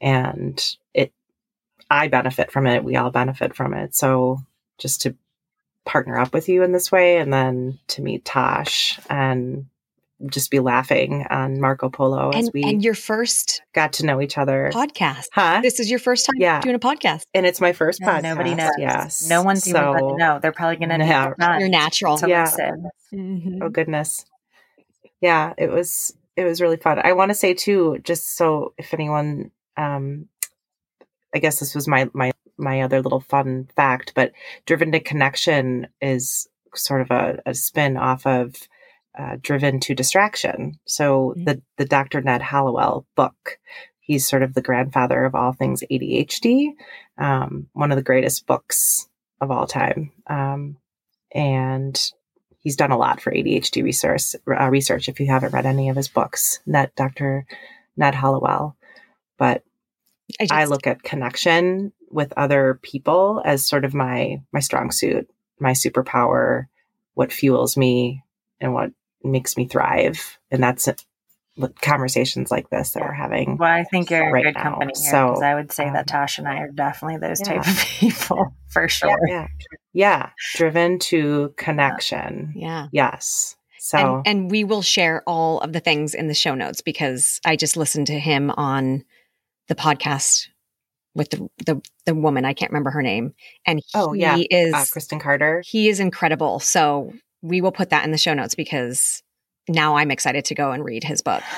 And 0.00 0.62
it, 0.94 1.12
I 1.90 2.08
benefit 2.08 2.50
from 2.50 2.66
it. 2.66 2.82
We 2.82 2.96
all 2.96 3.10
benefit 3.10 3.54
from 3.54 3.74
it. 3.74 3.94
So 3.94 4.38
just 4.78 5.02
to 5.02 5.14
partner 5.84 6.18
up 6.18 6.32
with 6.32 6.48
you 6.48 6.62
in 6.62 6.72
this 6.72 6.92
way 6.92 7.18
and 7.18 7.32
then 7.32 7.78
to 7.88 8.02
meet 8.02 8.24
Tosh 8.24 8.98
and 9.08 9.66
just 10.26 10.50
be 10.50 10.58
laughing 10.58 11.26
on 11.30 11.60
Marco 11.60 11.88
Polo 11.88 12.30
as 12.30 12.46
and, 12.46 12.50
we 12.52 12.62
and 12.62 12.84
your 12.84 12.94
first 12.94 13.62
got 13.74 13.94
to 13.94 14.06
know 14.06 14.20
each 14.20 14.36
other 14.36 14.70
podcast. 14.72 15.26
Huh? 15.32 15.60
This 15.62 15.80
is 15.80 15.90
your 15.90 15.98
first 15.98 16.26
time 16.26 16.36
yeah. 16.38 16.60
doing 16.60 16.74
a 16.74 16.78
podcast, 16.78 17.22
and 17.34 17.46
it's 17.46 17.60
my 17.60 17.72
first 17.72 18.00
yeah, 18.00 18.18
podcast. 18.18 18.22
Nobody 18.22 18.54
knows. 18.54 18.72
Yes, 18.78 19.28
no 19.28 19.42
one's 19.42 19.64
so, 19.64 19.70
even 19.70 19.82
going 19.82 20.14
to 20.14 20.18
know. 20.18 20.38
They're 20.40 20.52
probably 20.52 20.76
going 20.76 20.90
to 20.90 20.98
know. 20.98 21.34
You're 21.58 21.68
natural. 21.68 22.18
yeah. 22.26 22.50
Mm-hmm. 23.12 23.62
Oh 23.62 23.68
goodness. 23.68 24.24
Yeah, 25.20 25.54
it 25.58 25.70
was 25.70 26.14
it 26.36 26.44
was 26.44 26.60
really 26.60 26.76
fun. 26.76 27.00
I 27.02 27.12
want 27.12 27.30
to 27.30 27.34
say 27.34 27.54
too, 27.54 27.98
just 28.02 28.36
so 28.36 28.74
if 28.78 28.94
anyone, 28.94 29.50
um, 29.76 30.28
I 31.34 31.38
guess 31.38 31.60
this 31.60 31.74
was 31.74 31.88
my 31.88 32.08
my 32.12 32.32
my 32.56 32.82
other 32.82 33.02
little 33.02 33.20
fun 33.20 33.68
fact, 33.74 34.12
but 34.14 34.32
driven 34.66 34.92
to 34.92 35.00
connection 35.00 35.88
is 36.00 36.46
sort 36.74 37.00
of 37.00 37.10
a, 37.10 37.40
a 37.46 37.54
spin 37.54 37.96
off 37.96 38.26
of 38.26 38.54
uh, 39.20 39.36
driven 39.42 39.80
to 39.80 39.94
distraction. 39.94 40.78
So 40.86 41.34
mm-hmm. 41.36 41.44
the 41.44 41.62
the 41.76 41.84
Dr. 41.84 42.20
Ned 42.20 42.40
Hallowell 42.42 43.06
book, 43.16 43.58
he's 44.00 44.28
sort 44.28 44.42
of 44.42 44.54
the 44.54 44.62
grandfather 44.62 45.24
of 45.24 45.34
all 45.34 45.52
things 45.52 45.84
ADHD, 45.90 46.70
um, 47.18 47.66
one 47.72 47.92
of 47.92 47.96
the 47.96 48.02
greatest 48.02 48.46
books 48.46 49.08
of 49.40 49.50
all 49.50 49.66
time, 49.66 50.12
um, 50.26 50.76
and 51.34 52.12
he's 52.60 52.76
done 52.76 52.92
a 52.92 52.98
lot 52.98 53.20
for 53.20 53.32
ADHD 53.32 53.82
research. 53.82 54.36
Uh, 54.48 54.68
research, 54.70 55.08
if 55.08 55.20
you 55.20 55.26
haven't 55.26 55.52
read 55.52 55.66
any 55.66 55.88
of 55.90 55.96
his 55.96 56.08
books, 56.08 56.60
Ned 56.64 56.92
Dr. 56.96 57.46
Ned 57.96 58.14
Hallowell, 58.14 58.76
but 59.36 59.64
I, 60.40 60.44
just, 60.44 60.52
I 60.52 60.64
look 60.64 60.86
at 60.86 61.02
connection 61.02 61.92
with 62.10 62.32
other 62.36 62.78
people 62.82 63.42
as 63.44 63.66
sort 63.66 63.84
of 63.84 63.92
my 63.92 64.40
my 64.52 64.60
strong 64.60 64.90
suit, 64.90 65.28
my 65.58 65.72
superpower, 65.72 66.66
what 67.14 67.32
fuels 67.32 67.76
me, 67.76 68.22
and 68.60 68.72
what 68.72 68.92
makes 69.22 69.56
me 69.56 69.66
thrive. 69.66 70.38
And 70.50 70.62
that's 70.62 70.88
conversations 71.80 72.50
like 72.50 72.70
this 72.70 72.92
that 72.92 73.02
we're 73.02 73.12
having. 73.12 73.56
Well, 73.56 73.70
I 73.70 73.84
think 73.84 74.10
you're 74.10 74.30
right 74.30 74.44
good 74.44 74.54
now. 74.54 74.62
company 74.62 74.92
here. 74.96 75.10
So 75.10 75.42
I 75.42 75.54
would 75.54 75.72
say 75.72 75.86
um, 75.86 75.94
that 75.94 76.06
Tosh 76.06 76.38
and 76.38 76.48
I 76.48 76.58
are 76.58 76.70
definitely 76.70 77.18
those 77.18 77.40
yeah. 77.40 77.60
type 77.60 77.66
of 77.66 77.78
people 77.98 78.54
for 78.68 78.88
sure. 78.88 79.18
Yeah, 79.26 79.48
yeah. 79.92 80.30
driven 80.54 80.98
to 81.00 81.54
connection. 81.56 82.52
Yeah. 82.56 82.88
Yes. 82.92 83.56
So 83.78 83.98
and, 83.98 84.26
and, 84.26 84.50
we 84.50 84.62
will 84.64 84.82
share 84.82 85.22
all 85.26 85.60
of 85.60 85.72
the 85.72 85.80
things 85.80 86.14
in 86.14 86.28
the 86.28 86.34
show 86.34 86.54
notes 86.54 86.82
because 86.82 87.40
I 87.46 87.56
just 87.56 87.78
listened 87.78 88.08
to 88.08 88.18
him 88.18 88.50
on 88.50 89.04
the 89.68 89.74
podcast 89.74 90.48
with 91.14 91.30
the 91.30 91.48
the, 91.64 91.80
the 92.04 92.14
woman 92.14 92.44
I 92.44 92.52
can't 92.52 92.70
remember 92.70 92.90
her 92.90 93.02
name, 93.02 93.34
and 93.66 93.80
oh 93.94 94.12
yeah, 94.12 94.36
is 94.50 94.74
uh, 94.74 94.84
Kristen 94.92 95.18
Carder. 95.18 95.62
He 95.66 95.88
is 95.88 95.98
incredible. 95.98 96.60
So 96.60 97.14
we 97.42 97.60
will 97.60 97.72
put 97.72 97.90
that 97.90 98.04
in 98.04 98.10
the 98.10 98.18
show 98.18 98.34
notes 98.34 98.54
because 98.54 99.22
now 99.68 99.96
I'm 99.96 100.10
excited 100.10 100.44
to 100.46 100.54
go 100.54 100.72
and 100.72 100.84
read 100.84 101.04
his 101.04 101.22
book. 101.22 101.42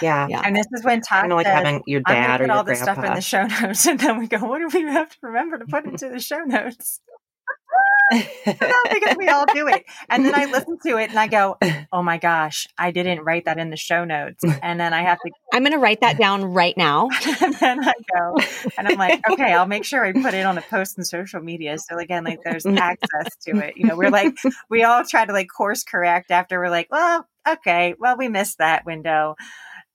Yeah. 0.00 0.26
yeah. 0.30 0.40
And 0.42 0.56
this 0.56 0.64
is 0.72 0.84
when 0.84 1.02
Todd 1.02 1.20
kind 1.20 1.32
of 1.32 1.36
like 1.36 1.46
having 1.46 1.82
your 1.86 2.00
dad 2.00 2.40
or 2.40 2.46
your 2.46 2.56
all 2.56 2.64
this 2.64 2.80
stuff 2.80 2.96
in 2.96 3.12
the 3.12 3.20
show 3.20 3.42
notes, 3.46 3.84
and 3.86 4.00
then 4.00 4.18
we 4.18 4.26
go, 4.26 4.38
"What 4.38 4.58
do 4.58 4.70
we 4.72 4.86
have 4.86 5.10
to 5.10 5.18
remember 5.20 5.58
to 5.58 5.66
put 5.66 5.84
into 5.84 6.08
the 6.08 6.18
show 6.18 6.38
notes?" 6.38 7.02
Because 8.10 9.16
we 9.16 9.28
all 9.28 9.46
do 9.52 9.68
it. 9.68 9.84
And 10.08 10.24
then 10.24 10.34
I 10.34 10.44
listen 10.46 10.78
to 10.86 10.98
it 10.98 11.10
and 11.10 11.18
I 11.18 11.26
go, 11.26 11.58
oh 11.92 12.02
my 12.02 12.18
gosh, 12.18 12.68
I 12.78 12.90
didn't 12.90 13.24
write 13.24 13.46
that 13.46 13.58
in 13.58 13.70
the 13.70 13.76
show 13.76 14.04
notes. 14.04 14.44
And 14.62 14.80
then 14.80 14.92
I 14.92 15.02
have 15.02 15.18
to. 15.18 15.30
I'm 15.52 15.62
going 15.62 15.72
to 15.72 15.78
write 15.78 16.00
that 16.00 16.18
down 16.18 16.44
right 16.44 16.76
now. 16.76 17.08
and 17.40 17.54
then 17.54 17.84
I 17.86 17.92
go, 18.14 18.36
and 18.76 18.88
I'm 18.88 18.98
like, 18.98 19.20
okay, 19.30 19.52
I'll 19.52 19.66
make 19.66 19.84
sure 19.84 20.04
I 20.04 20.12
put 20.12 20.34
it 20.34 20.44
on 20.44 20.58
a 20.58 20.62
post 20.62 20.98
in 20.98 21.04
social 21.04 21.40
media. 21.40 21.78
So 21.78 21.98
again, 21.98 22.24
like 22.24 22.40
there's 22.42 22.66
access 22.66 23.36
to 23.46 23.58
it. 23.58 23.76
You 23.76 23.86
know, 23.86 23.96
we're 23.96 24.10
like, 24.10 24.34
we 24.70 24.82
all 24.82 25.04
try 25.04 25.24
to 25.24 25.32
like 25.32 25.48
course 25.48 25.84
correct 25.84 26.30
after 26.30 26.58
we're 26.58 26.70
like, 26.70 26.88
well, 26.90 27.28
okay, 27.46 27.94
well, 27.98 28.16
we 28.16 28.28
missed 28.28 28.58
that 28.58 28.86
window. 28.86 29.36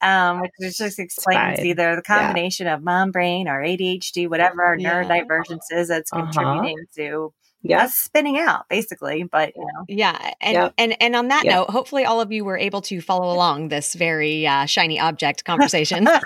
Um, 0.01 0.41
which 0.57 0.77
just 0.77 0.97
explains 0.97 1.59
either 1.59 1.95
the 1.95 2.01
combination 2.01 2.65
yeah. 2.65 2.75
of 2.75 2.83
mom 2.83 3.11
brain 3.11 3.47
or 3.47 3.61
ADHD, 3.61 4.27
whatever 4.27 4.63
our 4.63 4.77
yeah. 4.77 5.03
neurodivergence 5.03 5.71
is 5.71 5.89
that's 5.89 6.11
uh-huh. 6.11 6.23
contributing 6.23 6.77
uh-huh. 6.79 7.03
to 7.03 7.33
Yes. 7.63 7.93
spinning 7.95 8.38
out 8.39 8.67
basically. 8.69 9.23
But 9.23 9.53
you 9.55 9.61
know, 9.61 9.85
Yeah, 9.88 10.31
and 10.41 10.53
Yep. 10.53 10.73
and 10.77 10.95
and 11.01 11.15
on 11.15 11.27
that 11.29 11.45
Yep. 11.45 11.53
note, 11.53 11.69
hopefully 11.69 12.05
all 12.05 12.19
of 12.21 12.31
you 12.31 12.43
were 12.43 12.57
able 12.57 12.81
to 12.83 13.01
follow 13.01 13.33
along 13.33 13.69
this 13.69 13.93
very 13.93 14.47
uh, 14.47 14.65
shiny 14.65 14.99
object 14.99 15.45
conversation. 15.45 16.07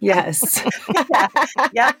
Yes. 0.00 0.62
Yep. 1.72 1.96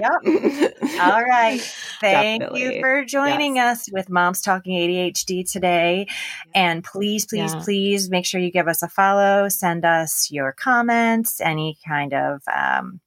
Yep. 0.00 0.74
All 1.00 1.22
right. 1.22 1.60
Thank 2.00 2.42
you 2.54 2.80
for 2.80 3.04
joining 3.04 3.58
us 3.58 3.88
with 3.92 4.08
Moms 4.10 4.40
Talking 4.40 4.74
ADHD 4.74 5.50
today. 5.50 6.06
And 6.54 6.82
please, 6.84 7.26
please, 7.26 7.52
Yeah. 7.54 7.62
please 7.64 8.10
make 8.10 8.24
sure 8.26 8.40
you 8.40 8.50
give 8.50 8.68
us 8.68 8.82
a 8.82 8.88
follow, 8.88 9.48
send 9.48 9.84
us 9.84 10.30
your 10.30 10.52
comments, 10.52 11.40
any 11.40 11.78
kind 11.86 12.12
of 12.14 12.42
um, 12.52 13.00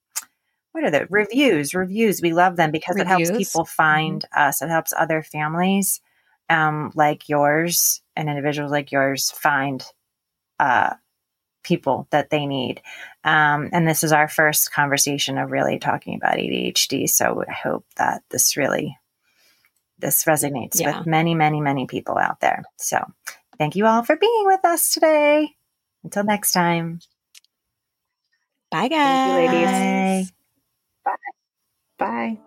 what 0.76 0.84
are 0.84 0.92
the 0.92 1.08
reviews? 1.10 1.74
Reviews. 1.74 2.22
We 2.22 2.34
love 2.34 2.58
them 2.58 2.70
because 2.70 2.98
it 2.98 3.08
helps 3.08 3.32
people 3.32 3.64
find 3.64 4.26
us. 4.36 4.62
It 4.62 4.68
helps 4.68 4.92
other 4.92 5.24
families 5.24 6.02
um, 6.50 6.92
like 6.96 7.30
yours 7.30 8.02
and 8.14 8.28
individuals 8.28 8.74
like 8.74 8.92
yours 8.92 9.32
find 9.32 9.82
uh, 10.60 10.96
people 11.64 12.08
that 12.12 12.30
they 12.30 12.46
need. 12.46 12.82
Um, 13.24 13.70
and 13.72 13.88
this 13.88 14.04
is 14.04 14.12
our 14.12 14.28
first 14.28 14.74
conversation 14.74 15.38
of 15.38 15.50
really 15.50 15.80
talking 15.80 16.16
about 16.16 16.38
ADHD. 16.40 17.10
So 17.10 17.46
I 17.48 17.54
hope 17.54 17.86
that 17.96 18.24
this 18.30 18.58
really 18.58 18.98
this 19.98 20.26
resonates 20.26 20.78
Yeah. 20.82 20.98
with 20.98 21.08
many, 21.08 21.36
many, 21.36 21.62
many 21.62 21.88
people 21.88 22.18
out 22.18 22.42
there. 22.42 22.64
So 22.76 23.00
thank 23.58 23.78
you 23.78 23.86
all 23.86 24.04
for 24.04 24.18
being 24.18 24.44
with 24.46 24.66
us 24.66 24.92
today. 24.92 25.56
Until 26.04 26.26
next 26.26 26.52
time. 26.52 27.00
Bye, 28.72 28.90
Thank 28.90 29.26
you, 29.26 29.32
guys. 29.32 29.52
ladies. 29.52 30.34
Bye. 32.00 32.40